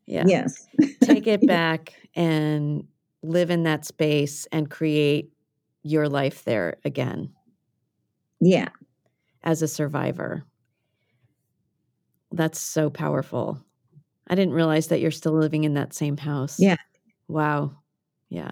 Yeah. 0.05 0.25
Yes. 0.27 0.67
take 1.01 1.27
it 1.27 1.41
back 1.47 1.93
and 2.15 2.85
live 3.21 3.49
in 3.49 3.63
that 3.63 3.85
space 3.85 4.47
and 4.51 4.69
create 4.69 5.31
your 5.83 6.09
life 6.09 6.43
there 6.43 6.77
again. 6.85 7.33
Yeah. 8.39 8.69
As 9.43 9.61
a 9.61 9.67
survivor. 9.67 10.45
That's 12.31 12.59
so 12.59 12.89
powerful. 12.89 13.63
I 14.27 14.35
didn't 14.35 14.53
realize 14.53 14.87
that 14.87 14.99
you're 14.99 15.11
still 15.11 15.33
living 15.33 15.63
in 15.65 15.75
that 15.75 15.93
same 15.93 16.17
house. 16.17 16.59
Yeah. 16.59 16.77
Wow. 17.27 17.71
Yeah. 18.29 18.51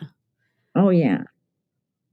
Oh 0.76 0.89
yeah. 0.89 1.23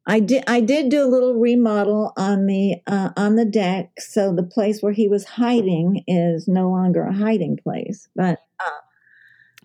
I 0.09 0.20
did. 0.20 0.43
I 0.47 0.60
did 0.60 0.89
do 0.89 1.05
a 1.05 1.06
little 1.06 1.35
remodel 1.35 2.14
on 2.16 2.47
the 2.47 2.76
uh, 2.86 3.10
on 3.16 3.36
the 3.36 3.44
deck, 3.44 3.90
so 4.01 4.35
the 4.35 4.43
place 4.43 4.80
where 4.80 4.94
he 4.94 5.06
was 5.06 5.24
hiding 5.24 6.02
is 6.06 6.48
no 6.48 6.70
longer 6.70 7.02
a 7.02 7.14
hiding 7.14 7.59
place. 7.62 8.09
But 8.16 8.39
uh, 8.59 8.80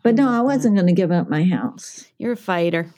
but 0.03 0.15
no, 0.15 0.29
I 0.29 0.41
wasn't 0.41 0.75
going 0.75 0.87
to 0.87 0.93
give 0.93 1.13
up 1.13 1.29
my 1.29 1.45
house. 1.45 2.05
You're 2.17 2.33
a 2.33 2.37
fighter. 2.37 2.89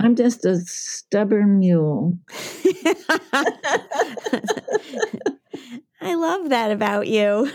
I'm 0.00 0.16
just 0.16 0.44
a 0.44 0.58
stubborn 0.58 1.60
mule. 1.60 2.18
I 6.00 6.14
love 6.14 6.48
that 6.48 6.72
about 6.72 7.06
you. 7.06 7.52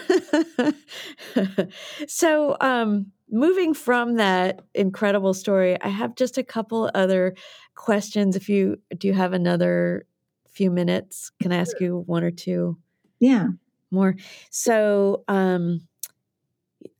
so, 2.07 2.55
um, 2.61 3.07
moving 3.29 3.73
from 3.73 4.15
that 4.15 4.61
incredible 4.75 5.33
story, 5.33 5.81
I 5.81 5.89
have 5.89 6.15
just 6.15 6.37
a 6.37 6.43
couple 6.43 6.91
other 6.93 7.35
questions. 7.75 8.35
If 8.35 8.49
you 8.49 8.77
do 8.97 9.07
you 9.07 9.13
have 9.13 9.33
another 9.33 10.05
few 10.49 10.71
minutes, 10.71 11.31
can 11.41 11.51
I 11.51 11.57
ask 11.57 11.79
you 11.79 12.03
one 12.05 12.23
or 12.23 12.31
two? 12.31 12.77
Yeah. 13.19 13.47
More. 13.91 14.15
So 14.49 15.23
um 15.27 15.81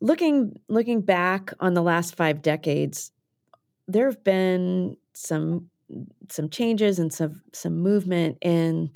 looking 0.01 0.59
looking 0.67 1.01
back 1.01 1.53
on 1.59 1.73
the 1.73 1.83
last 1.83 2.15
five 2.15 2.41
decades, 2.41 3.11
there 3.87 4.05
have 4.05 4.23
been 4.23 4.97
some 5.13 5.69
some 6.29 6.49
changes 6.49 6.99
and 6.99 7.13
some 7.13 7.41
some 7.53 7.77
movement 7.79 8.37
in 8.41 8.91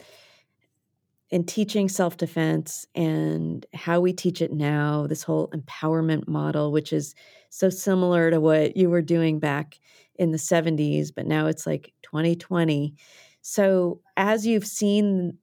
in 1.30 1.46
teaching 1.46 1.88
self-defense 1.88 2.88
and 2.96 3.66
how 3.76 4.00
we 4.00 4.12
teach 4.12 4.42
it 4.42 4.52
now 4.52 5.06
this 5.06 5.22
whole 5.22 5.48
empowerment 5.50 6.28
model 6.28 6.72
which 6.72 6.92
is 6.92 7.14
so 7.52 7.70
similar 7.70 8.32
to 8.32 8.40
what 8.40 8.76
you 8.76 8.90
were 8.90 9.02
doing 9.02 9.38
back 9.38 9.80
in 10.20 10.32
the 10.32 10.38
70s 10.38 11.10
but 11.16 11.26
now 11.26 11.48
it's 11.48 11.66
like 11.66 11.94
2020 12.04 12.94
so 13.42 14.02
as 14.18 14.46
you've 14.46 14.68
seen 14.68 15.38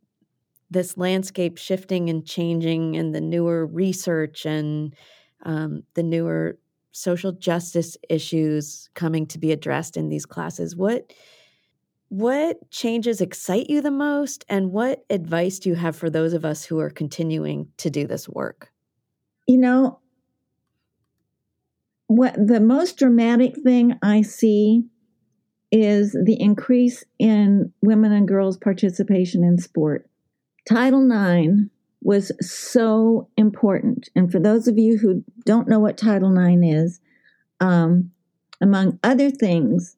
this 0.71 0.97
landscape 0.97 1.59
shifting 1.59 2.11
and 2.11 2.27
changing 2.27 2.97
and 2.97 3.15
the 3.15 3.21
newer 3.21 3.67
research 3.67 4.45
and 4.45 4.95
um, 5.45 5.83
the 5.95 6.03
newer 6.03 6.59
social 6.93 7.33
justice 7.33 7.97
issues 8.09 8.89
coming 8.95 9.27
to 9.27 9.39
be 9.39 9.53
addressed 9.53 9.97
in 9.97 10.09
these 10.09 10.27
classes 10.27 10.77
what 10.77 11.13
what 12.09 12.71
changes 12.71 13.21
excite 13.21 13.69
you 13.69 13.81
the 13.81 13.91
most, 13.91 14.45
and 14.49 14.71
what 14.71 15.05
advice 15.11 15.59
do 15.59 15.69
you 15.69 15.75
have 15.75 15.97
for 15.97 16.09
those 16.09 16.35
of 16.35 16.45
us 16.45 16.65
who 16.65 16.79
are 16.79 16.91
continuing 16.91 17.69
to 17.79 17.91
do 17.91 18.07
this 18.07 18.29
work? 18.29 18.71
You 19.47 19.59
know, 19.59 20.01
what 22.07 22.35
the 22.35 22.61
most 22.61 22.99
dramatic 22.99 23.57
thing 23.63 23.99
I 24.03 24.23
see 24.23 24.85
is 25.73 26.13
the 26.13 26.41
increase 26.41 27.05
in 27.19 27.73
women 27.83 28.13
and 28.13 28.29
girls' 28.29 28.57
participation 28.57 29.43
in 29.43 29.59
sport. 29.59 30.09
Title 30.69 31.11
IX 31.11 31.65
was 32.03 32.31
so 32.41 33.29
important. 33.37 34.09
And 34.15 34.31
for 34.31 34.39
those 34.39 34.69
of 34.69 34.79
you 34.79 34.99
who 34.99 35.25
don't 35.45 35.69
know 35.69 35.81
what 35.81 35.99
Title 35.99 36.37
IX 36.39 36.63
is, 36.63 37.01
um, 37.61 38.13
among 38.61 38.99
other 39.03 39.31
things, 39.31 39.97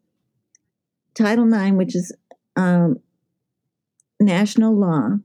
Title 1.14 1.52
IX, 1.52 1.76
which 1.76 1.94
is 1.94 2.14
um, 2.56 3.00
national 4.20 4.74
law, 4.74 5.18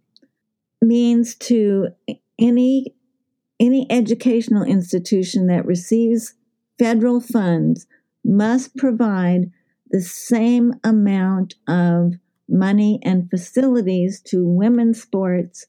means 0.81 1.35
to 1.35 1.87
any 2.37 2.93
any 3.59 3.87
educational 3.89 4.63
institution 4.63 5.47
that 5.47 5.65
receives 5.65 6.33
federal 6.77 7.19
funds 7.19 7.87
must 8.23 8.75
provide 8.77 9.51
the 9.89 10.01
same 10.01 10.73
amount 10.83 11.55
of 11.67 12.13
money 12.49 12.99
and 13.03 13.29
facilities 13.29 14.21
to 14.21 14.45
women's 14.45 15.01
sports 15.01 15.67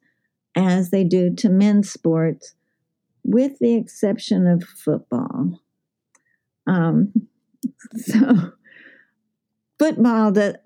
as 0.56 0.90
they 0.90 1.04
do 1.04 1.34
to 1.34 1.48
men's 1.48 1.90
sports, 1.90 2.54
with 3.22 3.58
the 3.58 3.74
exception 3.74 4.46
of 4.46 4.62
football. 4.62 5.60
Um, 6.66 7.12
so, 7.96 8.52
football, 9.78 10.32
the, 10.32 10.58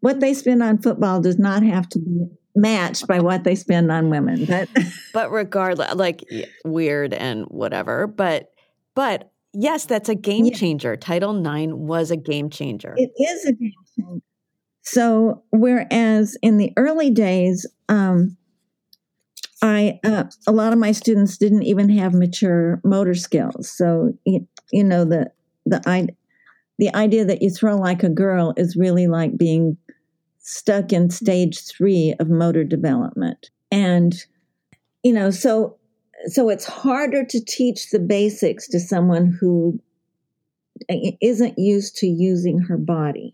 what 0.00 0.20
they 0.20 0.34
spend 0.34 0.62
on 0.62 0.78
football 0.78 1.20
does 1.20 1.38
not 1.38 1.62
have 1.62 1.88
to 1.90 1.98
be 1.98 2.26
matched 2.54 3.06
by 3.06 3.20
what 3.20 3.44
they 3.44 3.54
spend 3.54 3.90
on 3.92 4.10
women. 4.10 4.44
But, 4.44 4.68
but 5.14 5.30
regardless, 5.30 5.94
like 5.94 6.24
weird 6.64 7.14
and 7.14 7.44
whatever. 7.44 8.06
But, 8.06 8.50
but 8.94 9.29
yes, 9.52 9.84
that's 9.84 10.08
a 10.08 10.14
game 10.14 10.46
yeah. 10.46 10.54
changer. 10.54 10.96
Title 10.96 11.36
IX 11.36 11.72
was 11.74 12.10
a 12.10 12.16
game 12.16 12.50
changer. 12.50 12.94
It 12.96 13.10
is 13.18 13.44
a 13.46 13.52
game 13.52 13.72
changer. 13.96 14.20
So, 14.82 15.42
whereas 15.50 16.36
in 16.42 16.56
the 16.56 16.72
early 16.76 17.10
days, 17.10 17.66
um, 17.88 18.36
I 19.62 20.00
uh, 20.04 20.24
a 20.46 20.52
lot 20.52 20.72
of 20.72 20.78
my 20.78 20.92
students 20.92 21.36
didn't 21.36 21.64
even 21.64 21.90
have 21.90 22.14
mature 22.14 22.80
motor 22.82 23.14
skills. 23.14 23.70
So, 23.70 24.14
you, 24.24 24.46
you 24.72 24.82
know 24.84 25.04
the 25.04 25.30
the 25.66 25.82
I, 25.86 26.08
the 26.78 26.94
idea 26.94 27.24
that 27.26 27.42
you 27.42 27.50
throw 27.50 27.76
like 27.76 28.02
a 28.02 28.08
girl 28.08 28.54
is 28.56 28.76
really 28.76 29.06
like 29.06 29.36
being 29.36 29.76
stuck 30.38 30.92
in 30.92 31.10
stage 31.10 31.60
three 31.66 32.14
of 32.18 32.30
motor 32.30 32.64
development, 32.64 33.50
and 33.70 34.14
you 35.02 35.12
know 35.12 35.30
so 35.30 35.76
so 36.26 36.48
it's 36.48 36.66
harder 36.66 37.24
to 37.24 37.44
teach 37.44 37.90
the 37.90 37.98
basics 37.98 38.68
to 38.68 38.80
someone 38.80 39.36
who 39.40 39.80
isn't 41.20 41.58
used 41.58 41.96
to 41.96 42.06
using 42.06 42.58
her 42.58 42.76
body 42.76 43.32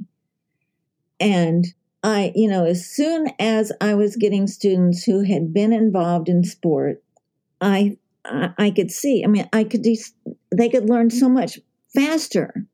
and 1.20 1.66
I, 2.02 2.32
you 2.34 2.48
know, 2.48 2.64
as 2.64 2.88
soon 2.88 3.28
as 3.40 3.72
I 3.80 3.94
was 3.94 4.16
getting 4.16 4.46
students 4.46 5.02
who 5.02 5.22
had 5.22 5.52
been 5.52 5.72
involved 5.72 6.28
in 6.28 6.44
sport, 6.44 7.02
I, 7.60 7.96
I, 8.24 8.50
I 8.58 8.70
could 8.70 8.90
see. 8.90 9.24
I 9.24 9.26
mean, 9.26 9.48
I 9.52 9.64
could. 9.64 9.82
De- 9.82 9.98
they 10.54 10.68
could 10.68 10.88
learn 10.88 11.10
so 11.10 11.28
much 11.28 11.58
faster 11.94 12.64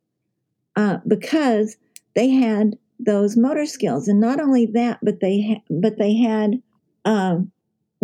uh, 0.77 0.99
because 1.07 1.77
they 2.15 2.29
had 2.29 2.77
those 2.99 3.37
motor 3.37 3.65
skills, 3.65 4.07
and 4.07 4.21
not 4.21 4.41
only 4.41 4.67
that, 4.67 4.99
but 5.03 5.21
they, 5.21 5.41
ha- 5.43 5.65
but 5.71 5.99
they 5.99 6.15
had, 6.17 6.63
um, 7.05 7.51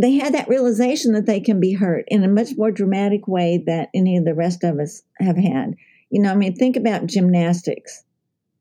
they 0.00 0.12
had 0.12 0.34
that 0.34 0.48
realization 0.48 1.12
that 1.12 1.26
they 1.26 1.40
can 1.40 1.60
be 1.60 1.74
hurt 1.74 2.04
in 2.08 2.22
a 2.22 2.28
much 2.28 2.50
more 2.56 2.70
dramatic 2.70 3.26
way 3.26 3.62
that 3.66 3.88
any 3.94 4.16
of 4.16 4.24
the 4.24 4.34
rest 4.34 4.64
of 4.64 4.78
us 4.78 5.02
have 5.18 5.36
had. 5.36 5.74
You 6.10 6.22
know, 6.22 6.32
I 6.32 6.36
mean, 6.36 6.54
think 6.54 6.76
about 6.76 7.06
gymnastics, 7.06 8.04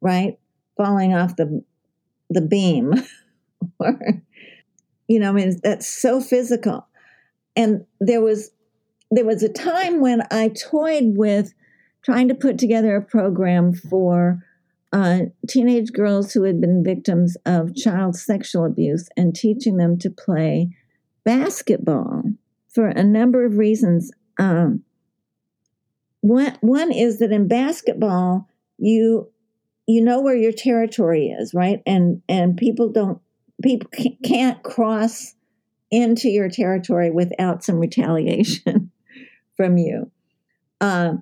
right? 0.01 0.37
falling 0.77 1.13
off 1.13 1.35
the 1.35 1.63
the 2.29 2.41
beam 2.41 2.93
or 3.79 3.99
you 5.07 5.19
know 5.19 5.29
i 5.29 5.33
mean 5.33 5.59
that's 5.63 5.87
so 5.87 6.21
physical 6.21 6.87
and 7.55 7.85
there 7.99 8.21
was 8.21 8.51
there 9.11 9.25
was 9.25 9.43
a 9.43 9.51
time 9.51 9.99
when 9.99 10.21
i 10.31 10.49
toyed 10.49 11.17
with 11.17 11.53
trying 12.03 12.27
to 12.27 12.35
put 12.35 12.57
together 12.57 12.95
a 12.95 13.01
program 13.01 13.73
for 13.73 14.39
uh, 14.93 15.19
teenage 15.49 15.91
girls 15.91 16.31
who 16.31 16.43
had 16.43 16.61
been 16.61 16.81
victims 16.81 17.35
of 17.45 17.75
child 17.75 18.15
sexual 18.15 18.63
abuse 18.63 19.09
and 19.17 19.35
teaching 19.35 19.75
them 19.75 19.97
to 19.97 20.09
play 20.09 20.69
basketball 21.27 22.23
for 22.69 22.87
a 22.87 23.03
number 23.03 23.45
of 23.45 23.57
reasons 23.57 24.11
um, 24.39 24.83
one, 26.21 26.57
one 26.61 26.91
is 26.91 27.19
that 27.19 27.31
in 27.31 27.47
basketball 27.47 28.47
you 28.77 29.29
you 29.87 30.01
know 30.01 30.21
where 30.21 30.35
your 30.35 30.51
territory 30.51 31.27
is, 31.27 31.53
right? 31.53 31.81
And 31.85 32.21
and 32.27 32.57
people 32.57 32.89
don't 32.89 33.19
people 33.63 33.89
can't 34.23 34.61
cross 34.61 35.33
into 35.89 36.29
your 36.29 36.49
territory 36.49 37.09
without 37.09 37.63
some 37.63 37.77
retaliation 37.77 38.91
from 39.57 39.77
you. 39.77 40.11
Uh, 40.81 41.13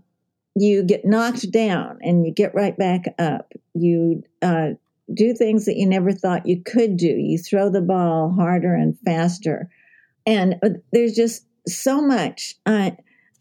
you 0.56 0.84
get 0.84 1.06
knocked 1.06 1.52
down 1.52 2.00
and 2.02 2.26
you 2.26 2.34
get 2.34 2.56
right 2.56 2.76
back 2.76 3.14
up. 3.20 3.54
You 3.74 4.24
uh, 4.42 4.72
do 5.14 5.34
things 5.34 5.66
that 5.66 5.76
you 5.76 5.86
never 5.86 6.12
thought 6.12 6.48
you 6.48 6.62
could 6.64 6.98
do. 6.98 7.08
You 7.08 7.38
throw 7.38 7.70
the 7.70 7.82
ball 7.82 8.34
harder 8.36 8.74
and 8.74 8.98
faster. 9.06 9.70
And 10.26 10.56
uh, 10.64 10.70
there's 10.92 11.14
just 11.14 11.46
so 11.68 12.02
much. 12.02 12.56
Uh, 12.66 12.92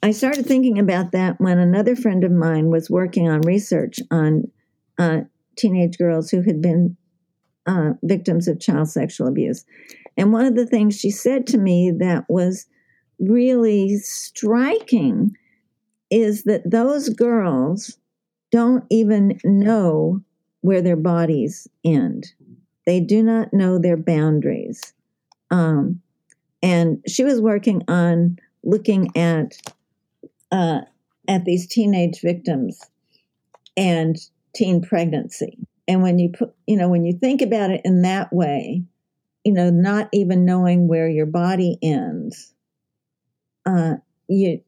I 0.02 0.10
started 0.10 0.46
thinking 0.46 0.78
about 0.78 1.12
that 1.12 1.40
when 1.40 1.58
another 1.58 1.96
friend 1.96 2.24
of 2.24 2.32
mine 2.32 2.68
was 2.70 2.90
working 2.90 3.28
on 3.28 3.40
research 3.40 4.00
on 4.10 4.50
uh, 4.98 5.20
teenage 5.56 5.96
girls 5.98 6.30
who 6.30 6.42
had 6.42 6.60
been 6.60 6.96
uh, 7.66 7.92
victims 8.02 8.48
of 8.48 8.60
child 8.60 8.88
sexual 8.90 9.26
abuse. 9.26 9.64
And 10.16 10.32
one 10.32 10.44
of 10.44 10.54
the 10.54 10.66
things 10.66 10.98
she 10.98 11.10
said 11.10 11.46
to 11.48 11.58
me 11.58 11.90
that 11.98 12.24
was 12.28 12.66
really 13.18 13.96
striking 13.98 15.36
is 16.10 16.44
that 16.44 16.70
those 16.70 17.08
girls 17.08 17.98
don't 18.52 18.84
even 18.90 19.38
know 19.42 20.20
where 20.60 20.82
their 20.82 20.96
bodies 20.96 21.66
end. 21.84 22.32
They 22.86 23.00
do 23.00 23.22
not 23.22 23.52
know 23.52 23.78
their 23.78 23.96
boundaries. 23.96 24.92
Um, 25.50 26.00
and 26.64 27.02
she 27.06 27.24
was 27.24 27.42
working 27.42 27.82
on 27.88 28.38
looking 28.64 29.14
at 29.16 29.52
uh, 30.50 30.80
at 31.28 31.44
these 31.44 31.66
teenage 31.66 32.22
victims 32.22 32.80
and 33.76 34.16
teen 34.54 34.80
pregnancy. 34.80 35.58
And 35.86 36.02
when 36.02 36.18
you 36.18 36.30
put, 36.30 36.54
you 36.66 36.76
know, 36.76 36.88
when 36.88 37.04
you 37.04 37.12
think 37.12 37.42
about 37.42 37.70
it 37.70 37.82
in 37.84 38.00
that 38.02 38.32
way, 38.32 38.82
you 39.44 39.52
know, 39.52 39.68
not 39.68 40.08
even 40.12 40.46
knowing 40.46 40.88
where 40.88 41.08
your 41.08 41.26
body 41.26 41.76
ends, 41.82 42.54
uh, 43.66 43.96
you, 44.28 44.62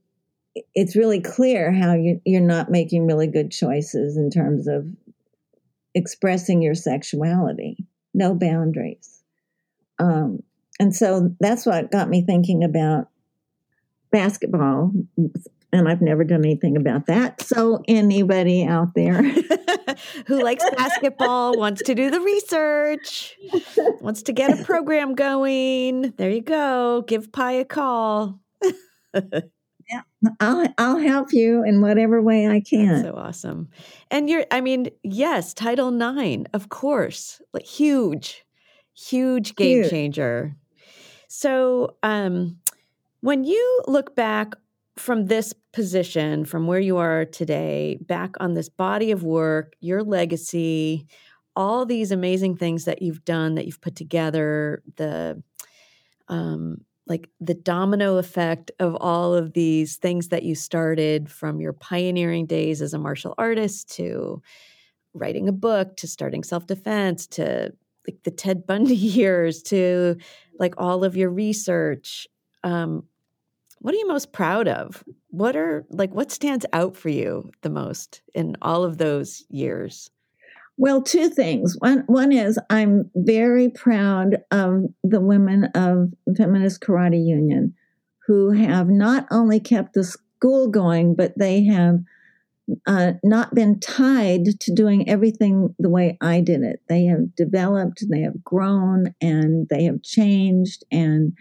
it's 0.75 0.97
really 0.97 1.21
clear 1.21 1.73
how 1.73 1.95
you, 1.95 2.21
you're 2.27 2.43
not 2.43 2.71
making 2.71 3.07
really 3.07 3.27
good 3.27 3.51
choices 3.51 4.19
in 4.19 4.29
terms 4.29 4.69
of 4.69 4.87
expressing 5.95 6.61
your 6.61 6.75
sexuality. 6.75 7.87
No 8.13 8.35
boundaries. 8.35 9.23
Um, 9.99 10.43
and 10.79 10.95
so 10.95 11.35
that's 11.41 11.67
what 11.67 11.91
got 11.91 12.09
me 12.09 12.23
thinking 12.23 12.65
about 12.65 13.09
basketball 14.11 14.93
and 15.73 15.89
I've 15.89 16.01
never 16.01 16.25
done 16.25 16.45
anything 16.45 16.77
about 16.77 17.07
that. 17.07 17.43
So, 17.43 17.83
anybody 17.89 18.65
out 18.65 18.95
there 18.95 19.23
who 20.27 20.43
likes 20.43 20.65
basketball 20.77 21.59
wants 21.59 21.83
to 21.83 21.95
do 21.95 22.11
the 22.11 22.21
research, 22.21 23.37
wants 24.01 24.23
to 24.25 24.33
get 24.33 24.59
a 24.59 24.65
program 24.65 25.15
going, 25.15 26.13
there 26.17 26.31
you 26.31 26.43
go. 26.43 27.05
Give 27.07 27.31
Py 27.33 27.59
a 27.59 27.65
call. 27.65 28.41
yeah, 29.15 30.03
I'll 30.41 30.67
I'll 30.79 30.99
help 30.99 31.33
you 31.33 31.63
in 31.65 31.81
whatever 31.81 32.23
way 32.23 32.49
I 32.49 32.61
can. 32.61 32.89
That's 32.89 33.03
so 33.03 33.15
awesome. 33.15 33.69
And 34.11 34.31
you're 34.31 34.47
I 34.51 34.61
mean, 34.61 34.89
yes, 35.03 35.53
Title 35.53 35.95
IX, 35.95 36.45
of 36.53 36.69
course. 36.69 37.41
Like 37.53 37.67
huge, 37.67 38.45
huge 38.95 39.55
game 39.57 39.83
huge. 39.83 39.91
changer. 39.91 40.57
So, 41.39 41.97
um 42.03 42.57
when 43.21 43.45
you 43.45 43.83
look 43.87 44.15
back 44.17 44.55
from 44.97 45.27
this 45.27 45.53
position, 45.73 46.47
from 46.47 46.67
where 46.67 46.81
you 46.81 46.97
are 46.97 47.27
today, 47.27 47.99
back 48.01 48.37
on 48.41 48.55
this 48.55 48.71
body 48.71 49.11
of 49.11 49.23
work, 49.23 49.75
your 49.81 50.03
legacy, 50.03 51.07
all 51.55 51.85
these 51.85 52.11
amazing 52.11 52.57
things 52.57 52.87
that 52.87 53.03
you've 53.03 53.25
done, 53.25 53.57
that 53.57 53.67
you've 53.67 53.83
put 53.83 53.97
together, 53.97 54.83
the 54.97 55.43
um, 56.29 56.79
like 57.07 57.29
the 57.39 57.55
domino 57.55 58.17
effect 58.17 58.71
of 58.81 58.97
all 58.97 59.35
of 59.35 59.53
these 59.53 59.97
things 59.97 60.29
that 60.29 60.43
you 60.43 60.55
started 60.55 61.31
from 61.31 61.61
your 61.61 61.75
pioneering 61.75 62.47
days 62.47 62.81
as 62.81 62.95
a 62.95 62.99
martial 62.99 63.35
artist 63.37 63.95
to 63.97 64.41
writing 65.13 65.49
a 65.49 65.53
book 65.53 65.97
to 65.99 66.07
starting 66.07 66.43
self 66.43 66.67
defense 66.67 67.27
to 67.27 67.73
like 68.09 68.23
the 68.25 68.31
Ted 68.31 68.67
Bundy 68.67 68.97
years 68.97 69.63
to 69.65 70.17
like 70.59 70.75
all 70.79 71.05
of 71.05 71.17
your 71.17 71.31
research. 71.31 72.27
Um, 72.65 73.05
what 73.79 73.95
are 73.95 73.99
you 73.99 74.09
most 74.09 74.33
proud 74.33 74.69
of? 74.69 75.05
What 75.31 75.55
are 75.57 75.85
like 75.91 76.13
what 76.15 76.33
stands 76.33 76.67
out 76.73 76.97
for 76.97 77.09
you 77.09 77.51
the 77.63 77.71
most 77.71 78.23
in 78.35 78.57
all 78.63 78.85
of 78.85 78.99
those 78.99 79.45
years? 79.49 80.11
Well, 80.79 81.03
two 81.03 81.31
things. 81.31 81.77
One 81.79 82.05
one 82.07 82.33
is 82.33 82.59
I'm 82.69 83.11
very 83.15 83.69
proud 83.71 84.39
of 84.51 84.85
the 85.03 85.21
women 85.21 85.65
of 85.75 86.13
Feminist 86.37 86.81
Karate 86.81 87.25
Union 87.25 87.75
who 88.27 88.51
have 88.51 88.89
not 88.89 89.27
only 89.31 89.61
kept 89.61 89.95
the 89.95 90.05
school 90.05 90.69
going, 90.69 91.15
but 91.15 91.39
they 91.39 91.65
have 91.65 92.01
uh, 92.87 93.13
not 93.23 93.55
been 93.55 93.79
tied 93.81 94.45
to 94.61 94.75
doing 94.75 95.09
everything 95.09 95.75
the 95.79 95.91
way 95.91 96.17
I 96.21 96.41
did 96.41 96.63
it. 96.63 96.81
They 96.89 97.05
have 97.05 97.35
developed, 97.37 98.05
they 98.11 98.23
have 98.23 98.43
grown, 98.45 99.15
and 99.21 99.69
they 99.69 99.85
have 99.85 100.03
changed, 100.03 100.85
and 100.91 101.33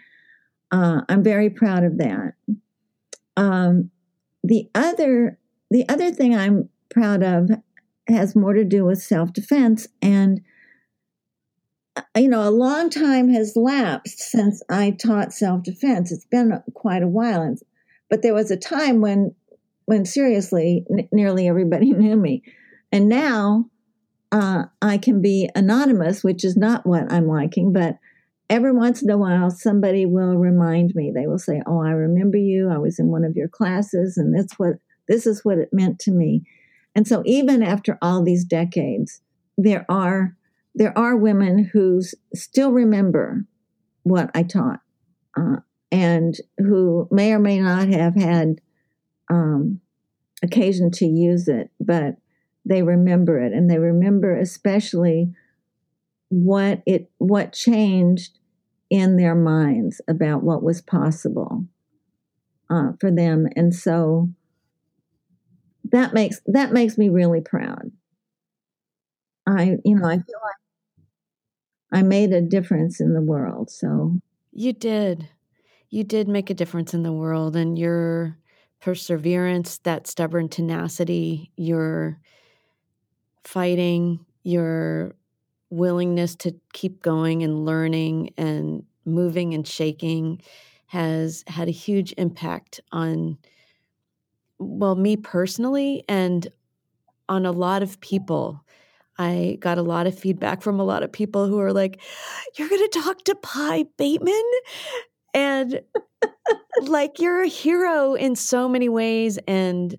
Uh, 0.72 1.02
I'm 1.08 1.24
very 1.24 1.50
proud 1.50 1.84
of 1.84 1.98
that. 2.00 2.34
Um, 3.38 3.92
the 4.44 4.70
other 4.76 5.40
the 5.72 5.88
other 5.90 6.12
thing 6.12 6.36
I'm 6.36 6.70
proud 6.90 7.24
of 7.24 7.50
has 8.08 8.36
more 8.36 8.54
to 8.54 8.64
do 8.64 8.86
with 8.86 9.02
self 9.02 9.34
defense 9.34 9.88
and 10.02 10.42
uh, 11.96 12.02
you 12.18 12.28
know 12.28 12.48
a 12.48 12.52
long 12.52 12.90
time 12.90 13.30
has 13.30 13.56
lapsed 13.56 14.20
since 14.20 14.62
I 14.70 14.92
taught 14.92 15.34
self 15.34 15.64
defense. 15.64 16.12
It's 16.12 16.26
been 16.26 16.62
quite 16.74 17.04
a 17.04 17.08
while, 17.08 17.56
but 18.10 18.22
there 18.22 18.34
was 18.34 18.52
a 18.52 18.58
time 18.58 19.02
when 19.02 19.34
when 19.86 20.06
seriously 20.06 20.86
n- 20.90 21.08
nearly 21.12 21.48
everybody 21.48 21.92
knew 21.94 22.16
me, 22.16 22.44
and 22.92 23.10
now 23.10 23.70
uh, 24.32 24.66
I 24.82 24.98
can 24.98 25.22
be 25.22 25.50
anonymous, 25.56 26.24
which 26.24 26.44
is 26.44 26.58
not 26.58 26.86
what 26.86 27.12
I'm 27.12 27.28
liking, 27.28 27.74
but 27.74 27.98
every 28.50 28.72
once 28.72 29.02
in 29.02 29.10
a 29.10 29.18
while 29.18 29.50
somebody 29.50 30.06
will 30.06 30.36
remind 30.36 30.94
me. 30.96 31.12
They 31.14 31.28
will 31.28 31.40
say 31.40 31.62
oh 31.66 31.82
i 31.82 31.92
remember 31.92 32.38
you. 32.38 32.70
I 32.70 32.78
was 32.78 33.00
in 33.00 33.08
one 33.08 33.24
of 33.24 33.36
your 33.36 33.48
classes 33.48 34.18
and 34.18 34.38
that's 34.38 34.60
what 34.60 34.76
this 35.08 35.26
is 35.26 35.44
what 35.44 35.58
it 35.58 35.70
meant 35.72 36.00
to 36.00 36.12
me. 36.12 36.44
And 36.96 37.08
so 37.08 37.22
even 37.26 37.64
after 37.64 37.98
all 38.02 38.24
these 38.24 38.46
decades 38.46 39.22
there 39.58 39.86
are 39.90 40.36
there 40.74 40.98
are 40.98 41.16
women 41.16 41.70
who 41.72 42.02
still 42.34 42.72
remember 42.72 43.46
what 44.04 44.30
i 44.34 44.44
taught 44.44 44.82
uh, 45.38 45.58
and 45.92 46.36
who 46.58 47.08
may 47.12 47.32
or 47.32 47.40
may 47.40 47.60
not 47.60 47.88
have 47.88 48.16
had 48.16 48.60
um, 49.30 49.80
occasion 50.44 50.92
to 50.92 51.06
use 51.06 51.48
it 51.48 51.72
but 51.80 52.18
they 52.66 52.82
remember 52.82 53.40
it. 53.40 53.54
And 53.54 53.70
they 53.70 53.78
remember 53.78 54.36
especially 54.36 55.34
what 56.30 56.82
it 56.86 57.12
what 57.20 57.54
changed 57.54 58.40
in 58.90 59.18
their 59.18 59.36
minds 59.36 60.02
about 60.08 60.44
what 60.44 60.64
was 60.64 60.82
possible 60.82 61.66
uh, 62.70 62.94
for 63.00 63.12
them. 63.12 63.48
And 63.56 63.74
so 63.74 64.30
that 65.92 66.14
makes 66.14 66.42
that 66.48 66.74
makes 66.74 66.98
me 66.98 67.10
really 67.10 67.42
proud. 67.42 67.92
I 69.48 69.78
you 69.86 69.96
know 69.96 70.08
i 70.08 70.16
feel 70.16 70.40
like 70.44 70.56
i 71.92 72.02
made 72.02 72.34
a 72.34 72.42
difference 72.42 73.00
in 73.00 73.14
the 73.14 73.22
world 73.22 73.70
so. 73.70 74.20
You 74.58 74.72
did. 74.72 75.30
You 75.90 76.04
did 76.06 76.30
make 76.30 76.50
a 76.50 76.54
difference 76.54 76.94
in 76.94 77.04
the 77.04 77.12
world 77.12 77.56
and 77.58 77.78
your 77.78 78.38
perseverance 78.86 79.80
that 79.80 80.06
stubborn 80.06 80.48
tenacity 80.48 81.52
your 81.58 82.20
fighting 83.44 84.24
your 84.44 85.16
willingness 85.72 86.36
to 86.36 86.54
keep 86.72 87.02
going 87.02 87.42
and 87.42 87.66
learning 87.66 88.30
and 88.38 88.84
moving 89.04 89.56
and 89.56 89.68
shaking 89.68 90.40
has 90.86 91.44
had 91.48 91.68
a 91.68 91.72
huge 91.72 92.14
impact 92.20 92.80
on 92.92 93.40
well 94.60 94.94
me 94.94 95.18
personally 95.18 96.04
and 96.08 96.48
on 97.28 97.44
a 97.44 97.52
lot 97.52 97.82
of 97.82 98.00
people. 98.02 98.64
I 99.18 99.58
got 99.62 99.80
a 99.80 99.82
lot 99.82 100.06
of 100.06 100.20
feedback 100.20 100.62
from 100.62 100.80
a 100.80 100.86
lot 100.86 101.02
of 101.02 101.12
people 101.12 101.48
who 101.48 101.60
are 101.60 101.74
like 101.74 102.04
you're 102.56 102.70
going 102.70 102.88
to 102.88 103.00
talk 103.02 103.24
to 103.24 103.34
Py 103.34 103.86
Bateman? 103.98 104.52
And 105.34 105.82
like 106.82 107.20
you're 107.20 107.44
a 107.44 107.48
hero 107.48 108.14
in 108.14 108.36
so 108.36 108.68
many 108.68 108.90
ways 108.90 109.38
and 109.48 109.96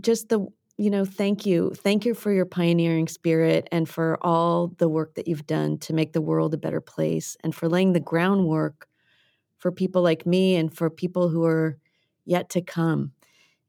just 0.00 0.28
the 0.28 0.46
you 0.80 0.88
know, 0.88 1.04
thank 1.04 1.44
you. 1.44 1.74
Thank 1.76 2.06
you 2.06 2.14
for 2.14 2.32
your 2.32 2.46
pioneering 2.46 3.06
spirit 3.06 3.68
and 3.70 3.86
for 3.86 4.16
all 4.22 4.68
the 4.78 4.88
work 4.88 5.14
that 5.16 5.28
you've 5.28 5.46
done 5.46 5.76
to 5.80 5.92
make 5.92 6.14
the 6.14 6.22
world 6.22 6.54
a 6.54 6.56
better 6.56 6.80
place 6.80 7.36
and 7.44 7.54
for 7.54 7.68
laying 7.68 7.92
the 7.92 8.00
groundwork 8.00 8.88
for 9.58 9.70
people 9.70 10.00
like 10.00 10.24
me 10.24 10.56
and 10.56 10.74
for 10.74 10.88
people 10.88 11.28
who 11.28 11.44
are 11.44 11.76
yet 12.24 12.48
to 12.50 12.62
come. 12.62 13.12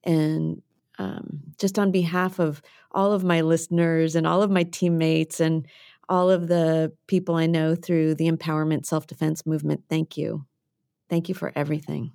And 0.06 0.62
um, 1.00 1.42
just 1.60 1.78
on 1.78 1.92
behalf 1.92 2.40
of 2.40 2.62
all 2.94 3.12
of 3.12 3.26
my 3.26 3.42
listeners 3.42 4.16
and 4.16 4.26
all 4.26 4.42
of 4.42 4.50
my 4.50 4.64
teammates 4.64 5.42
and 5.42 5.68
all 6.08 6.32
of 6.32 6.48
the 6.48 6.94
people 7.08 7.36
I 7.36 7.46
know 7.46 7.76
through 7.76 8.16
the 8.16 8.32
empowerment 8.32 8.86
self 8.86 9.06
defense 9.06 9.46
movement, 9.46 9.84
thank 9.90 10.16
you. 10.16 10.46
Thank 11.12 11.28
you 11.28 11.36
for 11.36 11.52
everything. 11.58 12.14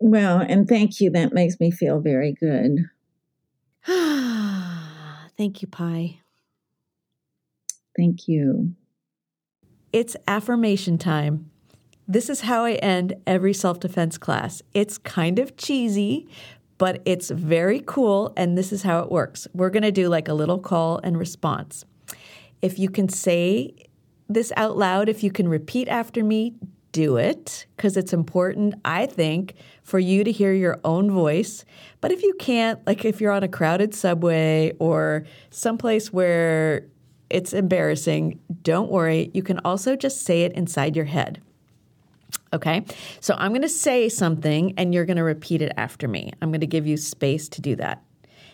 Well, 0.00 0.40
and 0.40 0.68
thank 0.68 1.00
you. 1.00 1.08
That 1.08 1.32
makes 1.32 1.60
me 1.60 1.70
feel 1.70 2.00
very 2.00 2.32
good. 2.32 2.90
Thank 5.38 5.62
you, 5.62 5.68
Py. 5.68 6.20
Thank 7.96 8.26
you. 8.26 8.74
It's 9.92 10.16
affirmation 10.26 10.98
time. 10.98 11.48
This 12.08 12.28
is 12.28 12.40
how 12.40 12.64
I 12.64 12.72
end 12.72 13.14
every 13.24 13.54
self 13.54 13.78
defense 13.78 14.18
class. 14.18 14.62
It's 14.74 14.98
kind 14.98 15.38
of 15.38 15.56
cheesy, 15.56 16.26
but 16.76 17.02
it's 17.04 17.30
very 17.30 17.84
cool. 17.86 18.32
And 18.36 18.58
this 18.58 18.72
is 18.72 18.82
how 18.82 18.98
it 18.98 19.12
works. 19.12 19.46
We're 19.54 19.70
going 19.70 19.84
to 19.84 19.92
do 19.92 20.08
like 20.08 20.26
a 20.26 20.34
little 20.34 20.58
call 20.58 20.98
and 21.04 21.16
response. 21.16 21.84
If 22.60 22.80
you 22.80 22.90
can 22.90 23.08
say 23.08 23.76
this 24.28 24.52
out 24.56 24.76
loud, 24.76 25.08
if 25.08 25.22
you 25.22 25.30
can 25.30 25.46
repeat 25.46 25.86
after 25.86 26.24
me, 26.24 26.56
do 26.94 27.16
it 27.16 27.66
because 27.76 27.96
it's 27.96 28.12
important, 28.12 28.76
I 28.84 29.06
think, 29.06 29.54
for 29.82 29.98
you 29.98 30.22
to 30.24 30.32
hear 30.32 30.54
your 30.54 30.80
own 30.84 31.10
voice. 31.10 31.64
But 32.00 32.12
if 32.12 32.22
you 32.22 32.32
can't, 32.38 32.84
like 32.86 33.04
if 33.04 33.20
you're 33.20 33.32
on 33.32 33.42
a 33.42 33.48
crowded 33.48 33.94
subway 33.94 34.72
or 34.78 35.24
someplace 35.50 36.12
where 36.12 36.86
it's 37.28 37.52
embarrassing, 37.52 38.38
don't 38.62 38.90
worry. 38.90 39.32
You 39.34 39.42
can 39.42 39.58
also 39.64 39.96
just 39.96 40.22
say 40.22 40.42
it 40.42 40.52
inside 40.52 40.94
your 40.94 41.04
head. 41.04 41.42
Okay, 42.52 42.84
so 43.18 43.34
I'm 43.36 43.50
going 43.50 43.62
to 43.62 43.68
say 43.68 44.08
something 44.08 44.74
and 44.76 44.94
you're 44.94 45.04
going 45.04 45.16
to 45.16 45.24
repeat 45.24 45.60
it 45.60 45.72
after 45.76 46.06
me. 46.06 46.30
I'm 46.40 46.50
going 46.50 46.60
to 46.60 46.66
give 46.68 46.86
you 46.86 46.96
space 46.96 47.48
to 47.48 47.60
do 47.60 47.74
that. 47.76 48.04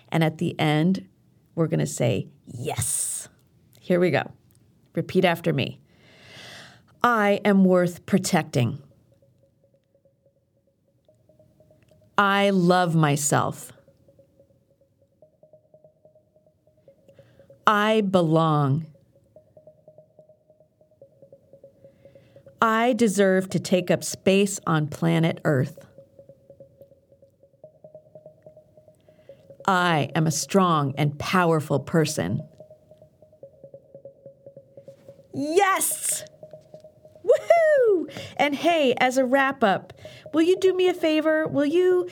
And 0.08 0.24
at 0.24 0.38
the 0.38 0.58
end, 0.58 1.06
we're 1.54 1.66
going 1.66 1.80
to 1.80 1.86
say, 1.86 2.28
Yes. 2.46 3.28
Here 3.78 4.00
we 4.00 4.10
go. 4.10 4.22
Repeat 4.94 5.26
after 5.26 5.52
me. 5.52 5.79
I 7.02 7.40
am 7.44 7.64
worth 7.64 8.04
protecting. 8.04 8.82
I 12.18 12.50
love 12.50 12.94
myself. 12.94 13.72
I 17.66 18.02
belong. 18.02 18.86
I 22.60 22.92
deserve 22.92 23.48
to 23.50 23.58
take 23.58 23.90
up 23.90 24.04
space 24.04 24.60
on 24.66 24.88
planet 24.88 25.40
Earth. 25.44 25.86
I 29.66 30.10
am 30.14 30.26
a 30.26 30.30
strong 30.30 30.94
and 30.98 31.18
powerful 31.18 31.80
person. 31.80 32.46
Yes! 35.32 36.24
Woohoo! 37.24 38.10
And 38.36 38.54
hey, 38.54 38.94
as 38.98 39.18
a 39.18 39.24
wrap 39.24 39.62
up, 39.62 39.92
will 40.32 40.42
you 40.42 40.56
do 40.58 40.74
me 40.74 40.88
a 40.88 40.94
favor? 40.94 41.46
Will 41.46 41.66
you 41.66 42.08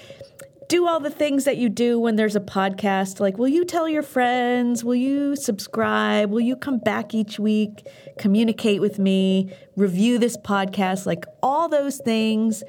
do 0.69 0.87
all 0.87 1.01
the 1.01 1.11
things 1.11 1.45
that 1.45 1.57
you 1.57 1.69
do 1.69 1.99
when 1.99 2.17
there's 2.17 2.37
a 2.37 2.41
podcast? 2.41 3.21
Like, 3.21 3.39
will 3.39 3.49
you 3.49 3.65
tell 3.65 3.89
your 3.89 4.03
friends? 4.03 4.85
Will 4.85 4.95
you 4.95 5.35
subscribe? 5.35 6.31
Will 6.31 6.41
you 6.41 6.57
come 6.57 6.79
back 6.79 7.15
each 7.15 7.39
week, 7.39 7.87
communicate 8.19 8.81
with 8.81 8.99
me, 8.99 9.55
review 9.77 10.19
this 10.19 10.37
podcast? 10.37 11.07
Like, 11.07 11.25
all 11.43 11.69
those 11.69 11.97
things 11.99 12.63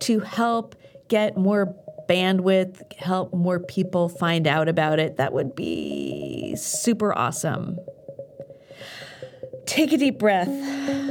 to 0.00 0.20
help 0.20 0.76
get 1.08 1.36
more 1.36 1.74
bandwidth, 2.08 2.92
help 2.92 3.34
more 3.34 3.58
people 3.58 4.08
find 4.08 4.46
out 4.46 4.68
about 4.68 4.98
it. 4.98 5.16
That 5.16 5.32
would 5.32 5.54
be 5.56 6.54
super 6.56 7.16
awesome. 7.16 7.78
Take 9.66 9.92
a 9.92 9.98
deep 9.98 10.18
breath. 10.18 10.48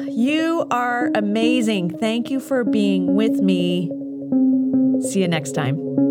You 0.07 0.65
are 0.71 1.11
amazing. 1.13 1.97
Thank 1.99 2.31
you 2.31 2.39
for 2.39 2.63
being 2.63 3.15
with 3.15 3.41
me. 3.41 3.91
See 5.01 5.21
you 5.21 5.27
next 5.27 5.51
time. 5.51 6.04